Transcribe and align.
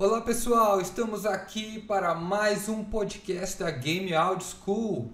Olá 0.00 0.22
pessoal, 0.22 0.80
estamos 0.80 1.26
aqui 1.26 1.78
para 1.78 2.14
mais 2.14 2.70
um 2.70 2.82
podcast 2.82 3.58
da 3.58 3.70
Game 3.70 4.14
Audio 4.14 4.46
School. 4.46 5.12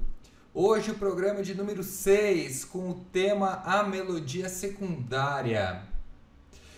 Hoje 0.54 0.92
o 0.92 0.94
programa 0.94 1.42
de 1.42 1.56
número 1.56 1.82
6 1.82 2.64
com 2.66 2.90
o 2.90 2.94
tema 3.12 3.62
A 3.64 3.82
Melodia 3.82 4.48
Secundária. 4.48 5.82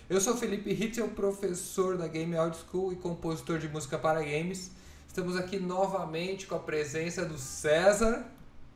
Eu 0.09 0.23
sou 0.23 0.35
Felipe 0.35 0.71
Hitzel, 0.71 1.09
professor 1.09 1.99
da 1.99 2.09
Game 2.09 2.35
Audio 2.35 2.59
School 2.59 2.95
e 2.95 2.97
compositor 2.97 3.59
de 3.59 3.69
música 3.69 3.99
para 3.99 4.23
games. 4.23 4.71
Estamos 5.07 5.37
aqui 5.37 5.59
novamente 5.59 6.47
com 6.47 6.55
a 6.55 6.61
presença 6.61 7.27
do 7.27 7.37
César. 7.37 8.25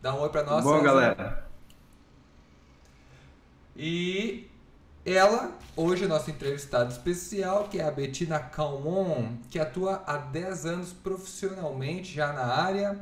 Dá 0.02 0.14
um 0.14 0.20
oi 0.20 0.28
para 0.28 0.42
nós, 0.42 0.62
Bom, 0.62 0.72
César. 0.72 0.84
galera. 0.84 1.48
E 3.74 4.51
ela, 5.04 5.58
hoje, 5.76 6.06
nossa 6.06 6.30
entrevistada 6.30 6.88
especial, 6.90 7.68
que 7.68 7.80
é 7.80 7.84
a 7.84 7.90
Bettina 7.90 8.38
Calmon, 8.38 9.36
que 9.50 9.58
atua 9.58 10.00
há 10.06 10.16
10 10.16 10.66
anos 10.66 10.92
profissionalmente 10.92 12.14
já 12.14 12.32
na 12.32 12.44
área, 12.44 12.92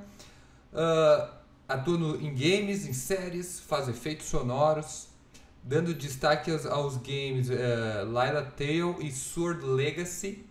uh, 0.72 1.30
atua 1.68 1.98
no, 1.98 2.16
em 2.16 2.34
games, 2.34 2.86
em 2.86 2.94
séries, 2.94 3.60
faz 3.60 3.86
efeitos 3.86 4.26
sonoros, 4.26 5.08
dando 5.62 5.92
destaque 5.92 6.50
aos, 6.50 6.64
aos 6.64 6.96
games 6.96 7.50
uh, 7.50 8.06
Lila 8.06 8.50
Tale 8.56 9.06
e 9.06 9.12
Sword 9.12 9.62
Legacy. 9.62 10.46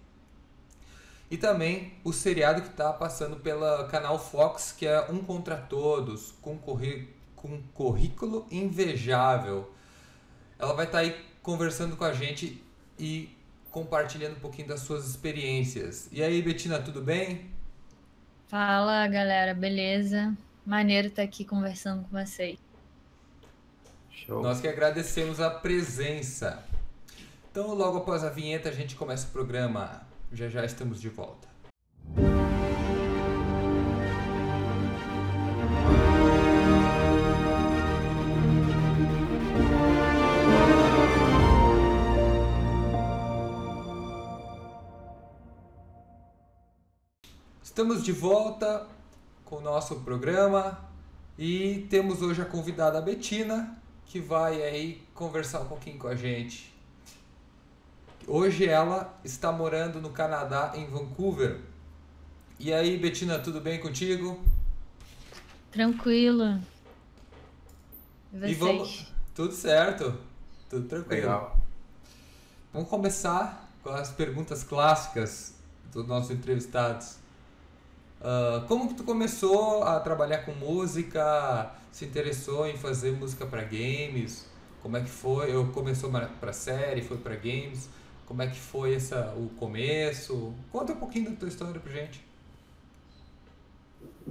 E 1.32 1.38
também 1.38 1.94
o 2.04 2.14
seriado 2.14 2.62
que 2.62 2.70
está 2.70 2.94
passando 2.94 3.38
pela 3.38 3.88
canal 3.88 4.20
Fox, 4.20 4.72
que 4.72 4.86
é 4.86 5.08
Um 5.10 5.20
Contra 5.24 5.58
Todos, 5.58 6.32
com, 6.42 6.60
com 7.36 7.62
currículo 7.74 8.46
invejável. 8.52 9.72
Ela 10.60 10.74
vai 10.74 10.86
estar 10.86 11.00
tá 11.00 11.04
aí 11.04 11.29
conversando 11.50 11.98
com 11.98 12.04
a 12.04 12.14
gente 12.14 12.64
e 13.00 13.36
compartilhando 13.72 14.34
um 14.38 14.40
pouquinho 14.40 14.68
das 14.68 14.82
suas 14.82 15.10
experiências. 15.10 16.08
E 16.12 16.22
aí, 16.22 16.40
Betina, 16.44 16.80
tudo 16.80 17.02
bem? 17.02 17.50
Fala, 18.48 19.08
galera, 19.08 19.56
beleza? 19.56 20.38
Maneiro 20.64 21.08
estar 21.08 21.24
aqui 21.24 21.44
conversando 21.44 22.04
com 22.04 22.24
vocês. 22.24 22.60
Show. 24.12 24.44
Nós 24.44 24.62
que 24.62 24.68
agradecemos 24.68 25.40
a 25.40 25.50
presença. 25.50 26.64
Então, 27.50 27.74
logo 27.74 27.98
após 27.98 28.24
a 28.24 28.30
vinheta, 28.30 28.70
a 28.70 28.72
gente 28.72 28.96
começa 28.96 29.28
o 29.28 29.32
programa. 29.32 30.04
Já 30.32 30.50
já 30.50 30.64
estamos 30.64 31.02
de 31.02 31.10
volta. 31.10 31.49
Estamos 47.80 48.04
de 48.04 48.12
volta 48.12 48.86
com 49.46 49.56
o 49.56 49.62
nosso 49.62 50.02
programa 50.02 50.78
e 51.38 51.88
temos 51.90 52.22
hoje 52.22 52.42
a 52.42 52.46
convidada 52.46 53.00
Betina, 53.00 53.82
que 54.06 54.20
vai 54.20 54.62
aí 54.62 55.02
conversar 55.14 55.62
um 55.62 55.66
pouquinho 55.66 55.98
com 55.98 56.10
a 56.10 56.14
gente. 56.14 56.76
Hoje 58.28 58.68
ela 58.68 59.18
está 59.24 59.50
morando 59.50 60.02
no 60.02 60.10
Canadá, 60.10 60.74
em 60.76 60.88
Vancouver. 60.88 61.62
E 62.60 62.74
aí, 62.74 62.98
Betina, 62.98 63.40
tudo 63.40 63.62
bem 63.62 63.80
contigo? 63.80 64.44
Tranquilo. 65.72 66.60
E, 68.34 68.46
e 68.46 68.54
vamos... 68.56 69.10
Tudo 69.34 69.54
certo. 69.54 70.20
Tudo 70.70 70.86
tranquilo. 70.86 71.22
Legal. 71.22 71.58
Vamos 72.74 72.90
começar 72.90 73.72
com 73.82 73.92
as 73.92 74.12
perguntas 74.12 74.66
clássicas 74.66 75.54
dos 75.94 76.06
nossos 76.06 76.32
entrevistados. 76.32 77.20
Uh, 78.22 78.66
como 78.68 78.90
que 78.90 78.96
tu 78.96 79.04
começou 79.04 79.84
a 79.84 80.00
trabalhar 80.00 80.40
com 80.40 80.52
música? 80.54 81.72
Se 81.92 82.06
interessou 82.06 82.68
em 82.68 82.78
fazer 82.78 83.12
música 83.12 83.46
para 83.46 83.64
games? 83.64 84.46
Como 84.82 84.98
é 84.98 85.02
que 85.02 85.10
foi? 85.10 85.54
Eu 85.54 85.68
começou 85.72 86.12
para 86.12 86.54
série, 86.54 87.02
foi 87.02 87.18
para 87.18 87.36
games? 87.36 87.90
Como 88.26 88.42
é 88.42 88.48
que 88.48 88.60
foi 88.60 88.94
essa 88.94 89.34
o 89.36 89.50
começo? 89.58 90.54
Conta 90.72 90.94
um 90.94 90.98
pouquinho 90.98 91.32
da 91.32 91.36
tua 91.36 91.48
história 91.48 91.80
pra 91.80 91.92
gente. 91.92 92.24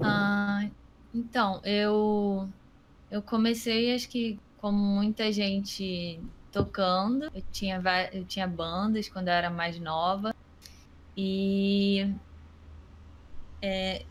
Ah, 0.00 0.68
então, 1.14 1.60
eu 1.64 2.48
eu 3.10 3.22
comecei 3.22 3.94
acho 3.94 4.08
que 4.08 4.38
como 4.58 4.78
muita 4.78 5.32
gente 5.32 6.20
tocando. 6.52 7.24
Eu 7.34 7.42
tinha 7.50 7.82
eu 8.12 8.24
tinha 8.24 8.46
bandas 8.46 9.08
quando 9.08 9.28
eu 9.28 9.34
era 9.34 9.50
mais 9.50 9.78
nova. 9.80 10.34
E 11.16 12.14
é, 13.62 14.04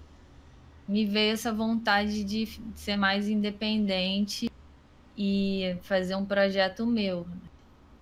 me 0.88 1.06
veio 1.06 1.34
essa 1.34 1.52
vontade 1.52 2.24
de 2.24 2.48
ser 2.76 2.96
mais 2.96 3.28
independente 3.28 4.50
e 5.18 5.78
fazer 5.82 6.16
um 6.16 6.26
projeto 6.26 6.86
meu. 6.86 7.28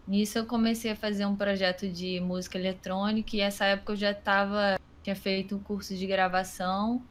Nisso 0.07 0.37
eu 0.37 0.45
comecei 0.45 0.91
a 0.91 0.95
fazer 0.95 1.25
um 1.25 1.35
projeto 1.35 1.87
de 1.87 2.19
música 2.19 2.57
eletrônica 2.57 3.35
e 3.35 3.41
essa 3.41 3.65
época 3.65 3.93
eu 3.93 3.97
já 3.97 4.11
estava 4.11 4.79
tinha 5.01 5.15
feito 5.15 5.55
um 5.55 5.59
curso 5.59 5.95
de 5.95 6.07
gravação 6.07 7.01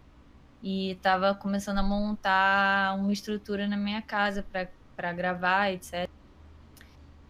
e 0.61 0.91
estava 0.91 1.33
começando 1.33 1.78
a 1.78 1.83
montar 1.83 2.97
uma 2.97 3.12
estrutura 3.12 3.69
na 3.69 3.77
minha 3.77 4.03
casa 4.03 4.45
para 4.97 5.12
gravar, 5.12 5.72
etc. 5.72 6.09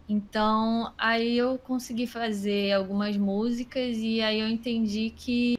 Então, 0.09 0.92
aí 0.97 1.36
eu 1.36 1.59
consegui 1.59 2.06
fazer 2.06 2.72
algumas 2.72 3.16
músicas 3.16 3.97
e 3.98 4.22
aí 4.22 4.41
eu 4.41 4.48
entendi 4.48 5.10
que 5.10 5.59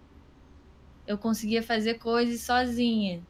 eu 1.08 1.18
conseguia 1.18 1.62
fazer 1.62 1.96
coisas 1.96 2.42
sozinha. 2.42 3.22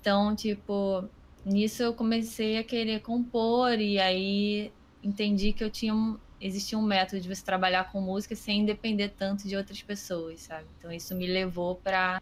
Então, 0.00 0.34
tipo, 0.34 1.04
nisso 1.44 1.82
eu 1.82 1.94
comecei 1.94 2.58
a 2.58 2.64
querer 2.64 3.00
compor 3.00 3.78
e 3.80 3.98
aí 3.98 4.72
entendi 5.02 5.52
que 5.52 5.62
eu 5.62 5.70
tinha 5.70 5.94
um, 5.94 6.18
existia 6.40 6.78
um 6.78 6.82
método 6.82 7.20
de 7.20 7.28
você 7.28 7.44
trabalhar 7.44 7.90
com 7.90 8.00
música 8.00 8.34
sem 8.34 8.64
depender 8.64 9.10
tanto 9.10 9.48
de 9.48 9.56
outras 9.56 9.82
pessoas, 9.82 10.40
sabe? 10.40 10.66
Então 10.78 10.92
isso 10.92 11.14
me 11.14 11.26
levou 11.26 11.76
para 11.76 12.20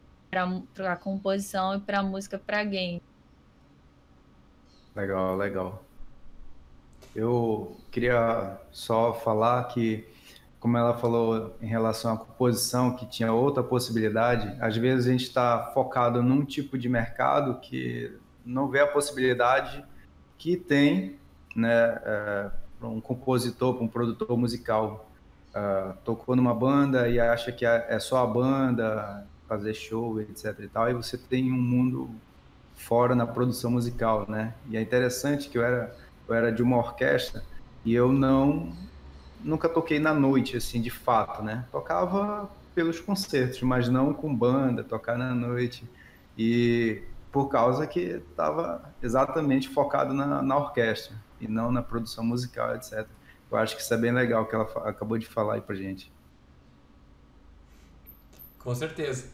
para 0.74 0.96
composição 0.96 1.76
e 1.76 1.80
para 1.80 2.02
música 2.02 2.38
para 2.38 2.62
game. 2.64 3.00
Legal, 4.94 5.36
legal. 5.36 5.84
Eu 7.14 7.76
queria 7.90 8.58
só 8.70 9.14
falar 9.14 9.64
que 9.68 10.06
como 10.60 10.76
ela 10.76 10.96
falou 10.96 11.56
em 11.60 11.66
relação 11.66 12.14
à 12.14 12.16
composição, 12.16 12.96
que 12.96 13.06
tinha 13.06 13.32
outra 13.32 13.62
possibilidade, 13.62 14.56
às 14.60 14.76
vezes 14.76 15.06
a 15.06 15.12
gente 15.12 15.24
está 15.24 15.70
focado 15.74 16.22
num 16.22 16.44
tipo 16.44 16.78
de 16.78 16.88
mercado 16.88 17.60
que 17.60 18.16
não 18.44 18.68
vê 18.68 18.80
a 18.80 18.86
possibilidade 18.86 19.84
que 20.38 20.56
tem 20.56 21.18
né, 21.54 22.00
é, 22.04 22.50
para 22.78 22.88
um 22.88 23.00
compositor, 23.00 23.74
para 23.74 23.84
um 23.84 23.88
produtor 23.88 24.36
musical. 24.36 25.10
Uh, 25.54 25.96
tocou 26.04 26.36
numa 26.36 26.54
banda 26.54 27.08
e 27.08 27.18
acha 27.18 27.50
que 27.50 27.64
é, 27.64 27.86
é 27.88 27.98
só 27.98 28.22
a 28.22 28.26
banda, 28.26 29.26
fazer 29.48 29.72
show, 29.72 30.20
etc 30.20 30.54
e 30.60 30.68
tal, 30.68 30.90
e 30.90 30.92
você 30.92 31.16
tem 31.16 31.50
um 31.50 31.56
mundo 31.56 32.10
fora 32.74 33.14
na 33.14 33.26
produção 33.26 33.70
musical, 33.70 34.26
né? 34.28 34.52
E 34.68 34.76
é 34.76 34.82
interessante 34.82 35.48
que 35.48 35.56
eu 35.56 35.64
era, 35.64 35.96
eu 36.28 36.34
era 36.34 36.52
de 36.52 36.62
uma 36.62 36.76
orquestra 36.76 37.42
e 37.84 37.94
eu 37.94 38.12
não 38.12 38.70
nunca 39.42 39.68
toquei 39.68 39.98
na 39.98 40.14
noite, 40.14 40.56
assim, 40.56 40.80
de 40.80 40.90
fato, 40.90 41.42
né? 41.42 41.64
Tocava 41.70 42.50
pelos 42.74 43.00
concertos, 43.00 43.62
mas 43.62 43.88
não 43.88 44.12
com 44.12 44.34
banda, 44.34 44.84
tocar 44.84 45.16
na 45.16 45.34
noite. 45.34 45.88
E 46.36 47.02
por 47.32 47.48
causa 47.48 47.86
que 47.86 48.00
estava 48.00 48.94
exatamente 49.02 49.68
focado 49.68 50.12
na, 50.12 50.42
na, 50.42 50.56
orquestra 50.56 51.16
e 51.40 51.48
não 51.48 51.70
na 51.70 51.82
produção 51.82 52.24
musical, 52.24 52.74
etc. 52.74 53.06
Eu 53.50 53.58
acho 53.58 53.76
que 53.76 53.82
isso 53.82 53.92
é 53.92 53.96
bem 53.96 54.12
legal 54.12 54.46
que 54.46 54.54
ela 54.54 54.64
acabou 54.88 55.18
de 55.18 55.26
falar 55.26 55.54
aí 55.54 55.60
pra 55.60 55.74
gente. 55.74 56.12
Com 58.58 58.74
certeza. 58.74 59.26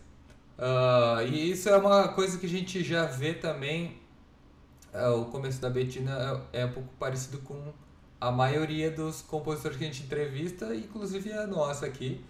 Uh, 0.58 1.22
e 1.26 1.50
isso 1.50 1.69
é 1.69 1.76
uma 1.76 2.08
coisa 2.08 2.38
que 2.38 2.46
a 2.46 2.49
gente 2.49 2.84
já 2.84 3.06
vê 3.06 3.34
também. 3.34 4.00
Uh, 4.93 5.20
o 5.22 5.25
começo 5.26 5.60
da 5.60 5.70
Betina 5.70 6.44
é, 6.52 6.60
é 6.62 6.66
um 6.66 6.72
pouco 6.72 6.88
parecido 6.99 7.38
com 7.38 7.72
a 8.22 8.30
maioria 8.30 8.88
dos 8.88 9.20
compositores 9.20 9.76
que 9.76 9.82
a 9.82 9.86
gente 9.88 10.04
entrevista, 10.04 10.72
inclusive 10.76 11.32
a 11.32 11.44
nossa 11.44 11.86
aqui, 11.86 12.24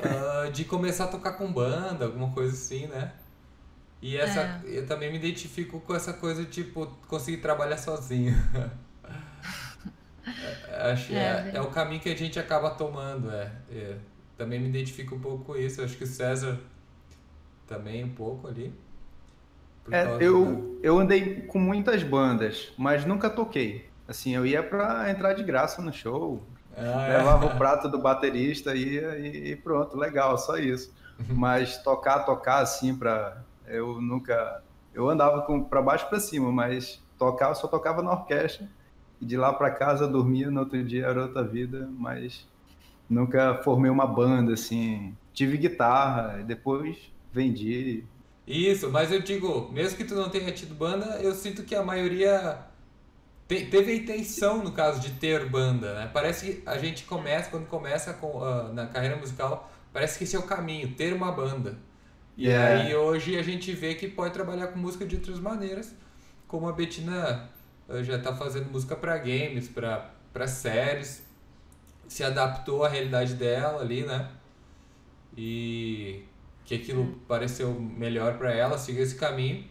uh, 0.00 0.50
de 0.50 0.64
começar 0.64 1.04
a 1.04 1.06
tocar 1.06 1.34
com 1.34 1.52
banda, 1.52 2.06
alguma 2.06 2.32
coisa 2.32 2.52
assim, 2.52 2.88
né? 2.88 3.12
E 4.02 4.16
essa, 4.16 4.40
é. 4.40 4.62
eu 4.66 4.84
também 4.84 5.10
me 5.10 5.16
identifico 5.16 5.78
com 5.78 5.94
essa 5.94 6.12
coisa 6.12 6.44
de, 6.44 6.50
tipo, 6.50 6.86
conseguir 7.06 7.36
trabalhar 7.36 7.78
sozinho. 7.78 8.34
Acho 10.90 11.12
é, 11.12 11.52
é, 11.52 11.54
é, 11.54 11.60
o 11.60 11.70
caminho 11.70 12.00
que 12.00 12.08
a 12.08 12.16
gente 12.16 12.38
acaba 12.38 12.70
tomando, 12.70 13.30
é, 13.30 13.52
é. 13.70 13.96
Também 14.36 14.58
me 14.58 14.68
identifico 14.68 15.14
um 15.14 15.20
pouco 15.20 15.44
com 15.44 15.56
isso. 15.56 15.82
Acho 15.82 15.96
que 15.96 16.04
o 16.04 16.06
César 16.06 16.58
também 17.66 18.04
um 18.04 18.12
pouco 18.12 18.48
ali. 18.48 18.74
É, 19.90 20.04
eu, 20.20 20.78
eu 20.82 20.98
andei 20.98 21.42
com 21.42 21.60
muitas 21.60 22.02
bandas, 22.02 22.72
mas 22.76 23.06
nunca 23.06 23.30
toquei. 23.30 23.88
Assim, 24.08 24.34
eu 24.34 24.46
ia 24.46 24.62
para 24.62 25.10
entrar 25.10 25.32
de 25.34 25.42
graça 25.42 25.82
no 25.82 25.92
show, 25.92 26.42
Ah, 26.76 27.06
é. 27.08 27.18
Levava 27.18 27.46
o 27.46 27.56
prato 27.56 27.88
do 27.88 27.98
baterista 27.98 28.74
e, 28.74 28.98
e 29.52 29.56
pronto, 29.56 29.96
legal, 29.96 30.36
só 30.38 30.58
isso. 30.58 30.92
Mas 31.28 31.78
tocar, 31.82 32.20
tocar 32.20 32.58
assim 32.58 32.94
para 32.94 33.42
eu 33.66 34.00
nunca 34.00 34.62
eu 34.94 35.08
andava 35.08 35.42
com 35.42 35.62
para 35.64 35.82
baixo 35.82 36.08
para 36.08 36.20
cima, 36.20 36.50
mas 36.52 37.02
tocar 37.18 37.54
só 37.54 37.66
tocava 37.66 38.02
na 38.02 38.12
orquestra 38.12 38.68
e 39.20 39.24
de 39.26 39.36
lá 39.36 39.52
para 39.52 39.70
casa 39.70 40.06
dormia, 40.06 40.50
no 40.50 40.60
outro 40.60 40.82
dia 40.84 41.06
era 41.06 41.22
outra 41.22 41.42
vida, 41.42 41.88
mas 41.98 42.46
nunca 43.08 43.60
formei 43.64 43.90
uma 43.90 44.06
banda 44.06 44.52
assim. 44.54 45.16
Tive 45.32 45.56
guitarra, 45.58 46.42
depois 46.46 46.96
vendi. 47.32 48.04
Isso, 48.46 48.90
mas 48.90 49.10
eu 49.10 49.20
digo, 49.20 49.70
mesmo 49.72 49.96
que 49.96 50.04
tu 50.04 50.14
não 50.14 50.28
tenha 50.30 50.52
tido 50.52 50.74
banda, 50.74 51.18
eu 51.20 51.34
sinto 51.34 51.62
que 51.64 51.74
a 51.74 51.82
maioria 51.82 52.58
te, 53.48 53.66
teve 53.66 53.92
a 53.92 53.94
intenção, 53.94 54.62
no 54.62 54.72
caso, 54.72 55.00
de 55.00 55.12
ter 55.12 55.48
banda, 55.48 55.94
né? 55.94 56.10
Parece 56.12 56.46
que 56.46 56.62
a 56.66 56.78
gente 56.78 57.04
começa, 57.04 57.50
quando 57.50 57.66
começa 57.66 58.12
com, 58.14 58.38
uh, 58.38 58.72
na 58.72 58.86
carreira 58.86 59.16
musical, 59.16 59.70
parece 59.92 60.18
que 60.18 60.24
esse 60.24 60.34
é 60.34 60.38
o 60.38 60.42
caminho, 60.42 60.92
ter 60.94 61.12
uma 61.12 61.30
banda. 61.30 61.78
E 62.36 62.48
yeah. 62.48 62.82
aí 62.82 62.94
hoje 62.94 63.38
a 63.38 63.42
gente 63.42 63.72
vê 63.72 63.94
que 63.94 64.08
pode 64.08 64.34
trabalhar 64.34 64.66
com 64.68 64.78
música 64.78 65.06
de 65.06 65.16
outras 65.16 65.38
maneiras, 65.38 65.94
como 66.48 66.68
a 66.68 66.72
Betina 66.72 67.48
uh, 67.88 68.02
já 68.02 68.16
está 68.16 68.34
fazendo 68.34 68.70
música 68.70 68.96
para 68.96 69.16
games, 69.18 69.68
para 69.68 70.46
séries, 70.46 71.24
se 72.08 72.24
adaptou 72.24 72.84
à 72.84 72.88
realidade 72.88 73.34
dela 73.34 73.80
ali, 73.80 74.04
né? 74.04 74.30
E 75.36 76.24
que 76.64 76.74
aquilo 76.74 77.20
pareceu 77.28 77.72
melhor 77.78 78.38
para 78.38 78.52
ela, 78.52 78.76
seguiu 78.76 79.02
esse 79.02 79.14
caminho 79.14 79.64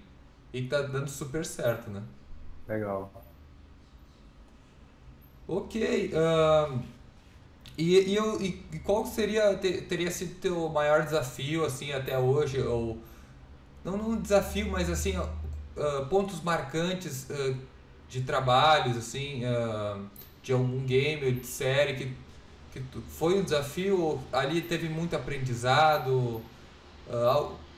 e 0.54 0.62
tá 0.64 0.82
dando 0.82 1.10
super 1.10 1.46
certo, 1.46 1.90
né? 1.90 2.02
Legal. 2.68 3.12
Ok. 5.48 6.12
Uh, 6.14 6.80
e, 7.78 8.12
e, 8.12 8.16
eu, 8.16 8.42
e 8.42 8.52
qual 8.84 9.06
seria 9.06 9.56
teria 9.58 10.10
sido 10.10 10.40
teu 10.40 10.70
maior 10.70 11.04
desafio 11.04 11.66
assim 11.66 11.92
até 11.92 12.18
hoje 12.18 12.60
ou 12.62 12.98
não 13.84 13.96
um 13.96 14.22
desafio, 14.22 14.72
mas 14.72 14.90
assim 14.90 15.18
uh, 15.18 16.06
pontos 16.10 16.42
marcantes 16.42 17.28
uh, 17.30 17.56
de 18.10 18.22
trabalhos 18.22 18.98
assim 18.98 19.42
de 20.42 20.54
algum 20.54 20.86
game 20.86 21.26
ou 21.26 21.32
de 21.32 21.46
série 21.46 21.96
que, 21.96 22.14
que 22.72 23.02
foi 23.10 23.38
um 23.38 23.44
desafio 23.44 24.22
ali 24.32 24.62
teve 24.62 24.88
muito 24.88 25.16
aprendizado 25.16 26.40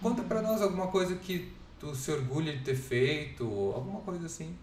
conta 0.01 0.21
para 0.23 0.41
nós 0.41 0.61
alguma 0.61 0.87
coisa 0.87 1.15
que 1.15 1.51
tu 1.79 1.95
se 1.95 2.11
orgulha 2.11 2.51
de 2.55 2.63
ter 2.63 2.75
feito 2.75 3.45
alguma 3.73 4.01
coisa 4.01 4.25
assim 4.25 4.53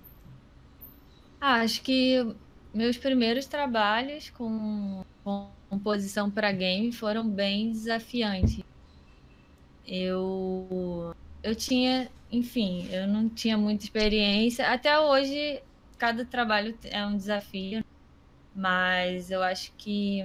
ah, 1.40 1.62
acho 1.62 1.80
que 1.82 2.36
meus 2.74 2.98
primeiros 2.98 3.46
trabalhos 3.46 4.30
com, 4.30 5.04
com 5.22 5.48
composição 5.70 6.30
para 6.30 6.50
game 6.50 6.92
foram 6.92 7.28
bem 7.28 7.70
desafiantes. 7.70 8.62
Eu, 9.86 11.14
eu 11.42 11.54
tinha, 11.54 12.10
enfim, 12.32 12.88
eu 12.90 13.06
não 13.06 13.28
tinha 13.28 13.56
muita 13.56 13.84
experiência. 13.84 14.70
Até 14.72 14.98
hoje, 14.98 15.62
cada 15.96 16.24
trabalho 16.24 16.76
é 16.84 17.06
um 17.06 17.16
desafio, 17.16 17.84
mas 18.54 19.30
eu 19.30 19.42
acho 19.42 19.72
que 19.78 20.24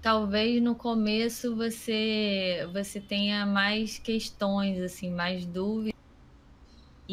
talvez 0.00 0.60
no 0.62 0.74
começo 0.74 1.54
você 1.54 2.68
você 2.72 3.00
tenha 3.00 3.46
mais 3.46 3.98
questões 3.98 4.80
assim, 4.80 5.10
mais 5.10 5.46
dúvidas 5.46 6.01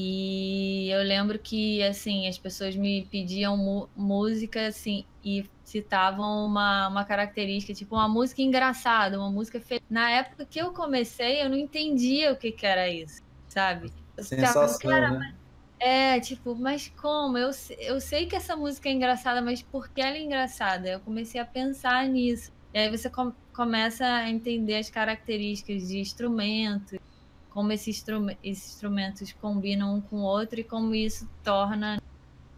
e 0.01 0.89
eu 0.91 1.03
lembro 1.03 1.37
que, 1.37 1.83
assim, 1.83 2.25
as 2.25 2.37
pessoas 2.37 2.73
me 2.73 3.05
pediam 3.11 3.89
música, 3.97 4.67
assim, 4.67 5.03
e 5.21 5.43
citavam 5.61 6.45
uma, 6.45 6.87
uma 6.87 7.03
característica, 7.03 7.73
tipo, 7.73 7.95
uma 7.95 8.07
música 8.07 8.41
engraçada, 8.41 9.19
uma 9.19 9.29
música 9.29 9.59
feliz. 9.59 9.83
Na 9.89 10.09
época 10.09 10.45
que 10.45 10.57
eu 10.57 10.71
comecei, 10.71 11.43
eu 11.43 11.49
não 11.49 11.57
entendia 11.57 12.31
o 12.31 12.37
que, 12.37 12.49
que 12.49 12.65
era 12.65 12.87
isso, 12.87 13.21
sabe? 13.49 13.91
Sensação, 14.19 14.89
né? 14.89 15.35
É, 15.81 16.17
tipo, 16.21 16.55
mas 16.55 16.87
como? 16.95 17.37
Eu, 17.37 17.51
eu 17.79 17.99
sei 17.99 18.25
que 18.25 18.37
essa 18.37 18.55
música 18.55 18.87
é 18.87 18.93
engraçada, 18.93 19.41
mas 19.41 19.61
por 19.61 19.89
que 19.89 19.99
ela 19.99 20.15
é 20.15 20.21
engraçada? 20.21 20.87
Eu 20.87 21.01
comecei 21.01 21.41
a 21.41 21.45
pensar 21.45 22.07
nisso. 22.07 22.53
E 22.73 22.79
aí 22.79 22.89
você 22.89 23.09
com, 23.09 23.33
começa 23.53 24.05
a 24.05 24.29
entender 24.29 24.77
as 24.77 24.89
características 24.89 25.89
de 25.89 25.99
instrumentos, 25.99 26.97
como 27.49 27.71
esses, 27.71 28.03
esses 28.43 28.73
instrumentos 28.73 29.33
combinam 29.33 29.95
um 29.95 30.01
com 30.01 30.17
o 30.17 30.23
outro 30.23 30.59
e 30.59 30.63
como 30.63 30.93
isso 30.93 31.29
torna, 31.43 32.01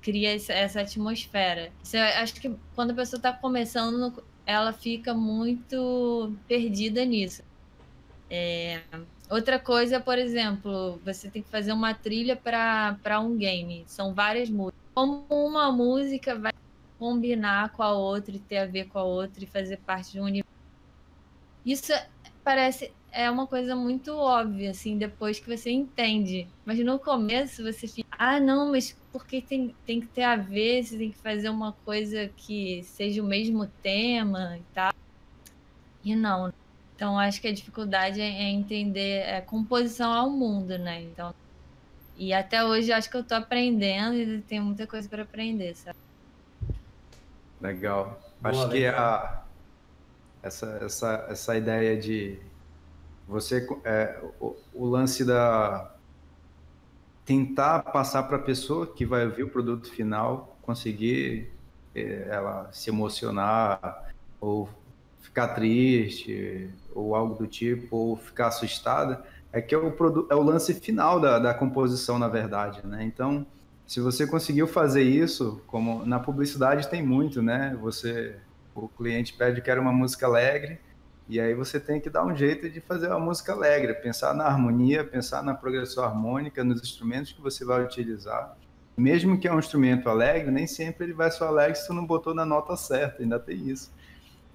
cria 0.01 0.35
essa, 0.35 0.81
atmosfera. 0.81 1.71
Isso, 1.83 1.97
acho 1.97 2.35
que 2.35 2.55
quando 2.75 2.91
a 2.91 2.95
pessoa 2.95 3.17
está 3.17 3.31
começando, 3.31 4.23
ela 4.45 4.73
fica 4.73 5.13
muito 5.13 6.33
perdida 6.47 7.05
nisso. 7.05 7.43
É, 8.29 8.81
outra 9.29 9.59
coisa, 9.59 9.99
por 9.99 10.17
exemplo, 10.17 10.99
você 11.03 11.29
tem 11.29 11.41
que 11.41 11.49
fazer 11.49 11.71
uma 11.71 11.93
trilha 11.93 12.35
para 12.35 13.19
um 13.19 13.37
game. 13.37 13.83
São 13.87 14.13
várias 14.13 14.49
músicas. 14.49 14.79
Como 14.93 15.25
uma 15.29 15.71
música 15.71 16.35
vai 16.35 16.51
combinar 16.99 17.71
com 17.71 17.81
a 17.81 17.93
outra 17.93 18.35
e 18.35 18.39
ter 18.39 18.57
a 18.57 18.65
ver 18.65 18.87
com 18.87 18.99
a 18.99 19.03
outra 19.03 19.43
e 19.43 19.47
fazer 19.47 19.77
parte 19.77 20.11
de 20.11 20.19
um 20.19 20.25
universo. 20.25 20.51
Isso 21.65 21.93
parece 22.43 22.91
é 23.11 23.29
uma 23.29 23.45
coisa 23.45 23.75
muito 23.75 24.15
óbvia, 24.15 24.71
assim, 24.71 24.97
depois 24.97 25.39
que 25.39 25.55
você 25.55 25.69
entende. 25.69 26.47
Mas 26.65 26.79
no 26.79 26.97
começo 26.97 27.63
você 27.63 27.87
fica, 27.87 28.07
ah, 28.17 28.39
não, 28.39 28.71
mas 28.71 28.95
porque 29.11 29.41
tem, 29.41 29.75
tem 29.85 29.99
que 29.99 30.07
ter 30.07 30.23
a 30.23 30.35
ver, 30.35 30.83
você 30.83 30.97
tem 30.97 31.11
que 31.11 31.17
fazer 31.17 31.49
uma 31.49 31.73
coisa 31.85 32.29
que 32.37 32.83
seja 32.83 33.21
o 33.21 33.25
mesmo 33.25 33.67
tema 33.83 34.57
e 34.57 34.63
tal. 34.73 34.93
E 36.03 36.15
não. 36.15 36.53
Então 36.95 37.19
acho 37.19 37.41
que 37.41 37.47
a 37.47 37.53
dificuldade 37.53 38.21
é 38.21 38.49
entender 38.49 39.23
a 39.33 39.41
composição 39.41 40.13
ao 40.13 40.29
mundo, 40.29 40.77
né? 40.77 41.01
Então, 41.01 41.33
e 42.17 42.33
até 42.33 42.63
hoje 42.63 42.91
acho 42.91 43.09
que 43.09 43.17
eu 43.17 43.23
tô 43.23 43.35
aprendendo 43.35 44.15
e 44.15 44.41
tem 44.41 44.59
muita 44.59 44.87
coisa 44.87 45.09
para 45.09 45.23
aprender, 45.23 45.75
sabe? 45.75 45.97
Legal. 47.59 48.21
Boa, 48.39 48.51
acho 48.51 48.67
legal. 48.67 48.71
que 48.71 48.85
a, 48.85 49.43
essa, 50.43 50.79
essa, 50.83 51.27
essa 51.29 51.57
ideia 51.57 51.97
de 51.97 52.39
você 53.31 53.65
é, 53.85 54.19
o, 54.41 54.55
o, 54.73 54.85
lance 54.85 55.23
da 55.23 55.89
tentar 57.25 57.79
passar 57.79 58.23
para 58.23 58.35
a 58.35 58.41
pessoa 58.41 58.85
que 58.85 59.05
vai 59.05 59.25
ver 59.25 59.43
o 59.43 59.49
produto 59.49 59.89
final 59.89 60.57
conseguir 60.61 61.49
é, 61.95 62.27
ela 62.29 62.69
se 62.73 62.89
emocionar 62.89 64.13
ou 64.41 64.69
ficar 65.21 65.49
triste 65.49 66.69
ou 66.93 67.15
algo 67.15 67.35
do 67.35 67.47
tipo 67.47 67.95
ou 67.95 68.17
ficar 68.17 68.47
assustada 68.47 69.23
é 69.53 69.61
que 69.61 69.73
é 69.73 69.77
o 69.77 70.27
é 70.29 70.35
o 70.35 70.41
lance 70.41 70.73
final 70.73 71.17
da, 71.17 71.39
da 71.39 71.53
composição 71.53 72.19
na 72.19 72.27
verdade 72.27 72.85
né? 72.85 73.01
Então 73.05 73.45
se 73.87 74.01
você 74.01 74.27
conseguiu 74.27 74.67
fazer 74.67 75.03
isso 75.03 75.61
como 75.67 76.05
na 76.05 76.19
publicidade 76.19 76.89
tem 76.89 77.01
muito 77.01 77.41
né? 77.41 77.77
Você 77.81 78.35
o 78.75 78.89
cliente 78.89 79.33
pede 79.33 79.61
que 79.61 79.71
era 79.71 79.79
uma 79.79 79.93
música 79.93 80.25
alegre 80.25 80.79
e 81.31 81.39
aí 81.39 81.53
você 81.53 81.79
tem 81.79 82.01
que 82.01 82.09
dar 82.09 82.25
um 82.25 82.35
jeito 82.35 82.69
de 82.69 82.81
fazer 82.81 83.07
uma 83.07 83.17
música 83.17 83.53
alegre, 83.53 83.93
pensar 83.93 84.33
na 84.33 84.43
harmonia, 84.43 85.01
pensar 85.01 85.41
na 85.41 85.53
progressão 85.53 86.03
harmônica, 86.03 86.61
nos 86.61 86.81
instrumentos 86.81 87.31
que 87.31 87.39
você 87.39 87.63
vai 87.63 87.81
utilizar. 87.81 88.57
Mesmo 88.97 89.39
que 89.39 89.47
é 89.47 89.53
um 89.53 89.57
instrumento 89.57 90.09
alegre, 90.09 90.51
nem 90.51 90.67
sempre 90.67 91.05
ele 91.05 91.13
vai 91.13 91.31
ser 91.31 91.45
alegre 91.45 91.75
se 91.75 91.87
você 91.87 91.93
não 91.93 92.05
botou 92.05 92.33
na 92.33 92.45
nota 92.45 92.75
certa, 92.75 93.23
ainda 93.23 93.39
tem 93.39 93.69
isso. 93.69 93.89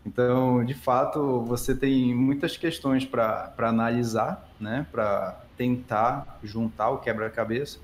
Então, 0.04 0.62
de 0.66 0.74
fato, 0.74 1.40
você 1.46 1.74
tem 1.74 2.14
muitas 2.14 2.58
questões 2.58 3.06
para 3.06 3.54
analisar, 3.56 4.46
né? 4.60 4.86
para 4.92 5.40
tentar 5.56 6.38
juntar 6.44 6.90
o 6.90 6.98
quebra-cabeça 6.98 7.78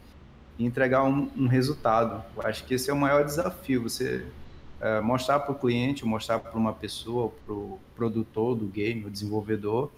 e 0.58 0.66
entregar 0.66 1.02
um, 1.04 1.30
um 1.34 1.46
resultado. 1.46 2.22
Eu 2.36 2.46
acho 2.46 2.62
que 2.66 2.74
esse 2.74 2.90
é 2.90 2.92
o 2.92 2.96
maior 2.98 3.24
desafio, 3.24 3.84
você 3.84 4.26
é, 4.82 5.00
mostrar 5.00 5.38
para 5.38 5.52
o 5.52 5.54
cliente, 5.54 6.04
mostrar 6.04 6.40
para 6.40 6.58
uma 6.58 6.72
pessoa, 6.72 7.32
para 7.46 7.54
o 7.54 7.78
produtor 7.94 8.56
do 8.56 8.66
game, 8.66 9.04
o 9.04 9.10
desenvolvedor, 9.10 9.92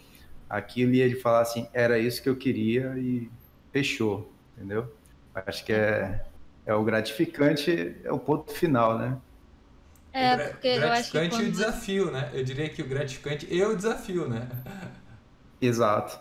aquilo 0.49 0.93
e 0.93 1.01
ele 1.01 1.17
falar 1.17 1.41
assim, 1.41 1.67
era 1.73 1.99
isso 1.99 2.23
que 2.23 2.29
eu 2.29 2.37
queria 2.37 2.93
e 2.99 3.31
fechou, 3.73 4.31
entendeu? 4.55 4.93
Acho 5.35 5.65
que 5.65 5.73
é, 5.73 6.23
é 6.67 6.75
o 6.75 6.85
gratificante, 6.85 7.97
é 8.05 8.13
o 8.13 8.19
ponto 8.19 8.53
final, 8.53 8.99
né? 8.99 9.17
É, 10.13 10.37
porque 10.49 10.77
o 10.77 10.81
gratificante 10.81 11.17
eu 11.17 11.27
acho 11.27 11.39
que 11.39 11.43
e 11.43 11.49
o 11.49 11.51
desafio, 11.51 12.11
né? 12.11 12.31
Eu 12.35 12.45
diria 12.45 12.69
que 12.69 12.83
o 12.83 12.87
gratificante 12.87 13.49
e 13.51 13.65
o 13.65 13.75
desafio, 13.75 14.29
né? 14.29 14.49
Exato. 15.61 16.21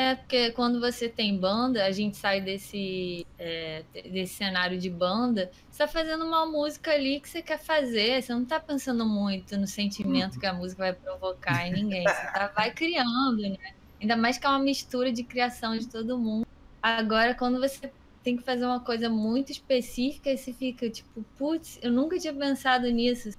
É, 0.00 0.14
porque 0.14 0.50
quando 0.52 0.80
você 0.80 1.10
tem 1.10 1.36
banda, 1.36 1.84
a 1.84 1.90
gente 1.90 2.16
sai 2.16 2.40
desse, 2.40 3.26
é, 3.38 3.84
desse 3.92 4.32
cenário 4.32 4.78
de 4.78 4.88
banda, 4.88 5.50
você 5.70 5.76
tá 5.76 5.86
fazendo 5.86 6.24
uma 6.24 6.46
música 6.46 6.92
ali 6.92 7.20
que 7.20 7.28
você 7.28 7.42
quer 7.42 7.58
fazer, 7.58 8.22
você 8.22 8.32
não 8.32 8.46
tá 8.46 8.58
pensando 8.58 9.04
muito 9.04 9.58
no 9.58 9.66
sentimento 9.66 10.40
que 10.40 10.46
a 10.46 10.54
música 10.54 10.84
vai 10.84 10.94
provocar 10.94 11.66
em 11.66 11.74
ninguém, 11.74 12.04
você 12.04 12.32
tá, 12.32 12.50
vai 12.56 12.70
criando, 12.70 13.42
né? 13.42 13.58
Ainda 14.00 14.16
mais 14.16 14.38
que 14.38 14.46
é 14.46 14.48
uma 14.48 14.60
mistura 14.60 15.12
de 15.12 15.22
criação 15.22 15.76
de 15.76 15.86
todo 15.86 16.16
mundo. 16.16 16.46
Agora, 16.82 17.34
quando 17.34 17.60
você 17.60 17.92
tem 18.24 18.38
que 18.38 18.42
fazer 18.42 18.64
uma 18.64 18.80
coisa 18.80 19.10
muito 19.10 19.52
específica 19.52 20.34
você 20.34 20.54
fica 20.54 20.88
tipo, 20.88 21.22
putz, 21.36 21.78
eu 21.82 21.92
nunca 21.92 22.18
tinha 22.18 22.32
pensado 22.32 22.90
nisso. 22.90 23.32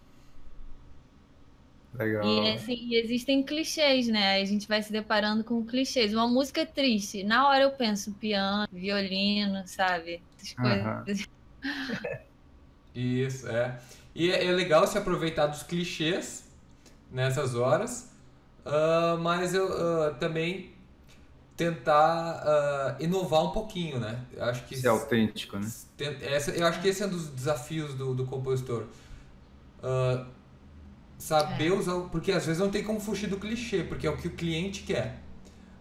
Legal. 1.94 2.24
E 2.24 2.52
assim, 2.54 2.96
existem 2.96 3.44
clichês, 3.44 4.08
né? 4.08 4.42
A 4.42 4.46
gente 4.46 4.68
vai 4.68 4.82
se 4.82 4.92
deparando 4.92 5.44
com 5.44 5.66
clichês. 5.66 6.14
Uma 6.14 6.28
música 6.28 6.66
triste, 6.66 7.24
na 7.24 7.48
hora 7.48 7.64
eu 7.64 7.72
penso 7.72 8.14
piano, 8.14 8.68
violino, 8.72 9.62
sabe? 9.66 10.22
Essas 10.38 10.54
coisas. 10.54 11.28
Isso, 12.96 13.48
é. 13.48 13.80
E 14.16 14.32
é, 14.32 14.46
é 14.46 14.52
legal 14.52 14.88
se 14.88 14.98
aproveitar 14.98 15.48
dos 15.48 15.64
clichês 15.64 16.46
nessas 17.12 17.56
horas, 17.56 18.10
uh, 18.66 19.18
mas 19.20 19.54
eu 19.54 19.66
uh, 19.66 20.16
também 20.16 20.74
tentar 21.56 22.98
uh, 23.00 23.04
inovar 23.04 23.46
um 23.46 23.52
pouquinho, 23.52 24.00
né? 24.00 24.20
Eu 24.34 24.46
acho 24.46 24.66
que 24.66 24.76
ser 24.76 24.88
autêntico, 24.88 25.60
né? 25.60 25.70
Essa, 26.22 26.52
eu 26.52 26.66
acho 26.66 26.82
que 26.82 26.88
esse 26.88 27.04
é 27.04 27.06
um 27.06 27.10
dos 27.10 27.28
desafios 27.28 27.94
do, 27.94 28.16
do 28.16 28.26
compositor. 28.26 28.86
Uh, 29.80 30.26
saber 31.22 31.68
é. 31.68 31.72
usar, 31.72 32.00
porque 32.10 32.32
às 32.32 32.48
vezes 32.48 32.60
não 32.60 32.72
tem 32.72 32.84
como 32.84 33.00
fugir 33.00 33.28
do 33.28 33.38
clichê, 33.38 33.84
porque 33.84 34.08
é 34.08 34.10
o 34.10 34.18
que 34.18 34.28
o 34.28 34.32
cliente 34.32 34.82
quer. 34.82 35.20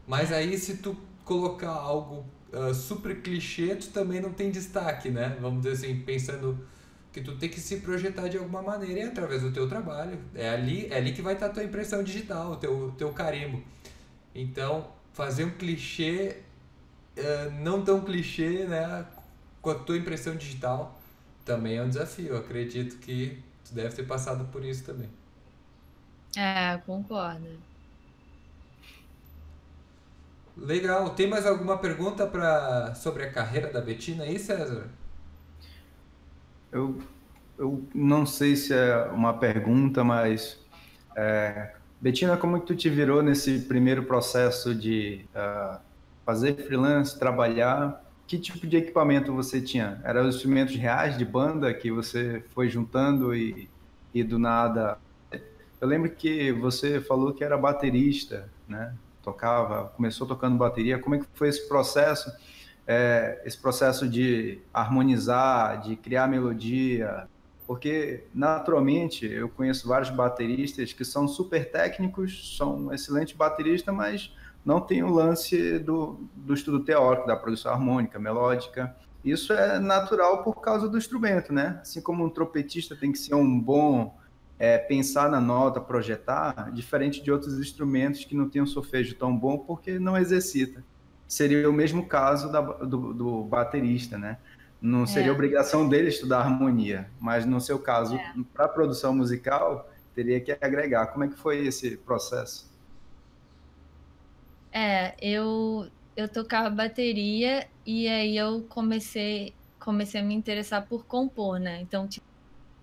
Mas 0.06 0.30
aí 0.30 0.58
se 0.58 0.76
tu 0.76 0.94
colocar 1.24 1.70
algo 1.70 2.26
uh, 2.52 2.74
super 2.74 3.22
clichê, 3.22 3.74
tu 3.74 3.88
também 3.88 4.20
não 4.20 4.34
tem 4.34 4.50
destaque, 4.50 5.08
né? 5.08 5.38
Vamos 5.40 5.62
dizer 5.62 5.76
assim, 5.76 6.00
pensando 6.02 6.58
que 7.10 7.22
tu 7.22 7.36
tem 7.38 7.48
que 7.48 7.58
se 7.58 7.78
projetar 7.78 8.28
de 8.28 8.36
alguma 8.36 8.60
maneira 8.60 9.00
e 9.00 9.02
é 9.02 9.06
através 9.06 9.40
do 9.40 9.50
teu 9.50 9.66
trabalho. 9.66 10.18
É 10.34 10.50
ali, 10.50 10.88
é 10.90 10.98
ali 10.98 11.12
que 11.12 11.22
vai 11.22 11.32
estar 11.32 11.46
a 11.46 11.48
tua 11.48 11.64
impressão 11.64 12.02
digital, 12.02 12.52
o 12.52 12.56
teu, 12.56 12.94
teu 12.98 13.10
carimbo. 13.10 13.62
Então, 14.34 14.88
fazer 15.14 15.46
um 15.46 15.50
clichê 15.52 16.36
uh, 17.16 17.50
não 17.62 17.82
tão 17.82 18.02
clichê, 18.02 18.66
né, 18.66 19.06
com 19.62 19.70
a 19.70 19.74
tua 19.74 19.96
impressão 19.96 20.36
digital, 20.36 21.00
também 21.46 21.78
é 21.78 21.82
um 21.82 21.88
desafio. 21.88 22.28
Eu 22.28 22.36
acredito 22.36 22.98
que 22.98 23.42
tu 23.64 23.74
deve 23.74 23.94
ter 23.94 24.02
passado 24.02 24.44
por 24.52 24.62
isso 24.62 24.84
também. 24.84 25.08
É, 26.36 26.78
concordo. 26.86 27.58
Legal. 30.56 31.10
Tem 31.10 31.26
mais 31.26 31.46
alguma 31.46 31.78
pergunta 31.78 32.26
pra, 32.26 32.94
sobre 32.94 33.24
a 33.24 33.32
carreira 33.32 33.72
da 33.72 33.80
Betina 33.80 34.24
aí, 34.24 34.38
César? 34.38 34.88
Eu, 36.70 36.98
eu 37.58 37.84
não 37.94 38.26
sei 38.26 38.54
se 38.54 38.72
é 38.74 39.04
uma 39.06 39.34
pergunta, 39.34 40.04
mas 40.04 40.58
é, 41.16 41.74
Betina, 42.00 42.36
como 42.36 42.60
que 42.60 42.66
tu 42.66 42.76
te 42.76 42.88
virou 42.88 43.22
nesse 43.22 43.60
primeiro 43.60 44.04
processo 44.04 44.74
de 44.74 45.24
uh, 45.34 45.78
fazer 46.24 46.54
freelance, 46.54 47.18
trabalhar? 47.18 48.04
Que 48.26 48.38
tipo 48.38 48.66
de 48.66 48.76
equipamento 48.76 49.34
você 49.34 49.60
tinha? 49.60 50.00
Eram 50.04 50.28
os 50.28 50.36
instrumentos 50.36 50.76
reais 50.76 51.18
de 51.18 51.24
banda 51.24 51.72
que 51.74 51.90
você 51.90 52.44
foi 52.54 52.68
juntando 52.68 53.34
e, 53.34 53.68
e 54.14 54.22
do 54.22 54.38
nada 54.38 54.98
eu 55.80 55.88
lembro 55.88 56.10
que 56.10 56.52
você 56.52 57.00
falou 57.00 57.32
que 57.32 57.42
era 57.42 57.56
baterista, 57.56 58.48
né? 58.68 58.94
Tocava, 59.22 59.88
começou 59.96 60.26
tocando 60.26 60.56
bateria. 60.56 60.98
Como 60.98 61.14
é 61.14 61.18
que 61.18 61.26
foi 61.34 61.48
esse 61.48 61.66
processo? 61.68 62.30
É, 62.86 63.40
esse 63.44 63.56
processo 63.56 64.08
de 64.08 64.60
harmonizar, 64.72 65.80
de 65.80 65.96
criar 65.96 66.26
melodia, 66.26 67.28
porque 67.66 68.24
naturalmente 68.34 69.26
eu 69.26 69.48
conheço 69.48 69.86
vários 69.86 70.10
bateristas 70.10 70.92
que 70.92 71.04
são 71.04 71.28
super 71.28 71.70
técnicos, 71.70 72.56
são 72.56 72.92
excelentes 72.92 73.34
bateristas, 73.36 73.94
mas 73.94 74.34
não 74.64 74.80
tem 74.80 75.02
o 75.02 75.08
lance 75.08 75.78
do, 75.78 76.20
do 76.34 76.52
estudo 76.52 76.80
teórico, 76.80 77.26
da 77.26 77.36
produção 77.36 77.72
harmônica, 77.72 78.18
melódica. 78.18 78.94
Isso 79.24 79.52
é 79.52 79.78
natural 79.78 80.42
por 80.42 80.60
causa 80.60 80.88
do 80.88 80.98
instrumento, 80.98 81.52
né? 81.52 81.78
Assim 81.80 82.00
como 82.00 82.24
um 82.24 82.30
trompetista 82.30 82.96
tem 82.96 83.12
que 83.12 83.18
ser 83.18 83.34
um 83.34 83.60
bom 83.60 84.18
é, 84.60 84.76
pensar 84.76 85.30
na 85.30 85.40
nota, 85.40 85.80
projetar, 85.80 86.70
diferente 86.70 87.22
de 87.22 87.32
outros 87.32 87.58
instrumentos 87.58 88.26
que 88.26 88.36
não 88.36 88.46
tem 88.46 88.60
um 88.60 88.66
solfejo 88.66 89.14
tão 89.14 89.34
bom 89.34 89.56
porque 89.56 89.98
não 89.98 90.18
exercita. 90.18 90.84
Seria 91.26 91.68
o 91.68 91.72
mesmo 91.72 92.06
caso 92.06 92.52
da, 92.52 92.60
do, 92.60 93.14
do, 93.14 93.44
baterista, 93.44 94.18
né? 94.18 94.36
Não 94.78 95.06
seria 95.06 95.30
é. 95.30 95.32
obrigação 95.32 95.88
dele 95.88 96.08
estudar 96.08 96.40
harmonia, 96.40 97.08
mas 97.18 97.46
no 97.46 97.58
seu 97.58 97.78
caso, 97.78 98.16
é. 98.16 98.34
para 98.52 98.68
produção 98.68 99.14
musical, 99.14 99.90
teria 100.14 100.38
que 100.38 100.52
agregar. 100.52 101.06
Como 101.06 101.24
é 101.24 101.28
que 101.28 101.38
foi 101.38 101.66
esse 101.66 101.96
processo? 101.96 102.70
É, 104.70 105.14
eu 105.22 105.88
eu 106.14 106.28
tocava 106.28 106.68
bateria 106.68 107.66
e 107.86 108.06
aí 108.08 108.36
eu 108.36 108.62
comecei 108.68 109.54
comecei 109.78 110.20
a 110.20 110.24
me 110.24 110.34
interessar 110.34 110.86
por 110.86 111.06
compor, 111.06 111.58
né? 111.58 111.80
Então, 111.80 112.06
tipo, 112.06 112.26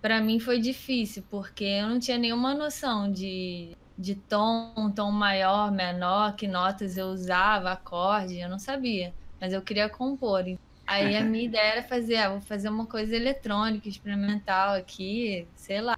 para 0.07 0.21
mim 0.21 0.39
foi 0.39 0.57
difícil, 0.61 1.21
porque 1.29 1.65
eu 1.65 1.89
não 1.89 1.99
tinha 1.99 2.17
nenhuma 2.17 2.53
noção 2.53 3.11
de, 3.11 3.75
de 3.97 4.15
tom, 4.15 4.89
tom 4.95 5.11
maior, 5.11 5.69
menor, 5.69 6.33
que 6.33 6.47
notas 6.47 6.97
eu 6.97 7.07
usava, 7.07 7.73
acorde, 7.73 8.39
eu 8.39 8.47
não 8.47 8.57
sabia. 8.57 9.13
Mas 9.37 9.51
eu 9.51 9.61
queria 9.61 9.89
compor. 9.89 10.45
Aí 10.87 11.17
a 11.17 11.21
minha 11.25 11.43
ideia 11.51 11.73
era 11.73 11.83
fazer, 11.83 12.15
ah, 12.15 12.29
vou 12.29 12.39
fazer 12.39 12.69
uma 12.69 12.85
coisa 12.85 13.13
eletrônica, 13.17 13.89
experimental 13.89 14.75
aqui, 14.75 15.45
sei 15.57 15.81
lá. 15.81 15.97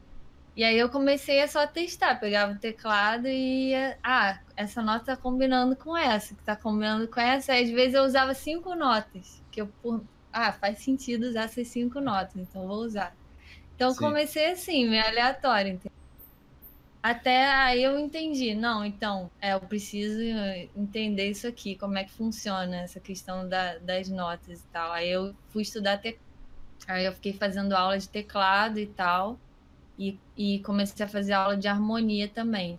E 0.55 0.63
aí 0.63 0.79
eu 0.79 0.89
comecei 0.89 1.39
a 1.43 1.47
só 1.47 1.67
testar, 1.67 2.19
pegava 2.19 2.53
o 2.53 2.57
teclado 2.57 3.27
e 3.27 3.69
ia, 3.69 3.95
ah, 4.01 4.39
essa 4.57 4.81
nota 4.81 5.05
tá 5.05 5.17
combinando 5.17 5.75
com 5.75 5.95
essa, 5.95 6.33
que 6.33 6.41
tá 6.41 6.55
combinando 6.55 7.07
com 7.07 7.19
essa. 7.19 7.53
Aí, 7.53 7.65
às 7.65 7.69
vezes 7.69 7.93
eu 7.93 8.03
usava 8.05 8.33
cinco 8.33 8.73
notas, 8.73 9.39
que 9.51 9.61
eu 9.61 9.67
por, 9.83 10.03
ah, 10.33 10.51
faz 10.51 10.79
sentido 10.79 11.27
usar 11.27 11.43
essas 11.43 11.67
cinco 11.67 12.01
notas, 12.01 12.35
então 12.37 12.65
vou 12.65 12.77
usar. 12.77 13.18
Então 13.79 13.93
Sim. 13.93 13.99
comecei 13.99 14.51
assim, 14.51 14.89
meio 14.89 15.01
aleatório. 15.05 15.75
Entendeu? 15.75 15.89
Até 17.01 17.45
aí 17.49 17.81
eu 17.81 17.97
entendi, 17.97 18.53
não, 18.53 18.83
então, 18.83 19.31
é, 19.39 19.53
eu 19.53 19.61
preciso 19.61 20.19
entender 20.75 21.29
isso 21.29 21.47
aqui, 21.47 21.77
como 21.77 21.97
é 21.97 22.03
que 22.03 22.11
funciona 22.11 22.81
essa 22.81 22.99
questão 22.99 23.47
da, 23.47 23.77
das 23.77 24.09
notas 24.09 24.59
e 24.59 24.67
tal. 24.67 24.91
Aí 24.91 25.09
eu 25.09 25.33
fui 25.47 25.61
estudar 25.61 25.97
teclado. 25.97 26.27
Aí 26.89 27.05
eu 27.05 27.13
fiquei 27.13 27.31
fazendo 27.31 27.71
aula 27.71 27.97
de 27.97 28.09
teclado 28.09 28.79
e 28.79 28.87
tal. 28.87 29.39
E, 29.97 30.19
e 30.35 30.59
comecei 30.59 31.05
a 31.05 31.07
fazer 31.07 31.31
aula 31.31 31.55
de 31.55 31.69
harmonia 31.69 32.27
também. 32.27 32.77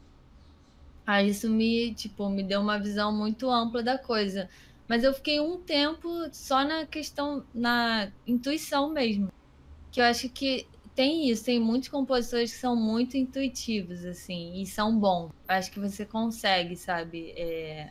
Aí 1.07 1.31
isso 1.31 1.49
me, 1.49 1.95
tipo, 1.95 2.29
me 2.29 2.43
deu 2.43 2.61
uma 2.61 2.79
visão 2.79 3.11
muito 3.11 3.49
ampla 3.49 3.83
da 3.83 3.97
coisa. 3.97 4.51
Mas 4.87 5.03
eu 5.03 5.15
fiquei 5.15 5.41
um 5.41 5.63
tempo 5.63 6.09
só 6.31 6.63
na 6.63 6.85
questão, 6.85 7.43
na 7.55 8.13
intuição 8.27 8.93
mesmo. 8.93 9.29
Que 9.91 10.01
eu 10.03 10.05
acho 10.05 10.29
que 10.29 10.67
tem 11.01 11.31
isso, 11.31 11.47
tem 11.47 11.59
muitos 11.59 11.89
compositores 11.89 12.53
que 12.53 12.59
são 12.59 12.77
muito 12.77 13.17
intuitivos, 13.17 14.05
assim, 14.05 14.61
e 14.61 14.67
são 14.67 15.01
bons. 15.01 15.31
Acho 15.49 15.71
que 15.73 15.81
você 15.81 16.05
consegue, 16.05 16.77
sabe, 16.77 17.31
é, 17.39 17.91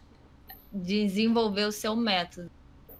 desenvolver 0.71 1.65
o 1.65 1.71
seu 1.71 1.95
método. 1.95 2.51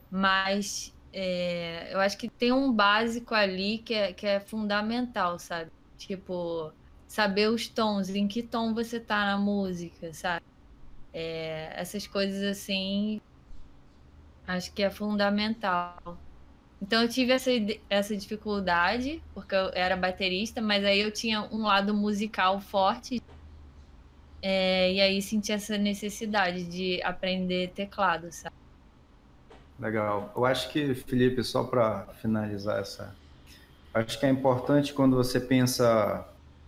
Mas 0.10 0.92
é, 1.14 1.94
eu 1.94 2.00
acho 2.00 2.18
que 2.18 2.28
tem 2.28 2.52
um 2.52 2.74
básico 2.74 3.36
ali 3.36 3.78
que 3.78 3.94
é, 3.94 4.12
que 4.12 4.26
é 4.26 4.40
fundamental, 4.40 5.38
sabe? 5.38 5.70
Tipo, 5.96 6.74
saber 7.08 7.52
os 7.52 7.68
tons, 7.68 8.10
em 8.10 8.28
que 8.28 8.42
tom 8.42 8.74
você 8.74 9.00
tá 9.00 9.26
na 9.28 9.38
música, 9.38 10.12
sabe? 10.12 10.44
É, 11.14 11.72
essas 11.80 12.08
coisas 12.08 12.42
assim, 12.42 13.22
acho 14.48 14.74
que 14.74 14.82
é 14.82 14.90
fundamental. 14.90 16.20
Então 16.82 17.02
eu 17.04 17.10
tive 17.10 17.34
essa, 17.34 17.52
essa 17.90 18.16
dificuldade, 18.16 19.22
porque 19.34 19.54
eu 19.54 19.70
era 19.74 19.98
baterista, 19.98 20.62
mas 20.62 20.84
aí 20.86 21.02
eu 21.02 21.12
tinha 21.12 21.42
um 21.52 21.64
lado 21.64 21.94
musical 21.94 22.60
forte. 22.62 23.22
É, 24.42 24.94
e 24.94 25.02
aí 25.02 25.22
senti 25.22 25.52
essa 25.52 25.78
necessidade 25.78 26.64
de 26.64 27.02
aprender 27.04 27.72
teclado, 27.72 28.32
sabe? 28.32 28.56
Legal. 29.78 30.32
Eu 30.36 30.46
acho 30.46 30.70
que, 30.70 30.94
Felipe, 30.94 31.44
só 31.44 31.64
para 31.64 32.08
finalizar 32.22 32.80
essa. 32.80 33.16
Acho 33.94 34.20
que 34.20 34.26
é 34.26 34.30
importante 34.30 34.94
quando 34.94 35.16
você 35.16 35.40
pensa 35.40 36.26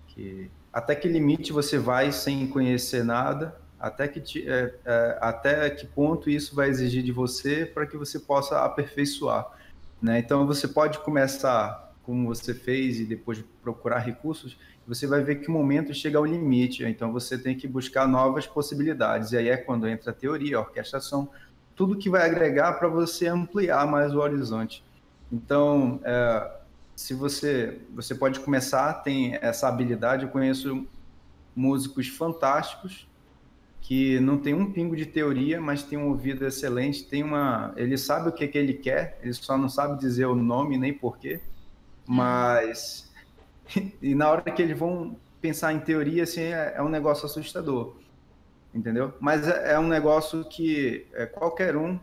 que 0.08 0.50
até 0.72 0.96
que 0.96 1.08
limite 1.08 1.52
você 1.52 1.78
vai 1.78 2.12
sem 2.12 2.48
conhecer 2.48 3.04
nada, 3.04 3.60
até 3.80 4.08
que, 4.08 4.22
te, 4.22 4.48
é, 4.48 4.74
é, 4.86 5.18
até 5.20 5.70
que 5.70 5.86
ponto 5.86 6.30
isso 6.30 6.56
vai 6.56 6.70
exigir 6.70 7.04
de 7.04 7.12
você 7.12 7.66
para 7.66 7.86
que 7.86 7.98
você 7.98 8.20
possa 8.20 8.64
aperfeiçoar. 8.64 9.61
Né? 10.02 10.20
Então 10.20 10.48
você 10.48 10.68
pode 10.68 11.00
começar 11.00 11.92
como 12.04 12.28
você 12.28 12.54
fez 12.54 13.00
e 13.00 13.06
depois 13.06 13.44
procurar 13.62 14.00
recursos, 14.00 14.58
você 14.88 15.06
vai 15.06 15.24
ver 15.24 15.36
que 15.36 15.48
o 15.48 15.52
momento 15.52 15.94
chega 15.94 16.18
ao 16.18 16.26
limite, 16.26 16.84
então 16.84 17.14
você 17.14 17.38
tem 17.38 17.56
que 17.56 17.68
buscar 17.68 18.08
novas 18.08 18.48
possibilidades. 18.48 19.32
E 19.32 19.38
aí 19.38 19.50
é 19.50 19.58
quando 19.58 19.88
entra 19.88 20.12
a 20.12 20.14
teoria, 20.14 20.58
a 20.58 20.62
orquestração, 20.62 21.30
tudo 21.76 21.96
que 21.96 22.10
vai 22.10 22.26
agregar 22.26 22.74
para 22.74 22.88
você 22.88 23.28
ampliar 23.28 23.86
mais 23.86 24.14
o 24.14 24.20
horizonte. 24.20 24.84
Então, 25.32 26.02
é, 26.04 26.52
se 26.96 27.14
você 27.14 27.80
você 27.94 28.16
pode 28.16 28.40
começar, 28.40 28.94
tem 28.96 29.36
essa 29.42 29.68
habilidade, 29.68 30.24
eu 30.24 30.30
conheço 30.30 30.86
músicos 31.56 32.08
fantásticos 32.08 33.08
que 33.82 34.20
não 34.20 34.38
tem 34.38 34.54
um 34.54 34.72
pingo 34.72 34.96
de 34.96 35.06
teoria, 35.06 35.60
mas 35.60 35.84
tem 35.84 35.98
um 35.98 36.08
ouvido 36.08 36.46
excelente, 36.46 37.04
tem 37.04 37.24
uma, 37.24 37.74
ele 37.76 37.98
sabe 37.98 38.30
o 38.30 38.32
que, 38.32 38.48
que 38.48 38.58
ele 38.58 38.76
quer, 38.76 39.20
ele 39.22 39.34
só 39.34 39.58
não 39.58 39.68
sabe 39.68 40.00
dizer 40.00 40.26
o 40.26 40.36
nome 40.36 40.78
nem 40.78 40.94
porquê, 40.94 41.42
mas 42.08 43.12
e 44.02 44.14
na 44.14 44.30
hora 44.30 44.44
que 44.44 44.62
eles 44.62 44.78
vão 44.78 45.18
pensar 45.42 45.74
em 45.74 45.80
teoria, 45.80 46.24
assim, 46.24 46.42
é, 46.42 46.76
é 46.78 46.82
um 46.82 46.90
negócio 46.90 47.26
assustador, 47.26 47.96
entendeu? 48.74 49.14
Mas 49.20 49.48
é, 49.48 49.74
é 49.74 49.80
um 49.80 49.88
negócio 49.88 50.46
que 50.46 51.08
é, 51.14 51.26
qualquer 51.26 51.76
um 51.76 52.00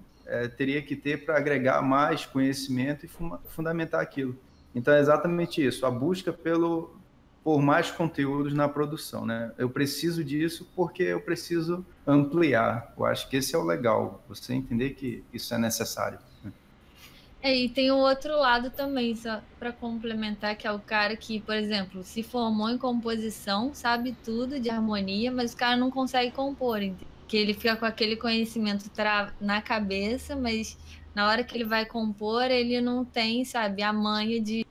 teria 0.58 0.82
que 0.82 0.94
ter 0.94 1.24
para 1.24 1.38
agregar 1.38 1.80
mais 1.80 2.26
conhecimento 2.26 3.06
e 3.06 3.10
fundamentar 3.48 4.02
aquilo. 4.02 4.36
Então 4.74 4.92
é 4.92 5.00
exatamente 5.00 5.64
isso, 5.64 5.86
a 5.86 5.90
busca 5.90 6.30
pelo 6.30 6.97
por 7.42 7.60
mais 7.62 7.90
conteúdos 7.90 8.52
na 8.52 8.68
produção, 8.68 9.24
né? 9.24 9.52
Eu 9.56 9.70
preciso 9.70 10.22
disso 10.22 10.68
porque 10.74 11.02
eu 11.02 11.20
preciso 11.20 11.84
ampliar. 12.06 12.92
Eu 12.96 13.04
acho 13.04 13.28
que 13.28 13.36
esse 13.36 13.54
é 13.54 13.58
o 13.58 13.64
legal, 13.64 14.22
você 14.28 14.54
entender 14.54 14.90
que 14.90 15.24
isso 15.32 15.54
é 15.54 15.58
necessário. 15.58 16.18
É, 17.40 17.56
e 17.56 17.68
tem 17.68 17.90
o 17.90 17.96
outro 17.96 18.36
lado 18.36 18.68
também, 18.70 19.14
só 19.14 19.40
para 19.58 19.72
complementar, 19.72 20.56
que 20.56 20.66
é 20.66 20.72
o 20.72 20.78
cara 20.80 21.16
que, 21.16 21.40
por 21.40 21.54
exemplo, 21.54 22.02
se 22.02 22.22
formou 22.22 22.68
em 22.68 22.76
composição, 22.76 23.72
sabe 23.72 24.16
tudo 24.24 24.58
de 24.58 24.68
harmonia, 24.68 25.30
mas 25.30 25.52
o 25.52 25.56
cara 25.56 25.76
não 25.76 25.90
consegue 25.90 26.32
compor, 26.32 26.80
que 27.28 27.36
ele 27.36 27.54
fica 27.54 27.76
com 27.76 27.84
aquele 27.84 28.16
conhecimento 28.16 28.90
na 29.40 29.62
cabeça, 29.62 30.34
mas 30.34 30.76
na 31.14 31.28
hora 31.28 31.44
que 31.44 31.56
ele 31.56 31.64
vai 31.64 31.86
compor, 31.86 32.44
ele 32.44 32.80
não 32.80 33.04
tem, 33.04 33.44
sabe, 33.44 33.82
a 33.82 33.92
manha 33.92 34.40
de 34.40 34.66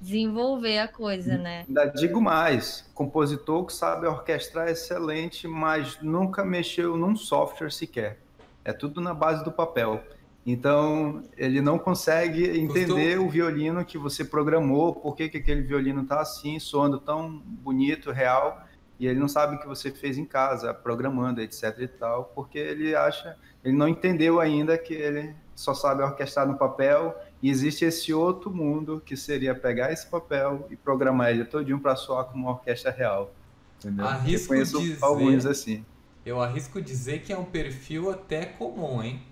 desenvolver 0.00 0.78
a 0.78 0.88
coisa, 0.88 1.36
né? 1.36 1.64
Ainda 1.68 1.86
digo 1.86 2.20
mais, 2.20 2.88
compositor 2.94 3.66
que 3.66 3.72
sabe 3.72 4.06
orquestrar 4.06 4.68
é 4.68 4.72
excelente, 4.72 5.46
mas 5.46 6.00
nunca 6.00 6.44
mexeu 6.44 6.96
num 6.96 7.14
software 7.14 7.70
sequer. 7.70 8.18
É 8.64 8.72
tudo 8.72 9.00
na 9.00 9.12
base 9.12 9.44
do 9.44 9.52
papel. 9.52 10.02
Então, 10.44 11.22
ele 11.36 11.60
não 11.60 11.78
consegue 11.78 12.58
entender 12.58 13.16
Custou... 13.16 13.26
o 13.26 13.30
violino 13.30 13.84
que 13.84 13.98
você 13.98 14.24
programou, 14.24 14.94
por 14.94 15.14
que, 15.14 15.28
que 15.28 15.36
aquele 15.36 15.62
violino 15.62 16.02
está 16.02 16.20
assim, 16.20 16.58
soando 16.58 16.98
tão 16.98 17.30
bonito, 17.30 18.10
real, 18.10 18.64
e 18.98 19.06
ele 19.06 19.18
não 19.18 19.28
sabe 19.28 19.56
o 19.56 19.58
que 19.58 19.66
você 19.66 19.90
fez 19.90 20.16
em 20.16 20.24
casa, 20.24 20.72
programando, 20.72 21.40
etc 21.40 21.78
e 21.78 21.88
tal, 21.88 22.24
porque 22.34 22.58
ele 22.58 22.94
acha, 22.94 23.36
ele 23.62 23.74
não 23.76 23.88
entendeu 23.88 24.40
ainda 24.40 24.76
que 24.78 24.94
ele 24.94 25.34
só 25.54 25.74
sabe 25.74 26.02
orquestrar 26.02 26.46
no 26.46 26.56
papel 26.56 27.14
e 27.42 27.48
existe 27.48 27.84
esse 27.84 28.12
outro 28.12 28.50
mundo 28.50 29.02
que 29.04 29.16
seria 29.16 29.54
pegar 29.54 29.92
esse 29.92 30.06
papel 30.06 30.66
e 30.70 30.76
programar 30.76 31.30
ele 31.30 31.44
todinho 31.44 31.80
para 31.80 31.96
soar 31.96 32.26
como 32.26 32.44
uma 32.44 32.52
orquestra 32.52 32.90
real. 32.90 33.32
Entendeu? 33.78 34.06
Arrisco 34.06 34.44
eu 34.44 34.48
conheço 34.48 34.80
dizer, 34.80 34.98
alguns 35.00 35.46
assim. 35.46 35.84
Eu 36.24 36.40
arrisco 36.40 36.82
dizer 36.82 37.22
que 37.22 37.32
é 37.32 37.38
um 37.38 37.44
perfil 37.44 38.10
até 38.10 38.44
comum, 38.44 39.02
hein? 39.02 39.22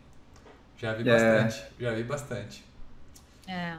Já 0.77 0.95
vi 0.95 1.09
é. 1.09 1.13
bastante, 1.13 1.65
já 1.79 1.95
vi 1.95 2.03
bastante. 2.03 2.65
É. 3.47 3.77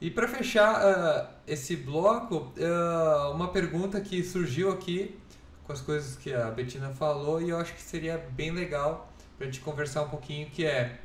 E 0.00 0.10
para 0.10 0.26
fechar 0.26 0.80
uh, 0.82 1.28
esse 1.46 1.76
bloco, 1.76 2.52
uh, 2.56 3.32
uma 3.32 3.48
pergunta 3.48 4.00
que 4.00 4.22
surgiu 4.22 4.72
aqui 4.72 5.18
com 5.64 5.72
as 5.72 5.80
coisas 5.80 6.16
que 6.16 6.32
a 6.32 6.50
Betina 6.50 6.90
falou 6.90 7.40
e 7.40 7.50
eu 7.50 7.58
acho 7.58 7.74
que 7.74 7.82
seria 7.82 8.18
bem 8.18 8.50
legal 8.50 9.10
para 9.36 9.46
a 9.46 9.50
gente 9.50 9.60
conversar 9.60 10.02
um 10.02 10.08
pouquinho, 10.08 10.50
que 10.50 10.64
é 10.64 10.98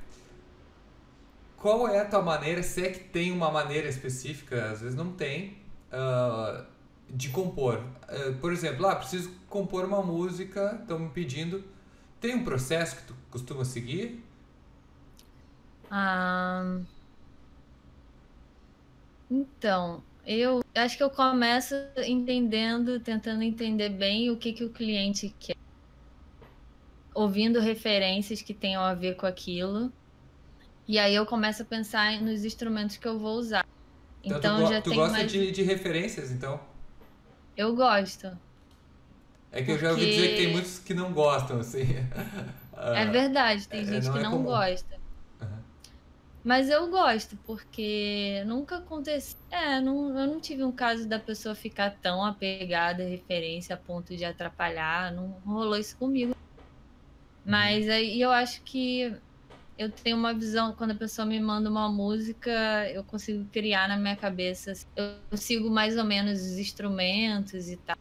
qual 1.65 1.87
é 1.87 1.99
a 1.99 2.05
tua 2.05 2.21
maneira, 2.21 2.61
se 2.61 2.85
é 2.85 2.91
que 2.91 2.99
tem 2.99 3.31
uma 3.31 3.49
maneira 3.49 3.89
específica, 3.89 4.69
às 4.69 4.81
vezes 4.81 4.95
não 4.95 5.11
tem, 5.13 5.57
uh, 5.91 6.63
de 7.09 7.29
compor. 7.29 7.79
Uh, 8.03 8.35
por 8.39 8.53
exemplo, 8.53 8.85
ah, 8.85 8.95
preciso 8.95 9.31
compor 9.49 9.83
uma 9.83 10.03
música, 10.03 10.77
estão 10.79 10.99
me 10.99 11.09
pedindo. 11.09 11.63
Tem 12.21 12.35
um 12.35 12.43
processo 12.43 12.97
que 12.97 13.01
tu 13.07 13.15
costuma 13.31 13.65
seguir? 13.65 14.23
Ah, 15.89 16.81
então, 19.31 20.03
eu 20.23 20.63
acho 20.75 20.97
que 20.97 21.01
eu 21.01 21.09
começo 21.09 21.73
entendendo, 22.05 22.99
tentando 22.99 23.41
entender 23.41 23.89
bem 23.89 24.29
o 24.29 24.37
que, 24.37 24.53
que 24.53 24.63
o 24.63 24.69
cliente 24.69 25.33
quer. 25.39 25.57
Ouvindo 27.11 27.59
referências 27.59 28.39
que 28.39 28.53
tenham 28.53 28.83
a 28.83 28.93
ver 28.93 29.15
com 29.15 29.25
aquilo 29.25 29.91
e 30.87 30.99
aí 30.99 31.15
eu 31.15 31.25
começo 31.25 31.63
a 31.63 31.65
pensar 31.65 32.21
nos 32.21 32.45
instrumentos 32.45 32.97
que 32.97 33.07
eu 33.07 33.17
vou 33.17 33.37
usar. 33.37 33.65
Então, 34.23 34.37
então 34.37 34.65
tu, 34.65 34.73
já 34.73 34.81
tu 34.81 34.93
gosta 34.93 35.17
mais... 35.17 35.31
de, 35.31 35.51
de 35.51 35.63
referências, 35.63 36.31
então? 36.31 36.59
Eu 37.55 37.75
gosto. 37.75 38.27
É 39.51 39.61
que 39.61 39.65
Porque... 39.65 39.71
eu 39.71 39.77
já 39.77 39.91
ouvi 39.91 40.05
dizer 40.05 40.29
que 40.29 40.35
tem 40.35 40.51
muitos 40.51 40.79
que 40.79 40.93
não 40.93 41.13
gostam, 41.13 41.59
assim. 41.59 41.85
é 42.77 43.05
verdade, 43.05 43.67
tem 43.67 43.81
é, 43.81 43.85
gente 43.85 44.05
não 44.05 44.13
que 44.13 44.19
é 44.19 44.23
não 44.23 44.31
comum. 44.31 44.43
gosta. 44.43 45.05
Mas 46.43 46.69
eu 46.69 46.87
gosto, 46.91 47.35
porque 47.37 48.43
nunca 48.45 48.77
aconteceu. 48.77 49.35
É, 49.49 49.81
não, 49.81 50.09
eu 50.09 50.27
não 50.27 50.39
tive 50.39 50.63
um 50.63 50.71
caso 50.71 51.07
da 51.07 51.17
pessoa 51.17 51.55
ficar 51.55 51.95
tão 52.03 52.23
apegada 52.23 53.01
à 53.01 53.07
referência 53.07 53.73
a 53.73 53.77
ponto 53.79 54.15
de 54.15 54.23
atrapalhar. 54.23 55.11
Não 55.11 55.29
rolou 55.43 55.75
isso 55.75 55.97
comigo. 55.97 56.35
Uhum. 56.35 57.51
Mas 57.51 57.89
aí 57.89 58.21
eu 58.21 58.31
acho 58.31 58.61
que 58.61 59.11
eu 59.77 59.89
tenho 59.91 60.15
uma 60.15 60.33
visão, 60.33 60.73
quando 60.73 60.91
a 60.91 60.95
pessoa 60.95 61.25
me 61.25 61.39
manda 61.39 61.69
uma 61.69 61.89
música, 61.89 62.51
eu 62.89 63.03
consigo 63.03 63.45
criar 63.51 63.87
na 63.87 63.97
minha 63.97 64.15
cabeça. 64.15 64.73
Eu 64.95 65.37
sigo 65.37 65.69
mais 65.69 65.97
ou 65.97 66.05
menos 66.05 66.41
os 66.41 66.57
instrumentos 66.57 67.69
e 67.69 67.77
tal. 67.77 67.97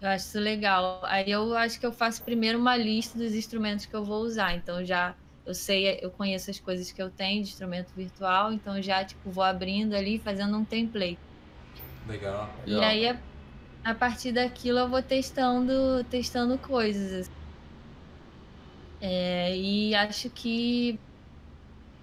Eu 0.00 0.08
acho 0.08 0.26
isso 0.26 0.38
legal. 0.38 1.00
Aí 1.04 1.30
eu 1.30 1.56
acho 1.56 1.80
que 1.80 1.84
eu 1.84 1.92
faço 1.92 2.22
primeiro 2.22 2.58
uma 2.58 2.76
lista 2.76 3.18
dos 3.18 3.34
instrumentos 3.34 3.86
que 3.86 3.94
eu 3.94 4.04
vou 4.04 4.22
usar. 4.22 4.54
Então 4.54 4.84
já 4.84 5.14
eu 5.44 5.54
sei, 5.54 5.98
eu 6.02 6.10
conheço 6.10 6.50
as 6.50 6.60
coisas 6.60 6.92
que 6.92 7.02
eu 7.02 7.10
tenho 7.10 7.42
de 7.42 7.48
instrumento 7.48 7.90
virtual, 7.96 8.52
então 8.52 8.80
já 8.82 9.02
tipo 9.02 9.30
vou 9.30 9.42
abrindo 9.42 9.96
ali, 9.96 10.18
fazendo 10.18 10.56
um 10.56 10.64
template. 10.64 11.18
Legal. 12.06 12.48
E 12.64 12.78
aí 12.78 13.08
a, 13.08 13.18
a 13.82 13.94
partir 13.94 14.30
daquilo 14.30 14.78
eu 14.78 14.88
vou 14.88 15.02
testando, 15.02 16.04
testando 16.04 16.56
coisas. 16.58 17.28
É, 19.00 19.56
e 19.56 19.94
acho 19.94 20.28
que 20.30 20.98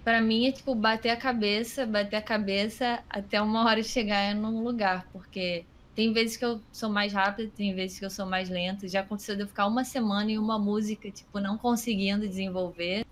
para 0.03 0.21
mim 0.21 0.47
é 0.47 0.51
tipo 0.51 0.75
bater 0.75 1.09
a 1.09 1.17
cabeça, 1.17 1.85
bater 1.85 2.17
a 2.17 2.21
cabeça 2.21 3.03
até 3.09 3.41
uma 3.41 3.65
hora 3.65 3.81
chegar 3.83 4.33
num 4.35 4.63
lugar, 4.63 5.07
porque 5.11 5.65
tem 5.95 6.13
vezes 6.13 6.37
que 6.37 6.45
eu 6.45 6.61
sou 6.71 6.89
mais 6.89 7.13
rápida, 7.13 7.49
tem 7.55 7.73
vezes 7.73 7.97
que 7.97 8.05
eu 8.05 8.09
sou 8.09 8.25
mais 8.25 8.49
lenta. 8.49 8.87
Já 8.87 8.99
aconteceu 8.99 9.35
de 9.35 9.43
eu 9.43 9.47
ficar 9.47 9.65
uma 9.65 9.83
semana 9.85 10.29
em 10.31 10.37
uma 10.37 10.59
música, 10.59 11.09
tipo, 11.09 11.39
não 11.39 11.57
conseguindo 11.57 12.27
desenvolver. 12.27 13.05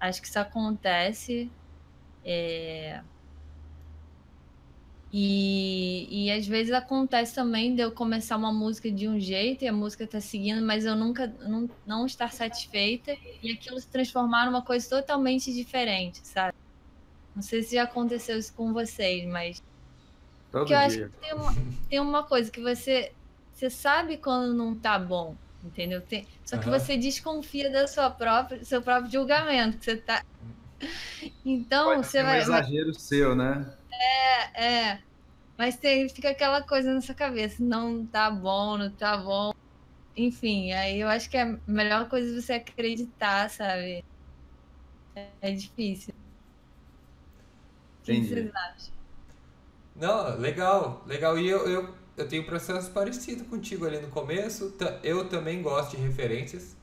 Acho 0.00 0.20
que 0.20 0.26
isso 0.28 0.38
acontece. 0.38 1.50
É... 2.24 3.00
E, 5.12 6.08
e 6.10 6.32
às 6.32 6.46
vezes 6.46 6.72
acontece 6.72 7.34
também 7.34 7.74
de 7.74 7.82
eu 7.82 7.92
começar 7.92 8.34
uma 8.34 8.50
música 8.50 8.90
de 8.90 9.06
um 9.06 9.20
jeito 9.20 9.62
e 9.62 9.68
a 9.68 9.72
música 9.72 10.06
tá 10.06 10.22
seguindo, 10.22 10.64
mas 10.64 10.86
eu 10.86 10.96
nunca 10.96 11.26
não, 11.42 11.68
não 11.86 12.06
estar 12.06 12.32
satisfeita 12.32 13.14
e 13.42 13.52
aquilo 13.52 13.78
se 13.78 13.88
transformar 13.88 14.46
numa 14.46 14.62
coisa 14.62 14.88
totalmente 14.88 15.52
diferente, 15.52 16.26
sabe? 16.26 16.54
Não 17.36 17.42
sei 17.42 17.62
se 17.62 17.74
já 17.74 17.82
aconteceu 17.82 18.38
isso 18.38 18.54
com 18.54 18.72
vocês, 18.72 19.26
mas. 19.26 19.62
Todo 20.50 20.66
que 20.66 20.72
eu 20.72 20.78
dia. 20.78 20.86
acho 20.86 20.98
que 20.98 21.20
tem 21.20 21.34
uma, 21.34 21.54
tem 21.90 22.00
uma 22.00 22.22
coisa 22.22 22.50
que 22.50 22.60
você, 22.60 23.12
você 23.52 23.68
sabe 23.68 24.16
quando 24.16 24.54
não 24.54 24.74
tá 24.74 24.98
bom, 24.98 25.36
entendeu? 25.62 26.00
Tem, 26.00 26.26
só 26.42 26.56
que 26.56 26.70
uhum. 26.70 26.78
você 26.78 26.96
desconfia 26.96 27.70
da 27.70 27.86
sua 27.86 28.08
própria, 28.10 28.64
seu 28.64 28.80
próprio 28.80 29.12
julgamento. 29.12 29.76
Que 29.76 29.84
você 29.84 29.96
tá. 29.96 30.24
Então, 31.44 31.84
Pode 31.84 32.06
você 32.06 32.22
vai. 32.22 32.38
Um 32.38 32.42
exagero 32.42 32.94
seu, 32.94 33.36
né? 33.36 33.72
É, 33.92 34.64
é. 34.64 35.02
Mas 35.56 35.76
tem, 35.76 36.08
fica 36.08 36.30
aquela 36.30 36.62
coisa 36.62 36.92
na 36.92 37.00
sua 37.00 37.14
cabeça, 37.14 37.62
não 37.62 38.06
tá 38.06 38.30
bom, 38.30 38.78
não 38.78 38.90
tá 38.90 39.16
bom. 39.16 39.52
Enfim, 40.16 40.72
aí 40.72 41.00
eu 41.00 41.08
acho 41.08 41.30
que 41.30 41.36
é 41.36 41.42
a 41.42 41.58
melhor 41.66 42.08
coisa 42.08 42.40
você 42.40 42.54
acreditar, 42.54 43.48
sabe? 43.50 44.04
É 45.40 45.52
difícil. 45.52 46.14
Entendi. 48.02 48.20
O 48.20 48.28
que 48.28 48.34
vocês 48.34 48.54
acham? 48.54 48.94
Não, 49.94 50.38
legal, 50.38 51.04
legal. 51.06 51.38
E 51.38 51.48
eu, 51.48 51.68
eu, 51.68 51.94
eu 52.16 52.28
tenho 52.28 52.42
um 52.42 52.46
processo 52.46 52.90
parecido 52.90 53.44
contigo 53.44 53.86
ali 53.86 54.00
no 54.00 54.08
começo. 54.08 54.74
Eu 55.02 55.28
também 55.28 55.62
gosto 55.62 55.96
de 55.96 56.02
referências, 56.02 56.76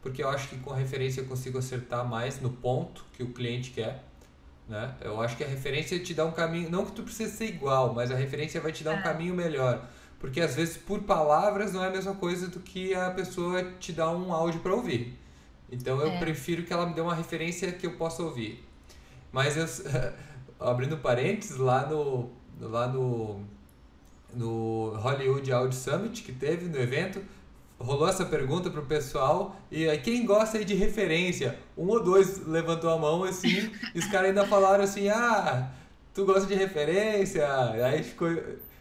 porque 0.00 0.22
eu 0.22 0.28
acho 0.28 0.48
que 0.48 0.58
com 0.58 0.70
referência 0.72 1.20
eu 1.20 1.26
consigo 1.26 1.58
acertar 1.58 2.08
mais 2.08 2.40
no 2.40 2.50
ponto 2.50 3.04
que 3.12 3.22
o 3.22 3.32
cliente 3.32 3.70
quer. 3.72 4.04
Né? 4.72 4.94
Eu 5.02 5.20
acho 5.20 5.36
que 5.36 5.44
a 5.44 5.46
referência 5.46 5.98
te 5.98 6.14
dá 6.14 6.24
um 6.24 6.30
caminho, 6.30 6.70
não 6.70 6.86
que 6.86 6.92
tu 6.92 7.02
precise 7.02 7.36
ser 7.36 7.44
igual, 7.44 7.92
mas 7.92 8.10
a 8.10 8.14
referência 8.14 8.58
vai 8.58 8.72
te 8.72 8.82
dar 8.82 8.92
um 8.92 9.00
é. 9.00 9.02
caminho 9.02 9.34
melhor. 9.34 9.86
Porque 10.18 10.40
às 10.40 10.54
vezes 10.54 10.78
por 10.78 11.02
palavras 11.02 11.74
não 11.74 11.84
é 11.84 11.88
a 11.88 11.90
mesma 11.90 12.14
coisa 12.14 12.48
do 12.48 12.58
que 12.58 12.94
a 12.94 13.10
pessoa 13.10 13.62
te 13.78 13.92
dá 13.92 14.10
um 14.10 14.32
áudio 14.32 14.60
para 14.60 14.74
ouvir. 14.74 15.14
Então 15.70 16.00
eu 16.00 16.12
é. 16.12 16.18
prefiro 16.18 16.62
que 16.62 16.72
ela 16.72 16.86
me 16.86 16.94
dê 16.94 17.02
uma 17.02 17.14
referência 17.14 17.70
que 17.70 17.86
eu 17.86 17.98
possa 17.98 18.22
ouvir. 18.22 18.66
Mas 19.30 19.58
eu, 19.58 19.66
abrindo 20.58 20.96
parênteses, 20.96 21.58
lá 21.58 21.86
no, 21.86 22.30
lá 22.58 22.88
no, 22.88 23.42
no 24.32 24.94
Hollywood 24.96 25.52
Audio 25.52 25.78
Summit 25.78 26.22
que 26.22 26.32
teve 26.32 26.64
no 26.64 26.78
evento, 26.78 27.22
rolou 27.82 28.08
essa 28.08 28.24
pergunta 28.24 28.70
pro 28.70 28.82
pessoal 28.82 29.56
e 29.70 29.88
aí 29.88 29.98
quem 29.98 30.24
gosta 30.24 30.58
aí 30.58 30.64
de 30.64 30.74
referência? 30.74 31.58
Um 31.76 31.88
ou 31.88 32.02
dois 32.02 32.46
levantou 32.46 32.90
a 32.90 32.98
mão 32.98 33.24
assim, 33.24 33.70
e 33.94 33.98
os 33.98 34.06
caras 34.06 34.28
ainda 34.28 34.46
falaram 34.46 34.84
assim: 34.84 35.08
"Ah, 35.08 35.70
tu 36.14 36.24
gosta 36.24 36.46
de 36.46 36.54
referência?". 36.54 37.46
Aí 37.84 38.02
ficou 38.02 38.28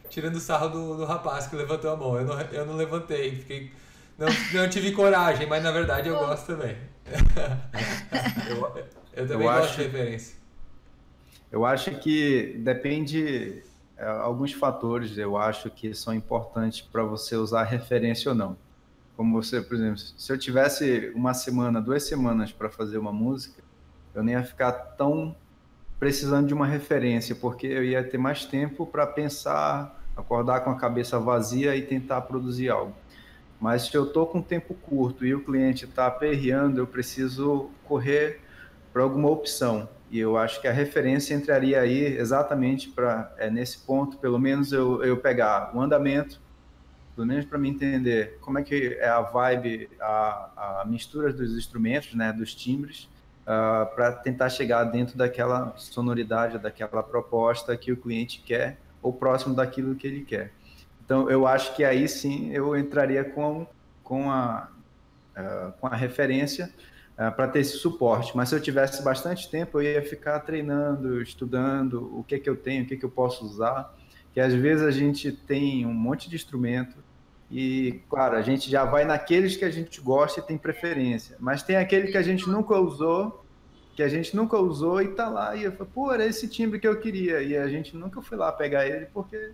tirando 0.10 0.40
sarro 0.40 0.70
do, 0.70 0.98
do 0.98 1.06
rapaz 1.06 1.48
que 1.48 1.56
levantou 1.56 1.92
a 1.92 1.96
mão. 1.96 2.18
Eu 2.18 2.26
não, 2.26 2.42
eu 2.42 2.66
não 2.66 2.76
levantei, 2.76 3.36
fiquei 3.36 3.72
não, 4.18 4.28
não 4.54 4.70
tive 4.70 4.92
coragem, 4.92 5.48
mas 5.48 5.64
na 5.64 5.72
verdade 5.72 6.10
eu 6.10 6.18
gosto 6.18 6.46
também. 6.46 6.78
eu, 8.50 8.84
eu 9.14 9.28
também 9.28 9.48
eu 9.48 9.54
gosto 9.54 9.66
acho, 9.66 9.78
de 9.78 9.84
referência. 9.84 10.36
Eu 11.52 11.66
acho 11.66 11.92
que 11.96 12.56
depende 12.60 13.64
é, 13.98 14.06
alguns 14.06 14.54
fatores, 14.54 15.18
eu 15.18 15.36
acho 15.38 15.70
que 15.72 15.94
são 15.94 16.14
importantes 16.14 16.82
para 16.82 17.04
você 17.04 17.36
usar 17.36 17.64
referência 17.64 18.30
ou 18.30 18.36
não. 18.36 18.56
Como 19.16 19.42
você, 19.42 19.62
por 19.62 19.76
exemplo, 19.76 20.00
se 20.00 20.32
eu 20.32 20.38
tivesse 20.38 21.12
uma 21.16 21.34
semana, 21.34 21.82
duas 21.82 22.04
semanas 22.04 22.52
para 22.52 22.70
fazer 22.70 22.98
uma 22.98 23.12
música, 23.12 23.62
eu 24.14 24.24
nem 24.24 24.36
ia 24.36 24.44
ficar 24.44 24.72
tão 24.72 25.36
precisando 26.00 26.48
de 26.48 26.54
uma 26.54 26.66
referência, 26.66 27.36
porque 27.36 27.68
eu 27.68 27.84
ia 27.84 28.04
ter 28.04 28.18
mais 28.18 28.44
tempo 28.46 28.88
para 28.88 29.06
pensar, 29.06 30.02
acordar 30.18 30.62
com 30.62 30.72
a 30.72 30.76
cabeça 30.76 31.20
vazia 31.20 31.76
e 31.76 31.84
tentar 31.84 32.22
produzir 32.22 32.70
algo. 32.70 32.96
Mas 33.60 33.84
se 33.84 33.96
eu 33.96 34.06
estou 34.06 34.26
com 34.26 34.42
tempo 34.42 34.74
curto 34.74 35.24
e 35.24 35.36
o 35.36 35.44
cliente 35.44 35.86
está 35.86 36.08
aperreando, 36.08 36.80
eu 36.80 36.88
preciso 36.88 37.70
correr 37.84 38.42
para 38.92 39.04
alguma 39.04 39.30
opção. 39.30 39.88
E 40.10 40.20
eu 40.20 40.36
acho 40.36 40.60
que 40.60 40.68
a 40.68 40.72
referência 40.72 41.36
entraria 41.36 41.80
aí 41.80 42.18
exatamente 42.18 42.90
para 42.90 43.32
é, 43.38 43.50
nesse 43.50 43.78
ponto, 43.78 44.18
pelo 44.18 44.40
menos 44.40 44.74
eu, 44.74 45.04
eu 45.04 45.18
pegar 45.18 45.72
o 45.76 45.80
andamento, 45.80 46.42
pelo 47.16 47.28
menos 47.28 47.46
para 47.46 47.58
me 47.58 47.70
entender 47.70 48.38
como 48.42 48.58
é 48.60 48.64
que 48.64 48.98
é 49.00 49.10
a 49.10 49.22
vibe, 49.22 49.90
a, 50.00 50.82
a 50.82 50.86
mistura 50.86 51.34
dos 51.34 51.58
instrumentos, 51.58 52.14
né, 52.14 52.32
dos 52.32 52.56
timbres, 52.56 53.04
uh, 53.46 53.52
ah, 53.52 53.92
para 53.94 54.12
tentar 54.14 54.50
chegar 54.50 54.84
dentro 54.86 55.18
daquela 55.18 55.74
sonoridade, 55.78 56.58
daquela 56.58 57.04
proposta 57.04 57.76
que 57.76 57.92
o 57.92 57.98
cliente 57.98 58.42
quer, 58.46 58.78
ou 59.02 59.12
próximo 59.12 59.56
daquilo 59.56 59.96
que 59.96 60.08
ele 60.08 60.22
quer. 60.22 60.52
Então, 61.04 61.30
eu 61.30 61.46
acho 61.46 61.76
que 61.76 61.84
aí 61.84 62.08
sim 62.08 62.52
eu 62.52 62.78
entraria 62.78 63.24
com, 63.24 63.68
com, 64.04 64.32
a, 64.32 64.70
uh, 65.36 65.72
com 65.74 65.88
a 65.88 65.96
referência 65.96 66.72
uh, 67.18 67.32
para 67.36 67.48
ter 67.48 67.60
esse 67.60 67.78
suporte. 67.78 68.32
Mas 68.36 68.50
se 68.50 68.56
eu 68.56 68.62
tivesse 68.62 69.04
bastante 69.04 69.50
tempo, 69.50 69.80
eu 69.80 69.94
ia 69.94 70.02
ficar 70.02 70.40
treinando, 70.40 71.22
estudando 71.22 72.18
o 72.18 72.24
que, 72.24 72.40
que 72.40 72.50
eu 72.50 72.56
tenho, 72.56 72.84
o 72.84 72.88
que, 72.88 72.96
que 72.96 73.04
eu 73.04 73.10
posso 73.10 73.44
usar. 73.44 73.94
Que 74.34 74.40
às 74.40 74.54
vezes 74.54 74.84
a 74.84 74.92
gente 74.92 75.32
tem 75.32 75.86
um 75.86 75.94
monte 75.94 76.30
de 76.30 76.36
instrumento 76.36 76.98
e, 77.52 78.02
claro, 78.10 78.38
a 78.38 78.42
gente 78.42 78.72
já 78.72 78.86
vai 78.86 79.04
naqueles 79.04 79.58
que 79.58 79.66
a 79.66 79.70
gente 79.70 80.00
gosta 80.00 80.40
e 80.40 80.44
tem 80.44 80.58
preferência. 80.58 81.36
Mas 81.38 81.62
tem 81.62 81.76
aquele 81.76 82.10
que 82.10 82.18
a 82.18 82.22
gente 82.22 82.50
nunca 82.50 82.80
usou, 82.80 83.44
que 83.94 84.02
a 84.02 84.08
gente 84.08 84.34
nunca 84.34 84.58
usou 84.58 85.02
e 85.02 85.10
tá 85.10 85.28
lá. 85.28 85.54
E 85.54 85.64
eu 85.64 85.74
falo, 85.74 85.90
pô, 85.94 86.14
era 86.14 86.26
esse 86.26 86.48
timbre 86.48 86.80
que 86.80 86.88
eu 86.88 86.98
queria. 86.98 87.42
E 87.42 87.58
a 87.58 87.68
gente 87.68 87.96
nunca 87.98 88.22
foi 88.22 88.38
lá 88.38 88.54
pegar 88.54 88.88
ele 88.88 89.06
porque 89.08 89.52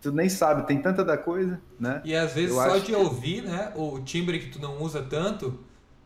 tu 0.00 0.12
nem 0.12 0.28
sabe, 0.28 0.66
tem 0.66 0.80
tanta 0.80 1.04
da 1.04 1.18
coisa, 1.18 1.60
né? 1.78 2.00
E 2.04 2.14
às 2.14 2.32
vezes 2.32 2.56
Eu 2.56 2.62
só 2.62 2.78
de 2.78 2.86
que... 2.86 2.94
ouvir, 2.94 3.42
né, 3.42 3.72
o 3.74 4.00
timbre 4.00 4.38
que 4.38 4.48
tu 4.48 4.60
não 4.60 4.80
usa 4.80 5.02
tanto, 5.02 5.58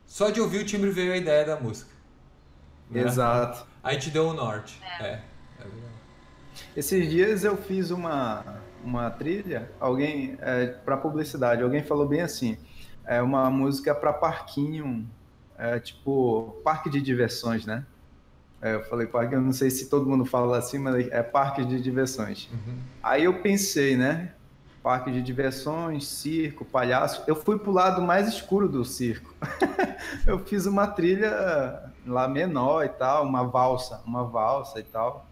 só 0.07 0.31
de 0.31 0.41
ouvir 0.41 0.59
o 0.59 0.65
timbre 0.65 0.91
veio 0.91 1.13
a 1.13 1.17
ideia 1.17 1.45
da 1.45 1.61
música. 1.61 1.91
Né? 2.91 3.03
Exato. 3.03 3.67
Aí 3.83 3.99
te 3.99 4.11
deu 4.11 4.29
o 4.29 4.33
norte. 4.33 4.81
É. 5.01 5.05
é. 5.05 5.23
Esses 6.77 7.09
dias 7.09 7.45
eu 7.45 7.57
fiz 7.57 7.91
uma, 7.91 8.45
uma 8.83 9.11
trilha, 9.11 9.71
alguém 9.79 10.37
é, 10.41 10.67
para 10.67 10.97
publicidade, 10.97 11.63
alguém 11.63 11.83
falou 11.83 12.07
bem 12.07 12.21
assim, 12.21 12.59
é 13.07 13.23
uma 13.23 13.49
música 13.49 13.95
para 13.95 14.13
parquinho, 14.13 15.09
é, 15.57 15.79
tipo 15.79 16.57
parque 16.65 16.91
de 16.91 17.01
diversões, 17.01 17.65
né? 17.65 17.85
É, 18.61 18.75
eu 18.75 18.83
falei 18.85 19.07
parque, 19.07 19.35
eu 19.35 19.41
não 19.41 19.53
sei 19.53 19.71
se 19.71 19.89
todo 19.89 20.09
mundo 20.09 20.25
fala 20.25 20.59
assim, 20.59 20.79
mas 20.79 21.07
é 21.09 21.23
parque 21.23 21.65
de 21.65 21.81
diversões. 21.81 22.49
Uhum. 22.51 22.79
Aí 23.03 23.25
eu 23.25 23.41
pensei, 23.41 23.97
né? 23.97 24.33
Parque 24.83 25.13
de 25.13 25.23
diversões, 25.23 26.09
circo, 26.09 26.65
palhaço. 26.65 27.23
Eu 27.27 27.37
fui 27.37 27.59
pro 27.59 27.71
lado 27.71 28.03
mais 28.03 28.27
escuro 28.27 28.69
do 28.69 28.85
circo. 28.85 29.35
eu 30.27 30.39
fiz 30.41 30.67
uma 30.67 30.87
trilha 30.87 31.93
lá 32.07 32.27
menor 32.27 32.85
e 32.85 32.89
tal, 32.89 33.27
uma 33.27 33.45
valsa, 33.45 34.01
uma 34.07 34.25
valsa 34.25 34.81
e 34.81 34.83
tal. 34.83 35.27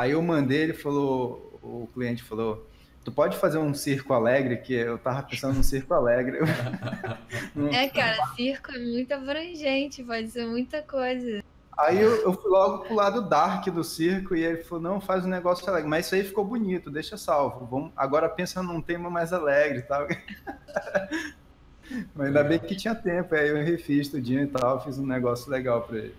Aí 0.00 0.12
eu 0.12 0.22
mandei, 0.22 0.62
ele 0.62 0.72
falou, 0.72 1.60
o 1.62 1.86
cliente 1.92 2.22
falou, 2.22 2.66
tu 3.04 3.12
pode 3.12 3.36
fazer 3.36 3.58
um 3.58 3.74
circo 3.74 4.14
alegre, 4.14 4.56
que 4.56 4.72
eu 4.72 4.96
tava 4.96 5.22
pensando 5.22 5.56
num 5.56 5.62
circo 5.62 5.92
alegre. 5.92 6.38
é, 7.70 7.86
cara, 7.90 8.16
circo 8.34 8.72
é 8.72 8.78
muito 8.78 9.12
abrangente, 9.12 10.02
pode 10.02 10.30
ser 10.30 10.46
muita 10.46 10.80
coisa. 10.80 11.44
Aí 11.78 12.00
eu, 12.00 12.16
eu, 12.22 12.32
fui 12.32 12.50
logo 12.50 12.84
pro 12.84 12.94
lado 12.94 13.28
dark 13.28 13.66
do 13.66 13.84
circo 13.84 14.34
e 14.34 14.42
ele 14.42 14.62
falou, 14.62 14.82
não, 14.82 15.02
faz 15.02 15.26
um 15.26 15.28
negócio 15.28 15.68
alegre. 15.68 15.90
Mas 15.90 16.06
isso 16.06 16.14
aí 16.14 16.24
ficou 16.24 16.46
bonito, 16.46 16.90
deixa 16.90 17.18
salvo. 17.18 17.66
Vamos, 17.66 17.92
agora 17.94 18.26
pensa 18.26 18.62
num 18.62 18.80
tema 18.80 19.10
mais 19.10 19.34
alegre 19.34 19.80
e 19.80 19.82
tal. 19.82 20.08
Mas 22.16 22.28
ainda 22.28 22.42
bem 22.42 22.58
que 22.58 22.74
tinha 22.74 22.94
tempo, 22.94 23.34
aí 23.34 23.50
eu 23.50 23.62
refiz 23.62 24.08
tudinho 24.08 24.44
e 24.44 24.46
tal, 24.46 24.82
fiz 24.82 24.96
um 24.96 25.06
negócio 25.06 25.50
legal 25.50 25.82
para 25.82 25.98
ele. 25.98 26.14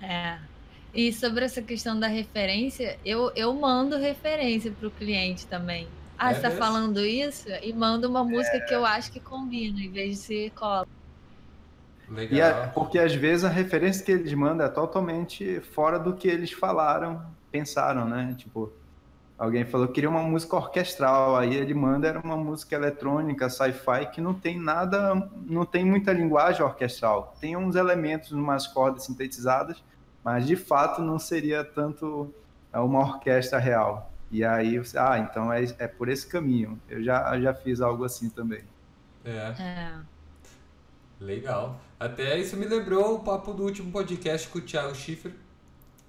É. 0.00 0.51
E 0.94 1.12
sobre 1.12 1.44
essa 1.44 1.62
questão 1.62 1.98
da 1.98 2.06
referência, 2.06 2.98
eu, 3.04 3.32
eu 3.34 3.54
mando 3.54 3.96
referência 3.96 4.70
pro 4.72 4.90
cliente 4.90 5.46
também. 5.46 5.88
Ah, 6.18 6.32
é 6.32 6.34
você 6.34 6.42
tá 6.42 6.50
falando 6.50 7.00
isso? 7.00 7.48
E 7.62 7.72
mando 7.72 8.08
uma 8.08 8.22
música 8.22 8.58
é... 8.58 8.60
que 8.60 8.74
eu 8.74 8.84
acho 8.84 9.10
que 9.10 9.18
combina, 9.18 9.80
em 9.80 9.90
vez 9.90 10.10
de 10.10 10.16
ser 10.16 10.50
cola. 10.50 10.86
Legal. 12.08 12.38
E 12.38 12.40
é, 12.40 12.66
porque 12.68 12.98
às 12.98 13.14
vezes 13.14 13.44
a 13.44 13.48
referência 13.48 14.04
que 14.04 14.12
eles 14.12 14.32
mandam 14.34 14.66
é 14.66 14.68
totalmente 14.68 15.60
fora 15.60 15.98
do 15.98 16.14
que 16.14 16.28
eles 16.28 16.52
falaram, 16.52 17.24
pensaram, 17.50 18.06
né? 18.06 18.34
Tipo, 18.38 18.70
alguém 19.38 19.64
falou 19.64 19.88
que 19.88 19.94
queria 19.94 20.10
uma 20.10 20.22
música 20.22 20.56
orquestral, 20.56 21.36
aí 21.36 21.56
ele 21.56 21.72
manda 21.72 22.06
era 22.06 22.20
uma 22.20 22.36
música 22.36 22.76
eletrônica, 22.76 23.48
sci-fi, 23.48 24.10
que 24.12 24.20
não 24.20 24.34
tem 24.34 24.60
nada, 24.60 25.28
não 25.46 25.64
tem 25.64 25.86
muita 25.86 26.12
linguagem 26.12 26.62
orquestral. 26.62 27.34
Tem 27.40 27.56
uns 27.56 27.76
elementos, 27.76 28.30
umas 28.30 28.66
cordas 28.66 29.06
sintetizadas, 29.06 29.82
mas 30.24 30.46
de 30.46 30.56
fato 30.56 31.02
não 31.02 31.18
seria 31.18 31.64
tanto 31.64 32.32
uma 32.72 33.00
orquestra 33.00 33.58
real. 33.58 34.10
E 34.30 34.42
aí, 34.44 34.78
você, 34.78 34.98
ah, 34.98 35.18
então 35.18 35.52
é, 35.52 35.62
é 35.78 35.86
por 35.86 36.08
esse 36.08 36.26
caminho. 36.26 36.80
Eu 36.88 37.02
já, 37.02 37.38
já 37.38 37.52
fiz 37.52 37.80
algo 37.80 38.04
assim 38.04 38.30
também. 38.30 38.62
É. 39.24 39.54
é. 39.58 39.92
Legal. 41.20 41.80
Até 42.00 42.38
isso 42.38 42.56
me 42.56 42.64
lembrou 42.64 43.16
o 43.16 43.20
papo 43.20 43.52
do 43.52 43.62
último 43.62 43.92
podcast 43.92 44.48
com 44.48 44.58
o 44.58 44.62
Thiago 44.62 44.94
Schiffer, 44.94 45.32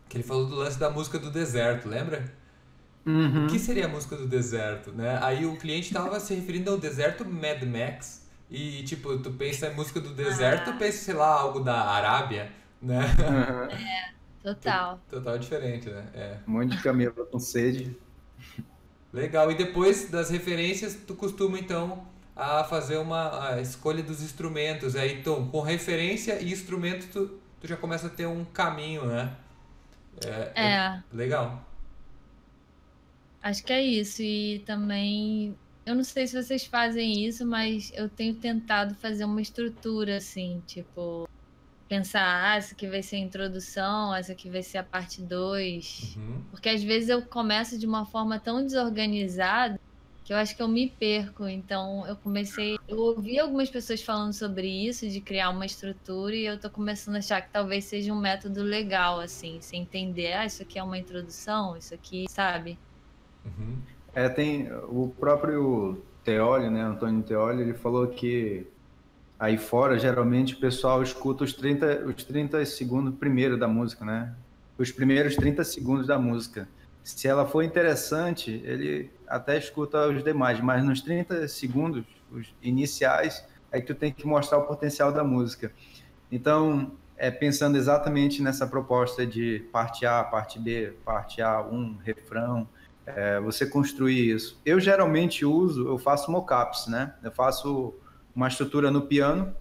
que 0.09 0.17
ele 0.17 0.23
falou 0.23 0.47
do 0.47 0.55
lance 0.55 0.79
da 0.79 0.89
música 0.89 1.19
do 1.19 1.29
deserto, 1.29 1.87
lembra? 1.87 2.33
Uhum. 3.05 3.45
O 3.45 3.49
que 3.49 3.59
seria 3.59 3.85
a 3.85 3.89
música 3.89 4.15
do 4.15 4.25
deserto, 4.25 4.91
né? 4.91 5.19
Aí 5.21 5.45
o 5.45 5.57
cliente 5.57 5.87
estava 5.87 6.19
se 6.19 6.33
referindo 6.33 6.71
ao 6.71 6.77
deserto 6.77 7.25
Mad 7.25 7.61
Max 7.63 8.25
e, 8.49 8.83
tipo, 8.83 9.17
tu 9.17 9.31
pensa 9.31 9.67
em 9.67 9.75
música 9.75 9.99
do 9.99 10.13
deserto, 10.13 10.69
ah. 10.69 10.73
tu 10.73 10.79
pensa, 10.79 10.97
sei 10.99 11.13
lá, 11.13 11.27
algo 11.27 11.59
da 11.59 11.81
Arábia, 11.81 12.51
né? 12.83 12.99
Uhum. 12.99 14.13
É, 14.43 14.53
total. 14.53 14.99
Total 15.09 15.37
diferente, 15.39 15.89
né? 15.89 16.05
É. 16.13 16.37
Um 16.45 16.51
monte 16.51 16.75
de 16.75 16.83
camelo 16.83 17.25
com 17.25 17.39
sede. 17.39 17.95
Legal. 19.11 19.49
E 19.51 19.55
depois 19.55 20.09
das 20.09 20.29
referências, 20.29 20.95
tu 20.95 21.15
costuma, 21.15 21.57
então, 21.57 22.05
a 22.35 22.63
fazer 22.63 22.97
uma 22.97 23.51
a 23.51 23.61
escolha 23.61 24.03
dos 24.03 24.21
instrumentos. 24.21 24.95
Aí, 24.95 25.19
então, 25.19 25.47
com 25.47 25.61
referência 25.61 26.41
e 26.41 26.51
instrumento, 26.51 27.07
tu, 27.11 27.39
tu 27.61 27.67
já 27.67 27.77
começa 27.77 28.07
a 28.07 28.09
ter 28.09 28.25
um 28.25 28.43
caminho, 28.43 29.05
né? 29.05 29.35
É, 30.25 30.51
é. 30.55 30.71
é 30.73 31.03
legal. 31.11 31.63
Acho 33.41 33.63
que 33.63 33.71
é 33.71 33.81
isso. 33.81 34.21
E 34.21 34.59
também, 34.65 35.55
eu 35.85 35.95
não 35.95 36.03
sei 36.03 36.27
se 36.27 36.41
vocês 36.41 36.65
fazem 36.65 37.25
isso, 37.25 37.45
mas 37.45 37.91
eu 37.95 38.09
tenho 38.09 38.35
tentado 38.35 38.95
fazer 38.95 39.25
uma 39.25 39.41
estrutura 39.41 40.17
assim, 40.17 40.61
tipo, 40.65 41.29
pensar, 41.93 42.51
ah, 42.51 42.55
essa 42.55 42.73
aqui 42.73 42.87
vai 42.87 43.03
ser 43.03 43.17
a 43.17 43.19
introdução, 43.19 44.15
essa 44.15 44.31
aqui 44.31 44.49
vai 44.49 44.63
ser 44.63 44.79
a 44.79 44.83
parte 44.83 45.21
2. 45.21 46.15
Uhum. 46.17 46.41
Porque 46.49 46.67
às 46.67 46.81
vezes 46.81 47.09
eu 47.09 47.21
começo 47.21 47.77
de 47.77 47.85
uma 47.85 48.03
forma 48.03 48.39
tão 48.39 48.63
desorganizada 48.63 49.79
que 50.25 50.33
eu 50.33 50.37
acho 50.37 50.55
que 50.55 50.63
eu 50.63 50.67
me 50.67 50.89
perco. 50.89 51.47
Então 51.47 52.03
eu 52.07 52.15
comecei, 52.15 52.79
eu 52.87 52.97
ouvi 52.97 53.37
algumas 53.37 53.69
pessoas 53.69 54.01
falando 54.01 54.33
sobre 54.33 54.67
isso, 54.67 55.07
de 55.07 55.21
criar 55.21 55.51
uma 55.51 55.67
estrutura, 55.67 56.35
e 56.35 56.45
eu 56.45 56.59
tô 56.59 56.67
começando 56.67 57.15
a 57.15 57.19
achar 57.19 57.41
que 57.41 57.51
talvez 57.51 57.85
seja 57.85 58.11
um 58.11 58.19
método 58.19 58.63
legal, 58.63 59.19
assim, 59.19 59.59
sem 59.61 59.83
entender, 59.83 60.33
ah, 60.33 60.45
isso 60.47 60.63
aqui 60.63 60.79
é 60.79 60.83
uma 60.83 60.97
introdução, 60.97 61.77
isso 61.77 61.93
aqui, 61.93 62.25
sabe? 62.27 62.79
Uhum. 63.45 63.77
É, 64.15 64.29
tem 64.29 64.71
o 64.89 65.13
próprio 65.19 66.01
Teoli, 66.23 66.71
né, 66.71 66.81
Antônio 66.81 67.21
Teoli, 67.21 67.61
ele 67.61 67.73
falou 67.73 68.07
que 68.07 68.65
aí 69.43 69.57
fora, 69.57 69.99
geralmente, 69.99 70.53
o 70.53 70.57
pessoal 70.57 71.03
escuta 71.03 71.43
os 71.43 71.51
30, 71.51 72.05
os 72.05 72.23
30 72.23 72.65
segundos 72.65 73.13
primeiro 73.15 73.59
da 73.59 73.67
música, 73.67 74.05
né? 74.05 74.33
Os 74.77 74.89
primeiros 74.89 75.35
30 75.35 75.65
segundos 75.65 76.07
da 76.07 76.17
música. 76.17 76.65
Se 77.03 77.27
ela 77.27 77.45
for 77.45 77.61
interessante, 77.61 78.61
ele 78.63 79.11
até 79.27 79.57
escuta 79.57 80.07
os 80.07 80.23
demais, 80.23 80.61
mas 80.61 80.81
nos 80.85 81.01
30 81.01 81.45
segundos 81.49 82.05
os 82.31 82.55
iniciais, 82.61 83.45
aí 83.69 83.81
tu 83.81 83.93
tem 83.93 84.13
que 84.13 84.25
mostrar 84.25 84.59
o 84.59 84.63
potencial 84.63 85.11
da 85.11 85.25
música. 85.25 85.73
Então, 86.31 86.93
é, 87.17 87.29
pensando 87.29 87.77
exatamente 87.77 88.41
nessa 88.41 88.65
proposta 88.65 89.27
de 89.27 89.67
parte 89.73 90.05
A, 90.05 90.23
parte 90.23 90.57
B, 90.57 90.93
parte 91.03 91.41
A, 91.41 91.61
um, 91.61 91.97
refrão, 91.97 92.65
é, 93.05 93.41
você 93.41 93.65
construir 93.65 94.35
isso. 94.35 94.57
Eu 94.65 94.79
geralmente 94.79 95.43
uso, 95.43 95.85
eu 95.85 95.97
faço 95.97 96.31
mockups, 96.31 96.87
né? 96.87 97.13
Eu 97.21 97.31
faço 97.33 97.93
uma 98.35 98.47
estrutura 98.47 98.89
no 98.89 99.01
piano, 99.01 99.55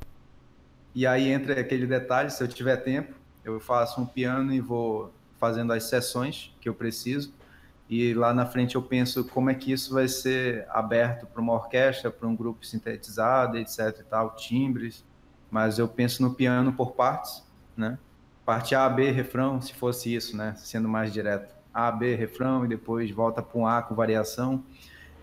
e 0.94 1.06
aí 1.06 1.28
entra 1.28 1.58
aquele 1.60 1.86
detalhe, 1.86 2.30
se 2.30 2.42
eu 2.42 2.48
tiver 2.48 2.76
tempo, 2.78 3.14
eu 3.44 3.58
faço 3.58 4.00
um 4.00 4.06
piano 4.06 4.52
e 4.52 4.60
vou 4.60 5.12
fazendo 5.38 5.72
as 5.72 5.84
sessões 5.84 6.54
que 6.60 6.68
eu 6.68 6.74
preciso, 6.74 7.32
e 7.88 8.14
lá 8.14 8.32
na 8.32 8.46
frente 8.46 8.74
eu 8.74 8.82
penso 8.82 9.24
como 9.24 9.50
é 9.50 9.54
que 9.54 9.72
isso 9.72 9.92
vai 9.92 10.08
ser 10.08 10.66
aberto 10.70 11.26
para 11.26 11.42
uma 11.42 11.52
orquestra, 11.52 12.10
para 12.10 12.26
um 12.26 12.34
grupo 12.34 12.64
sintetizado, 12.64 13.58
etc 13.58 13.98
e 14.00 14.04
tal, 14.04 14.34
timbres, 14.36 15.04
mas 15.50 15.78
eu 15.78 15.86
penso 15.86 16.22
no 16.22 16.32
piano 16.32 16.72
por 16.72 16.92
partes, 16.92 17.44
né? 17.76 17.98
Parte 18.44 18.74
A, 18.74 18.88
B, 18.88 19.10
refrão, 19.10 19.60
se 19.60 19.74
fosse 19.74 20.14
isso, 20.14 20.36
né? 20.36 20.54
Sendo 20.56 20.88
mais 20.88 21.12
direto. 21.12 21.54
A, 21.72 21.92
B, 21.92 22.14
refrão, 22.14 22.64
e 22.64 22.68
depois 22.68 23.10
volta 23.10 23.42
para 23.42 23.58
um 23.58 23.66
A 23.66 23.82
com 23.82 23.94
variação. 23.94 24.64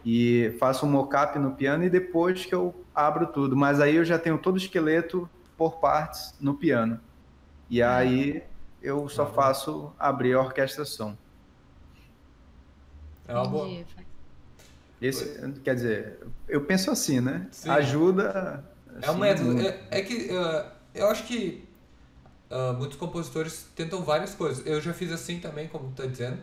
E 0.05 0.55
faço 0.59 0.85
um 0.85 0.89
mockup 0.89 1.37
no 1.37 1.51
piano 1.51 1.83
e 1.83 1.89
depois 1.89 2.45
que 2.45 2.55
eu 2.55 2.73
abro 2.95 3.27
tudo. 3.27 3.55
Mas 3.55 3.79
aí 3.81 3.95
eu 3.95 4.05
já 4.05 4.17
tenho 4.17 4.37
todo 4.37 4.55
o 4.55 4.57
esqueleto 4.57 5.29
por 5.57 5.79
partes 5.79 6.33
no 6.39 6.53
piano. 6.53 6.99
E 7.69 7.83
aí 7.83 8.43
eu 8.81 9.07
só 9.09 9.25
faço 9.25 9.93
abrir 9.99 10.33
a 10.33 10.39
orquestração. 10.39 11.17
É 13.27 13.33
uma 13.33 13.45
boa. 13.45 13.85
Esse, 15.01 15.53
quer 15.63 15.75
dizer, 15.75 16.19
eu 16.47 16.61
penso 16.61 16.91
assim, 16.91 17.21
né? 17.21 17.47
Sim. 17.51 17.69
Ajuda. 17.69 18.63
Assim, 18.97 19.05
é 19.07 19.11
um 19.11 19.17
método. 19.17 19.61
É, 19.61 19.79
é 19.91 20.01
que 20.01 20.29
uh, 20.33 20.65
eu 20.93 21.07
acho 21.07 21.23
que 21.25 21.63
uh, 22.49 22.73
muitos 22.73 22.97
compositores 22.97 23.67
tentam 23.75 24.03
várias 24.03 24.33
coisas. 24.33 24.65
Eu 24.65 24.81
já 24.81 24.93
fiz 24.93 25.11
assim 25.11 25.39
também, 25.39 25.67
como 25.67 25.89
tu 25.89 26.01
tá 26.01 26.05
dizendo. 26.05 26.39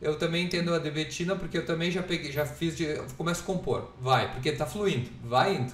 Eu 0.00 0.18
também 0.18 0.44
entendo 0.44 0.74
a 0.74 0.78
debetina 0.78 1.34
porque 1.36 1.56
eu 1.56 1.64
também 1.64 1.90
já 1.90 2.02
peguei, 2.02 2.30
já 2.30 2.44
fiz 2.44 2.76
de. 2.76 2.94
Começo 3.16 3.42
a 3.42 3.46
compor. 3.46 3.92
Vai, 4.00 4.30
porque 4.32 4.52
tá 4.52 4.66
fluindo. 4.66 5.08
Vai 5.22 5.56
indo. 5.56 5.72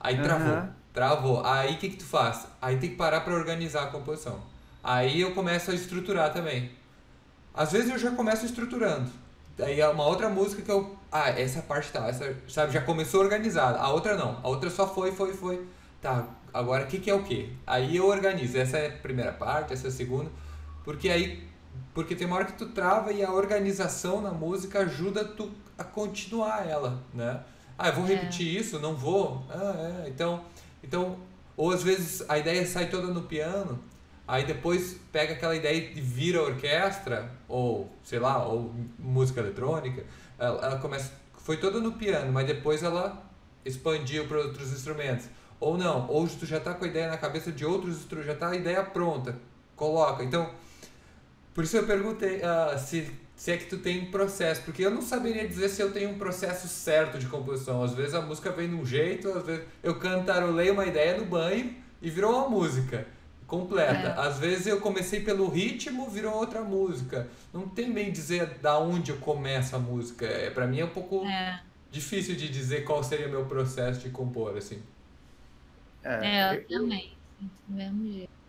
Aí 0.00 0.16
uhum. 0.16 0.22
travou. 0.22 0.68
Travou. 0.92 1.46
Aí 1.46 1.74
o 1.74 1.78
que, 1.78 1.90
que 1.90 1.96
tu 1.96 2.04
faz? 2.04 2.46
Aí 2.60 2.78
tem 2.78 2.90
que 2.90 2.96
parar 2.96 3.20
para 3.20 3.34
organizar 3.34 3.84
a 3.84 3.86
composição. 3.86 4.40
Aí 4.82 5.20
eu 5.20 5.32
começo 5.32 5.70
a 5.70 5.74
estruturar 5.74 6.32
também. 6.32 6.70
Às 7.54 7.72
vezes 7.72 7.90
eu 7.90 7.98
já 7.98 8.10
começo 8.12 8.46
estruturando. 8.46 9.10
Daí 9.56 9.78
é 9.78 9.88
uma 9.88 10.06
outra 10.06 10.28
música 10.28 10.62
que 10.62 10.70
eu. 10.70 10.96
Ah, 11.12 11.28
essa 11.28 11.60
parte 11.60 11.92
tá, 11.92 12.06
essa, 12.08 12.34
sabe, 12.48 12.72
já 12.72 12.80
começou 12.80 13.20
organizada. 13.20 13.78
A 13.78 13.90
outra 13.90 14.16
não. 14.16 14.38
A 14.42 14.48
outra 14.48 14.70
só 14.70 14.86
foi, 14.86 15.12
foi, 15.12 15.34
foi. 15.34 15.66
Tá, 16.00 16.26
agora 16.52 16.84
o 16.84 16.86
que, 16.86 16.98
que 16.98 17.10
é 17.10 17.14
o 17.14 17.22
que? 17.22 17.54
Aí 17.66 17.96
eu 17.96 18.06
organizo. 18.06 18.56
Essa 18.56 18.78
é 18.78 18.88
a 18.88 18.92
primeira 18.92 19.32
parte, 19.32 19.72
essa 19.72 19.88
é 19.88 19.90
a 19.90 19.92
segunda. 19.92 20.30
Porque 20.82 21.10
aí. 21.10 21.49
Porque 21.92 22.14
tem 22.14 22.26
uma 22.26 22.36
hora 22.36 22.44
que 22.44 22.52
tu 22.52 22.68
trava 22.68 23.12
e 23.12 23.24
a 23.24 23.32
organização 23.32 24.20
na 24.20 24.30
música 24.30 24.80
ajuda 24.80 25.24
tu 25.24 25.50
a 25.76 25.84
continuar 25.84 26.68
ela, 26.68 27.02
né? 27.12 27.42
Ah, 27.76 27.88
eu 27.88 27.94
vou 27.94 28.04
é. 28.04 28.08
repetir 28.08 28.56
é. 28.56 28.60
isso? 28.60 28.78
Não 28.78 28.94
vou? 28.94 29.44
Ah, 29.50 30.04
é. 30.04 30.08
Então, 30.08 30.44
então, 30.82 31.18
ou 31.56 31.70
às 31.72 31.82
vezes 31.82 32.22
a 32.28 32.38
ideia 32.38 32.66
sai 32.66 32.88
toda 32.88 33.08
no 33.08 33.22
piano, 33.22 33.78
aí 34.26 34.44
depois 34.44 34.98
pega 35.10 35.32
aquela 35.32 35.56
ideia 35.56 35.76
e 35.76 36.00
vira 36.00 36.42
orquestra, 36.42 37.30
ou 37.48 37.90
sei 38.04 38.18
lá, 38.18 38.46
ou 38.46 38.74
música 38.98 39.40
eletrônica, 39.40 40.04
ela, 40.38 40.64
ela 40.64 40.78
começa. 40.78 41.12
Foi 41.38 41.56
toda 41.56 41.80
no 41.80 41.92
piano, 41.92 42.32
mas 42.32 42.46
depois 42.46 42.82
ela 42.82 43.22
expandiu 43.64 44.26
para 44.26 44.38
outros 44.38 44.72
instrumentos. 44.72 45.26
Ou 45.58 45.76
não, 45.76 46.08
ou 46.08 46.26
tu 46.26 46.46
já 46.46 46.58
está 46.58 46.72
com 46.72 46.84
a 46.84 46.88
ideia 46.88 47.08
na 47.08 47.18
cabeça 47.18 47.52
de 47.52 47.64
outros 47.64 47.96
instrumentos, 47.96 48.26
já 48.26 48.34
está 48.34 48.48
a 48.48 48.56
ideia 48.56 48.82
pronta, 48.82 49.38
coloca. 49.76 50.22
Então, 50.24 50.50
por 51.54 51.64
isso 51.64 51.76
eu 51.76 51.86
perguntei 51.86 52.38
uh, 52.38 52.78
se 52.78 53.10
se 53.40 53.50
é 53.50 53.56
que 53.56 53.64
tu 53.64 53.78
tem 53.78 54.02
um 54.02 54.10
processo, 54.10 54.60
porque 54.66 54.84
eu 54.84 54.90
não 54.90 55.00
saberia 55.00 55.48
dizer 55.48 55.70
se 55.70 55.80
eu 55.80 55.90
tenho 55.90 56.10
um 56.10 56.18
processo 56.18 56.68
certo 56.68 57.18
de 57.18 57.24
composição. 57.24 57.82
Às 57.82 57.94
vezes 57.94 58.12
a 58.12 58.20
música 58.20 58.52
vem 58.52 58.68
de 58.68 58.74
um 58.74 58.84
jeito, 58.84 59.30
às 59.30 59.42
vezes 59.42 59.64
eu 59.82 59.98
cantarolei 59.98 60.70
uma 60.70 60.84
ideia 60.84 61.16
no 61.16 61.24
banho 61.24 61.74
e 62.02 62.10
virou 62.10 62.32
uma 62.32 62.50
música 62.50 63.06
completa. 63.46 64.08
É. 64.08 64.20
Às 64.20 64.38
vezes 64.38 64.66
eu 64.66 64.78
comecei 64.78 65.20
pelo 65.20 65.48
ritmo, 65.48 66.10
virou 66.10 66.34
outra 66.34 66.60
música. 66.60 67.28
Não 67.50 67.66
tem 67.66 67.90
bem 67.90 68.12
dizer 68.12 68.58
da 68.58 68.78
onde 68.78 69.10
eu 69.10 69.16
começo 69.16 69.74
a 69.74 69.78
música. 69.78 70.26
É, 70.26 70.50
para 70.50 70.66
mim 70.66 70.80
é 70.80 70.84
um 70.84 70.90
pouco 70.90 71.24
é. 71.24 71.62
difícil 71.90 72.36
de 72.36 72.46
dizer 72.46 72.84
qual 72.84 73.02
seria 73.02 73.26
o 73.26 73.30
meu 73.30 73.46
processo 73.46 74.00
de 74.00 74.10
compor, 74.10 74.54
assim. 74.54 74.82
É, 76.04 76.56
eu 76.56 76.68
também. 76.68 77.16
Do 77.66 77.74
mesmo 77.74 78.12
jeito. 78.12 78.39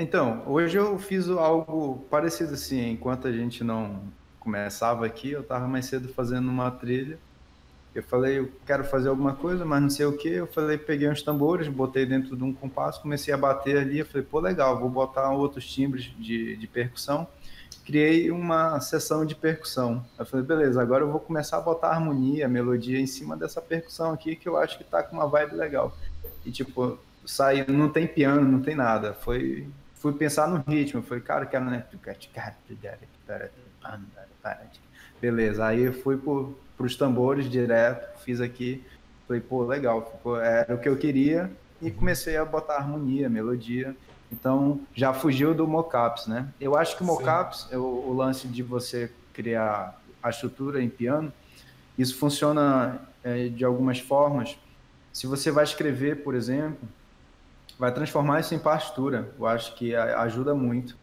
Então, 0.00 0.42
hoje 0.46 0.78
eu 0.78 0.98
fiz 0.98 1.28
algo 1.28 2.06
parecido 2.10 2.54
assim. 2.54 2.92
Enquanto 2.92 3.28
a 3.28 3.32
gente 3.32 3.62
não 3.62 4.00
começava 4.38 5.04
aqui, 5.04 5.32
eu 5.32 5.42
estava 5.42 5.68
mais 5.68 5.84
cedo 5.84 6.08
fazendo 6.08 6.48
uma 6.48 6.70
trilha. 6.70 7.18
Eu 7.94 8.02
falei, 8.04 8.38
eu 8.38 8.50
quero 8.64 8.82
fazer 8.82 9.10
alguma 9.10 9.34
coisa, 9.34 9.62
mas 9.62 9.82
não 9.82 9.90
sei 9.90 10.06
o 10.06 10.16
que. 10.16 10.28
Eu 10.28 10.46
falei, 10.46 10.78
peguei 10.78 11.06
uns 11.06 11.22
tambores, 11.22 11.68
botei 11.68 12.06
dentro 12.06 12.34
de 12.34 12.42
um 12.42 12.50
compasso, 12.50 13.02
comecei 13.02 13.34
a 13.34 13.36
bater 13.36 13.76
ali. 13.76 13.98
Eu 13.98 14.06
falei, 14.06 14.26
pô, 14.26 14.40
legal, 14.40 14.80
vou 14.80 14.88
botar 14.88 15.28
outros 15.32 15.70
timbres 15.70 16.04
de, 16.18 16.56
de 16.56 16.66
percussão. 16.66 17.28
Criei 17.84 18.30
uma 18.30 18.80
sessão 18.80 19.26
de 19.26 19.34
percussão. 19.34 20.02
Eu 20.18 20.24
falei, 20.24 20.46
beleza, 20.46 20.80
agora 20.80 21.04
eu 21.04 21.10
vou 21.10 21.20
começar 21.20 21.58
a 21.58 21.60
botar 21.60 21.88
harmonia, 21.88 22.48
melodia 22.48 22.98
em 22.98 23.06
cima 23.06 23.36
dessa 23.36 23.60
percussão 23.60 24.12
aqui, 24.12 24.34
que 24.34 24.48
eu 24.48 24.56
acho 24.56 24.78
que 24.78 24.84
tá 24.84 25.02
com 25.02 25.16
uma 25.16 25.26
vibe 25.26 25.56
legal. 25.56 25.94
E 26.42 26.50
tipo, 26.50 26.98
sai, 27.26 27.66
não 27.68 27.90
tem 27.90 28.06
piano, 28.06 28.50
não 28.50 28.62
tem 28.62 28.74
nada. 28.74 29.12
Foi 29.12 29.68
fui 30.00 30.12
pensar 30.14 30.48
no 30.48 30.64
ritmo. 30.66 31.02
Falei, 31.02 31.22
cara, 31.22 31.46
quero, 31.46 31.66
né? 31.66 31.84
Beleza, 35.20 35.66
aí 35.66 35.82
eu 35.82 35.92
fui 35.92 36.16
para 36.16 36.86
os 36.86 36.96
tambores 36.96 37.48
direto, 37.48 38.18
fiz 38.20 38.40
aqui. 38.40 38.82
Falei, 39.28 39.40
pô, 39.40 39.62
legal, 39.62 40.10
ficou, 40.10 40.40
era 40.40 40.74
o 40.74 40.78
que 40.78 40.88
eu 40.88 40.96
queria. 40.96 41.50
E 41.80 41.90
comecei 41.90 42.36
a 42.36 42.44
botar 42.44 42.76
harmonia, 42.76 43.28
melodia. 43.28 43.94
Então, 44.32 44.80
já 44.94 45.12
fugiu 45.12 45.54
do 45.54 45.66
mockups, 45.66 46.26
né? 46.26 46.48
Eu 46.60 46.76
acho 46.76 46.96
que 46.96 47.02
o 47.02 47.06
mockups, 47.06 47.68
o, 47.72 47.78
o 47.78 48.14
lance 48.14 48.48
de 48.48 48.62
você 48.62 49.10
criar 49.32 50.00
a 50.22 50.30
estrutura 50.30 50.82
em 50.82 50.88
piano, 50.88 51.32
isso 51.98 52.16
funciona 52.16 53.00
é, 53.22 53.48
de 53.48 53.64
algumas 53.64 53.98
formas. 53.98 54.56
Se 55.12 55.26
você 55.26 55.50
vai 55.50 55.64
escrever, 55.64 56.22
por 56.22 56.34
exemplo, 56.34 56.88
vai 57.80 57.90
transformar 57.90 58.40
isso 58.40 58.54
em 58.54 58.58
partitura. 58.58 59.30
Eu 59.38 59.46
acho 59.46 59.74
que 59.74 59.96
ajuda 59.96 60.54
muito, 60.54 60.94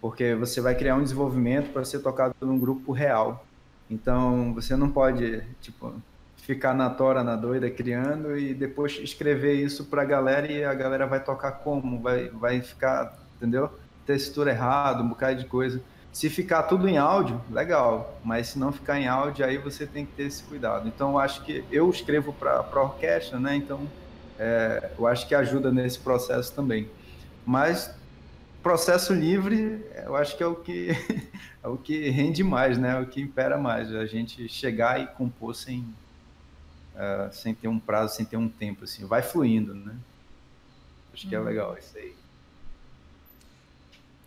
porque 0.00 0.32
você 0.36 0.60
vai 0.60 0.76
criar 0.76 0.94
um 0.94 1.02
desenvolvimento 1.02 1.72
para 1.72 1.84
ser 1.84 1.98
tocado 1.98 2.36
num 2.40 2.56
grupo 2.56 2.92
real. 2.92 3.44
Então, 3.90 4.54
você 4.54 4.76
não 4.76 4.88
pode, 4.88 5.42
tipo, 5.60 5.92
ficar 6.36 6.72
na 6.72 6.88
tora, 6.88 7.24
na 7.24 7.34
doida, 7.34 7.68
criando 7.68 8.38
e 8.38 8.54
depois 8.54 8.92
escrever 9.02 9.54
isso 9.54 9.86
para 9.86 10.02
a 10.02 10.04
galera 10.04 10.46
e 10.50 10.64
a 10.64 10.72
galera 10.72 11.04
vai 11.04 11.18
tocar 11.18 11.50
como? 11.50 12.00
Vai, 12.00 12.28
vai 12.28 12.60
ficar, 12.60 13.18
entendeu? 13.36 13.68
Textura 14.06 14.52
errada, 14.52 15.02
um 15.02 15.08
bocado 15.08 15.40
de 15.40 15.46
coisa. 15.46 15.82
Se 16.12 16.30
ficar 16.30 16.62
tudo 16.62 16.88
em 16.88 16.96
áudio, 16.96 17.40
legal, 17.50 18.18
mas 18.22 18.48
se 18.48 18.58
não 18.58 18.70
ficar 18.70 19.00
em 19.00 19.08
áudio, 19.08 19.44
aí 19.44 19.58
você 19.58 19.84
tem 19.84 20.06
que 20.06 20.12
ter 20.12 20.24
esse 20.24 20.44
cuidado. 20.44 20.86
Então, 20.86 21.10
eu 21.12 21.18
acho 21.18 21.42
que 21.42 21.64
eu 21.72 21.90
escrevo 21.90 22.32
para 22.32 22.82
orquestra, 22.82 23.40
né? 23.40 23.56
Então, 23.56 23.80
é, 24.38 24.90
eu 24.96 25.06
acho 25.06 25.26
que 25.26 25.34
ajuda 25.34 25.72
nesse 25.72 25.98
processo 25.98 26.52
também. 26.52 26.88
Mas 27.44 27.90
processo 28.62 29.12
livre, 29.12 29.84
eu 30.04 30.14
acho 30.14 30.36
que 30.36 30.42
é 30.42 30.46
o 30.46 30.54
que 30.54 30.90
é 31.62 31.68
o 31.68 31.76
que 31.76 32.08
rende 32.10 32.44
mais, 32.44 32.78
né? 32.78 32.96
É 32.96 33.00
o 33.00 33.06
que 33.06 33.20
impera 33.20 33.58
mais. 33.58 33.92
A 33.94 34.06
gente 34.06 34.48
chegar 34.48 35.00
e 35.00 35.06
compor 35.06 35.54
sem 35.54 35.80
uh, 35.80 37.32
sem 37.32 37.54
ter 37.54 37.68
um 37.68 37.78
prazo, 37.78 38.16
sem 38.16 38.24
ter 38.24 38.36
um 38.36 38.48
tempo 38.48 38.84
assim, 38.84 39.06
vai 39.06 39.22
fluindo, 39.22 39.74
né? 39.74 39.96
Acho 41.12 41.28
que 41.28 41.34
é 41.34 41.38
uhum. 41.38 41.46
legal 41.46 41.76
isso 41.78 41.96
aí. 41.96 42.14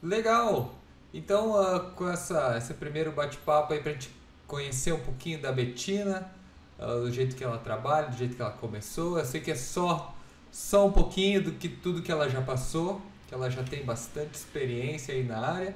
Legal. 0.04 0.76
Então, 1.13 1.52
uh, 1.52 1.91
com 1.91 2.10
essa 2.10 2.58
esse 2.58 2.74
primeiro 2.74 3.12
bate-papo 3.12 3.74
aí 3.74 3.80
para 3.80 3.91
a 3.91 3.93
gente 3.93 4.12
conhecer 4.47 4.91
um 4.91 5.00
pouquinho 5.00 5.41
da 5.41 5.52
Betina, 5.52 6.30
do 6.88 7.12
jeito 7.12 7.36
que 7.36 7.44
ela 7.44 7.58
trabalha, 7.58 8.08
do 8.08 8.17
jeito 8.17 8.36
que 8.36 8.41
ela 8.41 8.52
começou. 8.52 9.20
Eu 9.20 9.26
sei 9.26 9.39
que 9.39 9.52
é 9.52 9.56
só, 9.56 10.15
só 10.52 10.88
um 10.88 10.91
pouquinho 10.91 11.44
do 11.44 11.52
que 11.52 11.70
tudo 11.70 12.02
que 12.02 12.12
ela 12.12 12.28
já 12.30 12.41
passou, 12.41 13.02
que 13.28 13.34
ela 13.34 13.50
já 13.50 13.63
tem 13.63 13.86
bastante 13.86 14.34
experiência 14.36 15.13
aí 15.13 15.24
na 15.24 15.39
área. 15.39 15.76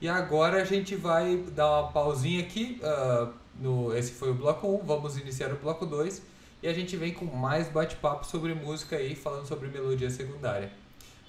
E 0.00 0.08
agora 0.08 0.62
a 0.62 0.64
gente 0.64 0.96
vai 0.96 1.36
dar 1.54 1.82
uma 1.82 1.92
pausinha 1.92 2.40
aqui. 2.40 2.80
Uh, 2.82 3.32
no, 3.60 3.96
esse 3.96 4.12
foi 4.12 4.30
o 4.30 4.34
bloco 4.34 4.66
1, 4.66 4.86
vamos 4.86 5.18
iniciar 5.18 5.52
o 5.52 5.56
bloco 5.56 5.84
2 5.84 6.22
e 6.62 6.68
a 6.68 6.72
gente 6.72 6.96
vem 6.96 7.12
com 7.12 7.24
mais 7.24 7.68
bate-papo 7.68 8.24
sobre 8.26 8.54
música 8.54 8.96
aí, 8.96 9.14
falando 9.14 9.46
sobre 9.46 9.68
melodia 9.68 10.10
secundária. 10.10 10.70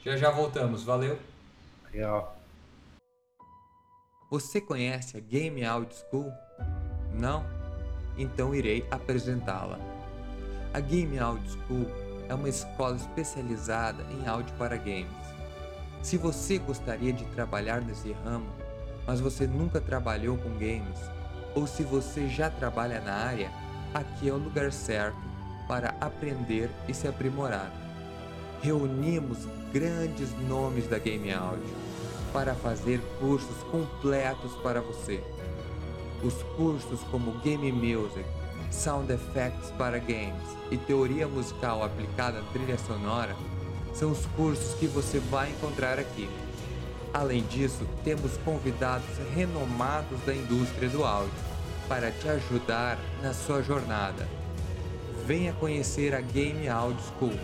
Já 0.04 0.16
já 0.16 0.30
voltamos, 0.30 0.84
valeu! 0.84 1.18
Legal. 1.92 2.38
Você 4.30 4.62
conhece 4.62 5.18
a 5.18 5.20
Game 5.20 5.64
Audio 5.66 5.98
School? 6.10 6.32
Não? 7.14 7.61
Então 8.18 8.54
irei 8.54 8.86
apresentá-la. 8.92 9.80
A 10.74 10.80
Game 10.80 11.20
Audio 11.20 11.50
School 11.52 11.88
é 12.30 12.34
uma 12.34 12.50
escola 12.50 12.96
especializada 12.96 14.04
em 14.12 14.28
áudio 14.28 14.54
para 14.58 14.78
games. 14.78 15.12
Se 16.02 16.18
você 16.18 16.58
gostaria 16.58 17.12
de 17.12 17.26
trabalhar 17.26 17.82
nesse 17.82 18.14
ramo, 18.24 18.48
mas 19.06 19.20
você 19.20 19.46
nunca 19.46 19.82
trabalhou 19.82 20.38
com 20.38 20.50
games, 20.52 20.98
ou 21.54 21.68
se 21.68 21.84
você 21.84 22.28
já 22.30 22.50
trabalha 22.50 23.02
na 23.02 23.14
área, 23.14 23.52
aqui 23.94 24.30
é 24.30 24.34
o 24.34 24.38
lugar 24.38 24.72
certo 24.72 25.18
para 25.68 25.94
aprender 26.00 26.70
e 26.88 26.94
se 26.94 27.08
aprimorar. 27.08 27.72
Reunimos 28.62 29.40
grandes 29.74 30.32
nomes 30.48 30.88
da 30.88 31.00
Game 31.00 31.32
Audio 31.34 31.76
para 32.32 32.56
fazer 32.56 33.02
cursos 33.20 33.58
completos 33.64 34.54
para 34.64 34.82
você. 34.82 35.22
Os 36.24 36.36
cursos 36.56 37.00
como 37.10 37.32
Game 37.40 37.72
Music, 37.72 38.26
Sound 38.70 39.12
Effects 39.12 39.72
para 39.78 39.98
Games 39.98 40.44
e 40.70 40.78
Teoria 40.78 41.28
Musical 41.28 41.84
aplicada 41.84 42.40
à 42.40 42.44
trilha 42.54 42.78
sonora 42.78 43.36
são 43.94 44.12
os 44.12 44.26
cursos 44.38 44.74
que 44.76 44.88
você 44.88 45.20
vai 45.20 45.50
encontrar 45.50 46.00
aqui. 46.00 46.30
Além 47.14 47.44
disso, 47.44 47.86
temos 48.04 48.38
convidados 48.38 49.06
renomados 49.36 50.20
da 50.26 50.34
indústria 50.34 50.88
do 50.90 51.04
áudio 51.04 51.34
para 51.88 52.12
te 52.12 52.30
ajudar 52.30 52.98
na 53.22 53.34
sua 53.34 53.62
jornada. 53.62 54.28
Venha 55.26 55.54
conhecer 55.54 56.16
a 56.16 56.22
Game 56.22 56.70
Audio 56.70 57.04
School. 57.04 57.38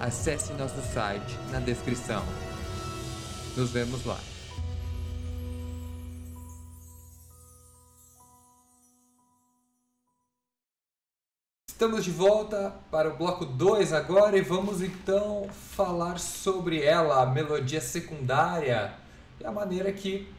Acesse 0.00 0.52
nosso 0.54 0.80
site 0.94 1.38
na 1.50 1.60
descrição. 1.60 2.24
Nos 3.54 3.70
vemos 3.70 4.04
lá. 4.06 4.18
Estamos 11.80 12.04
de 12.04 12.10
volta 12.10 12.74
para 12.90 13.08
o 13.08 13.16
bloco 13.16 13.46
2 13.46 13.94
agora 13.94 14.36
e 14.36 14.42
vamos 14.42 14.82
então 14.82 15.48
falar 15.48 16.18
sobre 16.18 16.84
ela, 16.84 17.22
a 17.22 17.26
melodia 17.26 17.80
secundária 17.80 18.92
e 19.40 19.46
a 19.46 19.50
maneira 19.50 19.90
que 19.90 20.30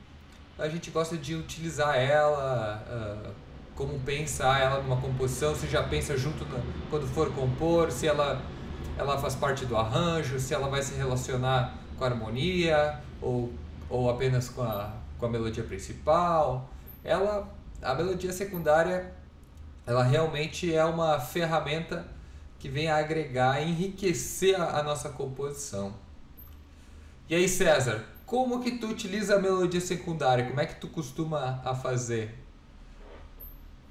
a 0.60 0.70
gente 0.70 0.92
gosta 0.92 1.18
de 1.18 1.34
utilizar 1.34 1.98
ela, 1.98 2.86
uh, 2.88 3.32
como 3.76 4.00
pensar 4.02 4.62
ela 4.62 4.84
numa 4.84 5.02
composição, 5.02 5.56
se 5.56 5.66
já 5.68 5.82
pensa 5.82 6.16
junto 6.16 6.46
no, 6.46 6.62
quando 6.92 7.08
for 7.08 7.34
compor, 7.34 7.92
se 7.92 8.06
ela, 8.06 8.40
ela 8.96 9.18
faz 9.18 9.34
parte 9.34 9.66
do 9.66 9.76
arranjo, 9.76 10.40
se 10.40 10.54
ela 10.54 10.70
vai 10.70 10.84
se 10.84 10.94
relacionar 10.94 11.76
com 11.98 12.04
a 12.04 12.08
harmonia 12.08 13.00
ou, 13.20 13.52
ou 13.90 14.12
apenas 14.12 14.48
com 14.48 14.62
a, 14.62 14.94
com 15.18 15.26
a 15.26 15.30
melodia 15.30 15.64
principal. 15.64 16.70
Ela, 17.04 17.52
a 17.82 17.96
melodia 17.96 18.32
secundária 18.32 19.20
ela 19.86 20.04
realmente 20.04 20.74
é 20.74 20.84
uma 20.86 21.20
ferramenta 21.20 22.06
que 22.60 22.70
vem 22.70 22.90
a 22.90 22.98
agregar, 22.98 23.62
enriquecer 23.62 24.60
a, 24.60 24.80
a 24.80 24.84
nossa 24.84 25.10
composição. 25.10 25.94
E 27.28 27.36
aí, 27.36 27.48
César, 27.48 28.06
como 28.26 28.62
que 28.62 28.72
tu 28.78 28.88
utiliza 28.88 29.36
a 29.36 29.40
melodia 29.40 29.82
secundária? 29.82 30.46
Como 30.46 30.60
é 30.60 30.66
que 30.66 30.76
tu 30.76 30.88
costuma 30.88 31.62
a 31.66 31.74
fazer? 31.74 32.36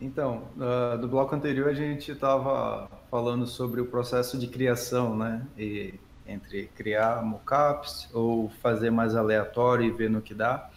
Então, 0.00 0.44
uh, 0.57 0.96
do 0.96 1.07
bloco 1.07 1.35
anterior 1.35 1.68
a 1.68 1.74
gente 1.74 2.12
estava 2.12 2.88
falando 3.11 3.46
sobre 3.46 3.81
o 3.81 3.87
processo 3.87 4.38
de 4.38 4.46
criação, 4.46 5.14
né? 5.14 5.46
E 5.59 5.94
entre 6.26 6.68
criar 6.76 7.22
mockups 7.22 8.09
ou 8.14 8.48
fazer 8.62 8.90
mais 8.90 9.14
aleatório 9.14 9.85
e 9.85 9.90
ver 9.90 10.09
no 10.09 10.22
que 10.22 10.33
dá. 10.33 10.70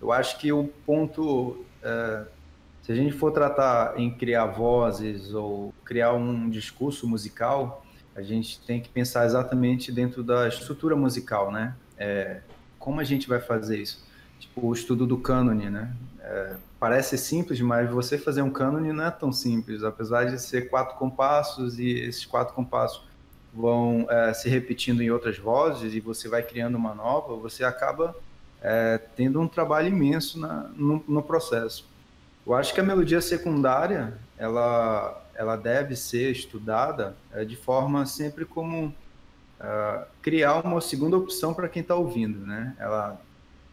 Eu 0.00 0.12
acho 0.12 0.38
que 0.38 0.52
o 0.52 0.68
ponto 0.86 1.64
uh, 1.82 2.26
se 2.90 2.94
a 2.94 2.96
gente 2.96 3.12
for 3.12 3.30
tratar 3.30 3.96
em 4.00 4.10
criar 4.10 4.46
vozes 4.46 5.32
ou 5.32 5.72
criar 5.84 6.12
um 6.12 6.50
discurso 6.50 7.06
musical, 7.06 7.86
a 8.16 8.20
gente 8.20 8.60
tem 8.62 8.80
que 8.80 8.88
pensar 8.88 9.24
exatamente 9.24 9.92
dentro 9.92 10.24
da 10.24 10.48
estrutura 10.48 10.96
musical, 10.96 11.52
né? 11.52 11.76
É, 11.96 12.40
como 12.80 12.98
a 12.98 13.04
gente 13.04 13.28
vai 13.28 13.38
fazer 13.38 13.78
isso? 13.78 14.04
Tipo, 14.40 14.66
o 14.66 14.72
estudo 14.72 15.06
do 15.06 15.16
cânone, 15.18 15.70
né? 15.70 15.94
É, 16.20 16.56
parece 16.80 17.16
simples, 17.16 17.60
mas 17.60 17.88
você 17.88 18.18
fazer 18.18 18.42
um 18.42 18.50
cânone 18.50 18.92
não 18.92 19.04
é 19.04 19.10
tão 19.12 19.32
simples, 19.32 19.84
apesar 19.84 20.24
de 20.24 20.42
ser 20.42 20.68
quatro 20.68 20.96
compassos 20.96 21.78
e 21.78 21.92
esses 21.92 22.26
quatro 22.26 22.52
compassos 22.54 23.06
vão 23.54 24.04
é, 24.10 24.34
se 24.34 24.48
repetindo 24.48 25.00
em 25.00 25.12
outras 25.12 25.38
vozes 25.38 25.94
e 25.94 26.00
você 26.00 26.28
vai 26.28 26.42
criando 26.42 26.74
uma 26.74 26.92
nova, 26.92 27.36
você 27.36 27.62
acaba 27.62 28.16
é, 28.60 28.98
tendo 29.14 29.40
um 29.40 29.46
trabalho 29.46 29.86
imenso 29.86 30.40
na, 30.40 30.68
no, 30.74 31.04
no 31.06 31.22
processo. 31.22 31.88
Eu 32.50 32.56
acho 32.56 32.74
que 32.74 32.80
a 32.80 32.82
melodia 32.82 33.20
secundária, 33.20 34.12
ela, 34.36 35.24
ela 35.36 35.54
deve 35.54 35.94
ser 35.94 36.32
estudada 36.32 37.16
é, 37.32 37.44
de 37.44 37.54
forma 37.54 38.04
sempre 38.06 38.44
como 38.44 38.86
uh, 38.86 40.04
criar 40.20 40.66
uma 40.66 40.80
segunda 40.80 41.16
opção 41.16 41.54
para 41.54 41.68
quem 41.68 41.80
está 41.80 41.94
ouvindo, 41.94 42.44
né? 42.44 42.74
Ela 42.76 43.20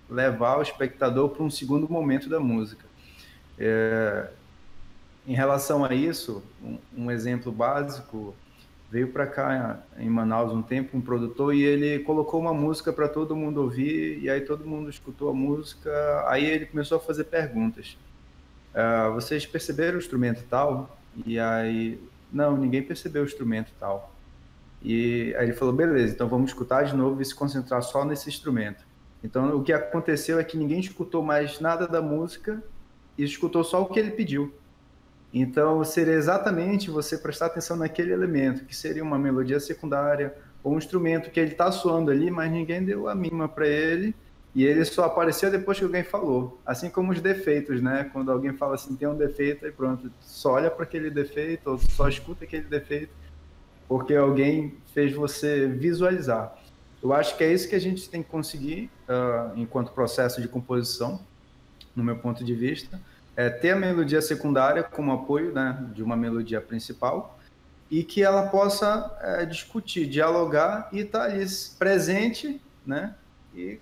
levar 0.08 0.60
o 0.60 0.62
espectador 0.62 1.30
para 1.30 1.42
um 1.42 1.50
segundo 1.50 1.92
momento 1.92 2.30
da 2.30 2.40
música. 2.40 2.86
É, 3.58 4.28
em 5.26 5.34
relação 5.34 5.84
a 5.84 5.96
isso, 5.96 6.44
um, 6.64 6.78
um 6.96 7.10
exemplo 7.10 7.52
básico 7.52 8.36
veio 8.92 9.12
para 9.12 9.26
cá 9.26 9.80
em 9.98 10.08
Manaus 10.08 10.54
um 10.54 10.62
tempo 10.62 10.96
um 10.96 11.02
produtor 11.02 11.56
e 11.56 11.64
ele 11.64 12.04
colocou 12.04 12.40
uma 12.40 12.54
música 12.54 12.94
para 12.94 13.10
todo 13.10 13.36
mundo 13.36 13.60
ouvir 13.60 14.20
e 14.22 14.30
aí 14.30 14.42
todo 14.42 14.68
mundo 14.68 14.88
escutou 14.88 15.30
a 15.30 15.34
música 15.34 15.90
aí 16.28 16.46
ele 16.46 16.68
começou 16.68 16.98
a 16.98 17.02
fazer 17.02 17.24
perguntas 17.24 17.98
uh, 18.74 19.14
vocês 19.14 19.46
perceberam 19.46 19.96
o 19.96 20.00
instrumento 20.00 20.44
tal? 20.50 20.98
E 21.26 21.40
aí, 21.40 22.00
não, 22.32 22.56
ninguém 22.58 22.84
percebeu 22.84 23.24
o 23.24 23.26
instrumento 23.26 23.72
tal. 23.80 24.14
E 24.82 25.34
aí 25.38 25.48
ele 25.48 25.54
falou, 25.54 25.74
beleza, 25.74 26.14
então 26.14 26.28
vamos 26.28 26.52
escutar 26.52 26.84
de 26.84 26.96
novo 26.96 27.22
e 27.22 27.26
se 27.26 27.34
concentrar 27.34 27.82
só 27.82 28.06
nesse 28.06 28.30
instrumento. 28.30 28.86
Então 29.24 29.56
o 29.56 29.64
que 29.64 29.74
aconteceu 29.74 30.40
é 30.40 30.44
que 30.44 30.58
ninguém 30.58 30.80
escutou 30.80 31.24
mais 31.24 31.60
nada 31.60 31.88
da 31.88 32.02
música 32.02 32.62
e 33.18 33.24
escutou 33.24 33.64
só 33.64 33.82
o 33.82 33.88
que 33.88 34.00
ele 34.00 34.12
pediu. 34.12 34.54
Então 35.34 35.84
seria 35.84 36.14
exatamente 36.14 36.90
você 36.90 37.18
prestar 37.18 37.48
atenção 37.48 37.76
naquele 37.76 38.14
elemento, 38.14 38.66
que 38.66 38.76
seria 38.76 39.04
uma 39.04 39.18
melodia 39.18 39.60
secundária 39.60 40.34
ou 40.64 40.74
um 40.74 40.78
instrumento 40.78 41.32
que 41.32 41.40
ele 41.40 41.52
está 41.52 41.72
soando 41.72 42.12
ali, 42.12 42.30
mas 42.30 42.52
ninguém 42.52 42.84
deu 42.84 43.10
a 43.10 43.16
mínima 43.16 43.48
para 43.48 43.68
ele 43.68 44.16
e 44.58 44.66
ele 44.66 44.84
só 44.86 45.04
apareceu 45.04 45.52
depois 45.52 45.78
que 45.78 45.84
alguém 45.84 46.04
falou. 46.04 46.60
Assim 46.66 46.90
como 46.90 47.12
os 47.12 47.22
defeitos, 47.22 47.80
né? 47.80 48.10
Quando 48.12 48.32
alguém 48.32 48.54
fala 48.54 48.74
assim, 48.74 48.96
tem 48.96 49.08
um 49.08 49.16
defeito, 49.16 49.64
aí 49.64 49.72
pronto, 49.72 50.12
só 50.20 50.54
olha 50.54 50.72
para 50.72 50.82
aquele 50.82 51.12
defeito, 51.12 51.70
ou 51.70 51.78
só 51.78 52.10
escuta 52.10 52.44
aquele 52.44 52.64
defeito, 52.64 53.14
porque 53.88 54.16
alguém 54.16 54.76
fez 54.96 55.14
você 55.14 55.68
visualizar. 55.68 56.58
Eu 57.04 57.14
acho 57.14 57.38
que 57.38 57.44
é 57.44 57.54
isso 57.54 57.70
que 57.70 57.76
a 57.76 57.80
gente 57.80 58.10
tem 58.10 58.24
que 58.24 58.30
conseguir 58.30 58.90
uh, 59.08 59.56
enquanto 59.56 59.92
processo 59.92 60.42
de 60.42 60.48
composição, 60.48 61.22
no 61.96 62.04
meu 62.04 62.18
ponto 62.18 62.44
de 62.44 62.56
vista, 62.56 63.00
é 63.36 63.52
ter 63.52 63.70
a 63.70 63.76
melodia 63.76 64.24
secundária 64.24 64.82
como 64.82 65.12
apoio 65.12 65.54
né, 65.54 65.86
de 65.94 66.02
uma 66.02 66.18
melodia 66.18 66.60
principal 66.60 67.38
e 67.92 68.04
que 68.04 68.24
ela 68.24 68.48
possa 68.48 69.16
é, 69.22 69.46
discutir, 69.46 70.08
dialogar 70.08 70.90
e 70.92 71.02
estar 71.02 71.20
tá 71.20 71.26
ali 71.26 71.46
presente, 71.78 72.60
né? 72.84 73.14
E 73.56 73.80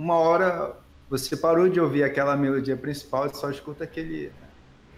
uma 0.00 0.14
hora 0.14 0.74
você 1.10 1.36
parou 1.36 1.68
de 1.68 1.78
ouvir 1.78 2.02
aquela 2.04 2.34
melodia 2.34 2.74
principal 2.74 3.26
e 3.26 3.36
só 3.36 3.50
escuta 3.50 3.84
aquele 3.84 4.32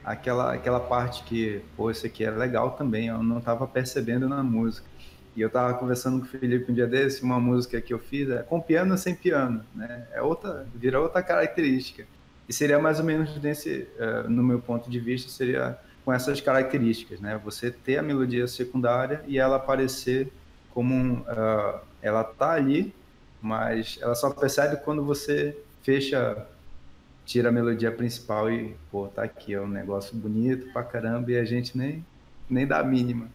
aquela 0.04 0.52
aquela 0.52 0.78
parte 0.78 1.24
que 1.24 1.60
pô 1.76 1.90
isso 1.90 2.06
aqui 2.06 2.24
é 2.24 2.30
legal 2.30 2.72
também 2.72 3.08
eu 3.08 3.20
não 3.20 3.38
estava 3.38 3.66
percebendo 3.66 4.28
na 4.28 4.42
música. 4.44 4.86
E 5.34 5.40
eu 5.40 5.48
estava 5.48 5.72
conversando 5.74 6.20
com 6.20 6.26
o 6.26 6.28
Felipe 6.28 6.70
um 6.70 6.74
dia 6.74 6.86
desse 6.86 7.22
uma 7.22 7.40
música 7.40 7.80
que 7.80 7.92
eu 7.92 7.98
fiz 7.98 8.28
é 8.30 8.42
com 8.42 8.60
piano 8.60 8.96
sem 8.96 9.12
piano 9.14 9.64
né? 9.74 10.06
É 10.12 10.22
outra 10.22 10.66
vira 10.72 11.00
outra 11.00 11.20
característica. 11.20 12.06
E 12.48 12.52
seria 12.52 12.78
mais 12.78 13.00
ou 13.00 13.04
menos 13.04 13.34
nesse 13.42 13.88
uh, 13.98 14.30
no 14.30 14.42
meu 14.44 14.60
ponto 14.60 14.88
de 14.88 15.00
vista 15.00 15.28
seria 15.30 15.76
com 16.04 16.12
essas 16.12 16.40
características 16.40 17.18
né? 17.20 17.40
Você 17.44 17.72
ter 17.72 17.98
a 17.98 18.02
melodia 18.02 18.46
secundária 18.46 19.20
e 19.26 19.36
ela 19.36 19.56
aparecer 19.56 20.32
como 20.70 20.94
um, 20.94 21.12
uh, 21.22 21.80
ela 22.00 22.22
tá 22.22 22.52
ali 22.52 22.94
mas 23.42 23.98
ela 24.00 24.14
só 24.14 24.30
percebe 24.30 24.76
quando 24.76 25.04
você 25.04 25.58
fecha, 25.82 26.46
tira 27.26 27.48
a 27.48 27.52
melodia 27.52 27.90
principal 27.90 28.50
e, 28.50 28.76
pô, 28.90 29.08
tá 29.08 29.24
aqui, 29.24 29.52
é 29.52 29.60
um 29.60 29.66
negócio 29.66 30.16
bonito 30.16 30.72
pra 30.72 30.84
caramba 30.84 31.32
e 31.32 31.36
a 31.36 31.44
gente 31.44 31.76
nem, 31.76 32.06
nem 32.48 32.64
dá 32.64 32.78
a 32.78 32.84
mínima. 32.84 33.28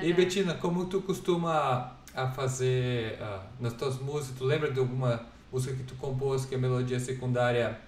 E 0.00 0.12
Betina, 0.12 0.54
como 0.54 0.86
tu 0.86 1.02
costuma 1.02 1.96
a 2.14 2.30
fazer 2.30 3.18
uh, 3.20 3.42
nas 3.60 3.72
tuas 3.72 3.98
músicas, 3.98 4.38
tu 4.38 4.44
lembra 4.44 4.70
de 4.70 4.78
alguma 4.78 5.26
música 5.52 5.74
que 5.74 5.82
tu 5.82 5.96
compôs 5.96 6.44
que 6.44 6.54
a 6.54 6.58
melodia 6.58 7.00
secundária 7.00 7.80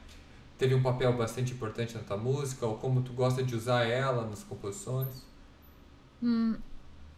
teve 0.58 0.74
um 0.74 0.82
papel 0.82 1.12
bastante 1.12 1.52
importante 1.52 1.94
na 1.94 2.00
tua 2.00 2.16
música, 2.16 2.66
ou 2.66 2.76
como 2.78 3.02
tu 3.02 3.12
gosta 3.12 3.42
de 3.42 3.54
usar 3.54 3.84
ela 3.84 4.26
nas 4.26 4.42
composições? 4.42 5.24
Hum, 6.22 6.56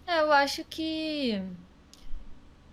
é, 0.07 0.21
eu 0.21 0.33
acho 0.33 0.65
que 0.65 1.43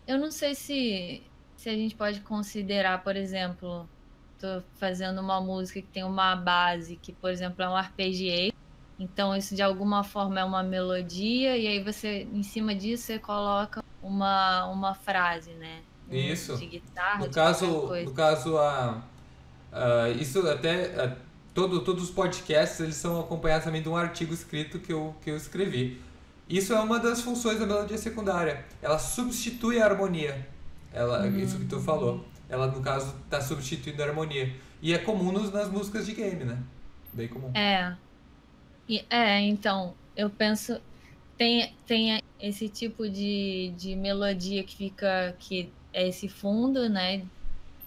eu 0.08 0.18
não 0.18 0.32
sei 0.32 0.56
se, 0.56 1.24
se 1.56 1.70
a 1.70 1.74
gente 1.74 1.96
pode 1.96 2.22
considerar, 2.22 3.04
por 3.04 3.16
exemplo, 3.16 3.88
tô 4.40 4.62
fazendo 4.76 5.20
uma 5.22 5.42
música 5.42 5.82
que 5.82 5.88
tem 5.88 6.04
uma 6.04 6.36
base, 6.36 6.96
que, 6.96 7.12
por 7.12 7.30
exemplo, 7.30 7.64
é 7.64 7.70
um 7.70 7.76
arpegiei. 7.76 8.54
Então, 9.00 9.36
isso 9.36 9.56
de 9.56 9.62
alguma 9.62 10.04
forma 10.04 10.40
é 10.40 10.44
uma 10.44 10.64
melodia, 10.64 11.58
e 11.58 11.68
aí 11.68 11.84
você, 11.84 12.28
em 12.32 12.44
cima 12.44 12.74
disso, 12.74 13.04
você 13.04 13.20
coloca 13.20 13.84
uma, 14.02 14.66
uma 14.68 14.94
frase, 14.94 15.52
né? 15.52 15.82
Isso. 16.10 16.56
De 16.58 16.66
guitarra, 16.68 17.26
no 17.26 17.32
caso, 17.32 17.88
no 18.04 18.14
caso 18.14 18.58
a, 18.58 19.02
a 19.72 20.10
isso 20.10 20.48
até 20.48 20.86
a, 21.04 21.16
todo, 21.54 21.84
todos 21.84 22.04
os 22.04 22.12
podcasts 22.12 22.80
eles 22.80 22.96
são 22.96 23.20
acompanhados 23.20 23.66
também 23.66 23.82
de 23.82 23.90
um 23.90 23.98
artigo 23.98 24.34
escrito 24.34 24.80
que 24.80 24.94
eu, 24.94 25.16
que 25.22 25.32
eu 25.32 25.36
escrevi. 25.36 26.00
Isso 26.48 26.74
é 26.74 26.80
uma 26.80 27.00
das 27.00 27.22
funções 27.22 27.60
da 27.60 27.66
melodia 27.66 27.98
secundária. 27.98 28.66
Ela 28.82 29.00
substitui 29.00 29.80
a 29.82 29.86
harmonia. 29.86 30.48
Ela, 30.94 31.24
Uhum. 31.26 31.40
Isso 31.40 31.58
que 31.58 31.66
tu 31.66 31.80
falou. 31.80 32.24
Ela, 32.48 32.68
no 32.68 32.82
caso, 32.82 33.16
está 33.26 33.42
substituindo 33.42 34.02
a 34.04 34.06
harmonia. 34.06 34.54
E 34.82 34.94
é 34.94 34.98
comum 35.00 35.32
nos, 35.32 35.52
nas 35.52 35.70
músicas 35.70 36.06
de 36.06 36.14
game, 36.14 36.44
né? 36.44 36.58
Bem 37.12 37.28
comum. 37.28 37.50
É. 37.56 37.96
E- 38.88 39.04
é, 39.10 39.40
então, 39.42 39.94
eu 40.16 40.30
penso. 40.30 40.80
Tem, 41.38 41.74
tem 41.88 42.22
esse 42.40 42.70
tipo 42.70 43.10
de, 43.10 43.74
de 43.78 43.96
melodia 43.96 44.64
que 44.64 44.76
fica. 44.78 45.36
que 45.40 45.70
é 45.92 46.08
esse 46.08 46.30
fundo, 46.30 46.88
né? 46.88 47.24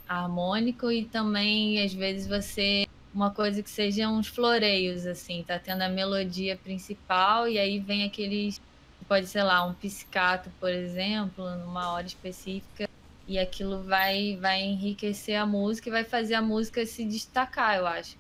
Harmônico, 0.09 0.91
e 0.91 1.05
também, 1.05 1.83
às 1.83 1.93
vezes, 1.93 2.27
você. 2.27 2.87
Uma 3.13 3.31
coisa 3.31 3.63
que 3.63 3.71
seja 3.71 4.09
uns 4.09 4.29
floreios, 4.29 5.07
assim, 5.07 5.43
tá 5.43 5.59
tendo 5.59 5.83
a 5.83 5.89
melodia 5.89 6.57
principal, 6.57 7.49
e 7.49 7.59
aí 7.59 7.79
vem 7.79 8.05
aqueles. 8.05 8.61
Pode 9.07 9.27
ser 9.27 9.43
lá, 9.43 9.65
um 9.65 9.73
piscato, 9.73 10.51
por 10.61 10.71
exemplo, 10.71 11.49
numa 11.57 11.93
hora 11.93 12.07
específica, 12.07 12.89
e 13.27 13.39
aquilo 13.39 13.83
vai, 13.83 14.37
vai 14.41 14.61
enriquecer 14.63 15.37
a 15.37 15.47
música 15.47 15.89
e 15.89 15.93
vai 15.93 16.05
fazer 16.05 16.35
a 16.35 16.43
música 16.43 16.85
se 16.85 17.05
destacar, 17.05 17.77
eu 17.77 17.87
acho. 17.87 18.17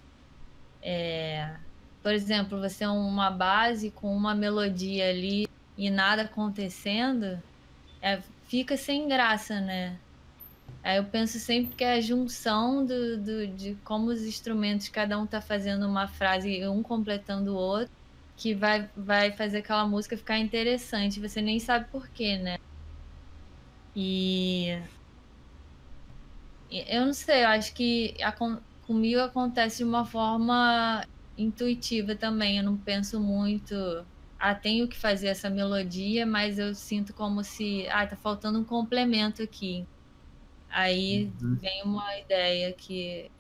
É, 0.83 1.55
por 2.03 2.13
exemplo, 2.13 2.59
você 2.61 2.85
é 2.85 2.89
uma 2.89 3.31
base 3.31 3.91
com 3.91 4.15
uma 4.15 4.35
melodia 4.35 5.11
ali 5.11 5.47
e 5.77 5.91
nada 5.91 6.23
acontecendo, 6.23 7.43
é, 8.01 8.21
fica 8.49 8.77
sem 8.77 9.07
graça, 9.09 9.61
né? 9.61 9.99
Eu 10.97 11.11
penso 11.11 11.39
sempre 11.39 11.75
que 11.77 11.85
é 11.85 11.95
a 11.95 12.01
junção 12.01 12.85
do, 12.87 13.23
do- 13.23 13.49
de 13.55 13.77
como 13.85 14.07
os 14.11 14.23
instrumentos, 14.23 14.89
cada 14.89 15.19
um 15.19 15.27
tá 15.27 15.41
fazendo 15.41 15.87
uma 15.87 16.09
frase, 16.09 16.67
um 16.69 16.83
completando 16.83 17.53
o 17.53 17.57
outro, 17.57 17.93
que 18.37 18.55
vai, 18.55 18.91
vai 18.97 19.33
fazer 19.33 19.59
aquela 19.59 19.87
música 19.87 20.17
ficar 20.17 20.39
interessante. 20.39 21.21
Você 21.21 21.43
nem 21.43 21.59
sabe 21.61 21.91
porquê, 21.91 22.39
né? 22.39 22.57
E 23.95 24.81
eu 26.71 27.07
não 27.07 27.13
sei, 27.15 27.45
eu 27.45 27.49
acho 27.49 27.75
que 27.75 28.15
acon- 28.23 28.63
comigo 28.83 29.21
acontece 29.21 29.79
de 29.79 29.85
uma 29.85 30.05
forma 30.05 31.03
intuitiva 31.37 32.17
também. 32.17 32.59
Eu 32.59 32.65
não 32.65 32.79
penso 32.83 33.21
muito, 33.21 33.75
ah, 34.39 34.55
tenho 34.55 34.89
que 34.89 34.97
fazer 34.99 35.29
essa 35.29 35.49
melodia, 35.51 36.27
mas 36.27 36.59
eu 36.59 36.75
sinto 36.75 37.15
como 37.15 37.43
se, 37.45 37.87
ah, 37.89 38.07
tá 38.07 38.17
faltando 38.17 38.59
um 38.61 38.65
complemento 38.65 39.43
aqui. 39.43 39.85
Aí 40.71 41.31
vem 41.41 41.83
uma 41.83 42.19
ideia 42.19 42.73
que. 42.73 43.31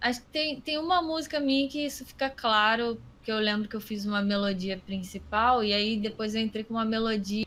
Acho 0.00 0.20
que 0.20 0.26
tem, 0.28 0.60
tem 0.60 0.78
uma 0.78 1.00
música 1.00 1.38
minha 1.38 1.68
que 1.68 1.84
isso 1.86 2.04
fica 2.04 2.28
claro, 2.28 3.00
que 3.22 3.30
eu 3.30 3.38
lembro 3.38 3.68
que 3.68 3.76
eu 3.76 3.80
fiz 3.80 4.04
uma 4.04 4.20
melodia 4.20 4.76
principal, 4.78 5.62
e 5.62 5.72
aí 5.72 5.96
depois 5.96 6.34
eu 6.34 6.40
entrei 6.40 6.64
com 6.64 6.74
uma 6.74 6.84
melodia 6.84 7.46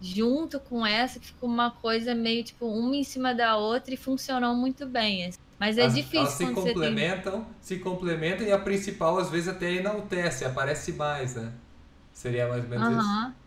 junto 0.00 0.58
com 0.60 0.84
essa, 0.84 1.18
que 1.20 1.26
ficou 1.28 1.48
uma 1.48 1.70
coisa 1.70 2.14
meio 2.14 2.42
tipo 2.44 2.66
uma 2.66 2.96
em 2.96 3.04
cima 3.04 3.34
da 3.34 3.56
outra 3.56 3.94
e 3.94 3.96
funcionou 3.96 4.54
muito 4.54 4.86
bem. 4.86 5.26
assim. 5.26 5.38
Mas 5.58 5.78
é 5.78 5.82
Elas- 5.82 5.94
difícil 5.94 6.18
Elas 6.18 6.32
se 6.32 6.44
você 6.44 6.52
tem. 6.62 6.74
complementam, 6.74 7.46
se 7.60 7.78
complementam 7.78 8.46
e 8.46 8.52
a 8.52 8.58
principal 8.58 9.18
às 9.18 9.30
vezes 9.30 9.48
até 9.48 9.72
enaltece, 9.72 10.44
aparece 10.44 10.92
mais, 10.92 11.34
né? 11.36 11.52
Seria 12.12 12.48
mais 12.48 12.64
ou 12.64 12.68
menos 12.70 12.88
isso. 12.88 13.45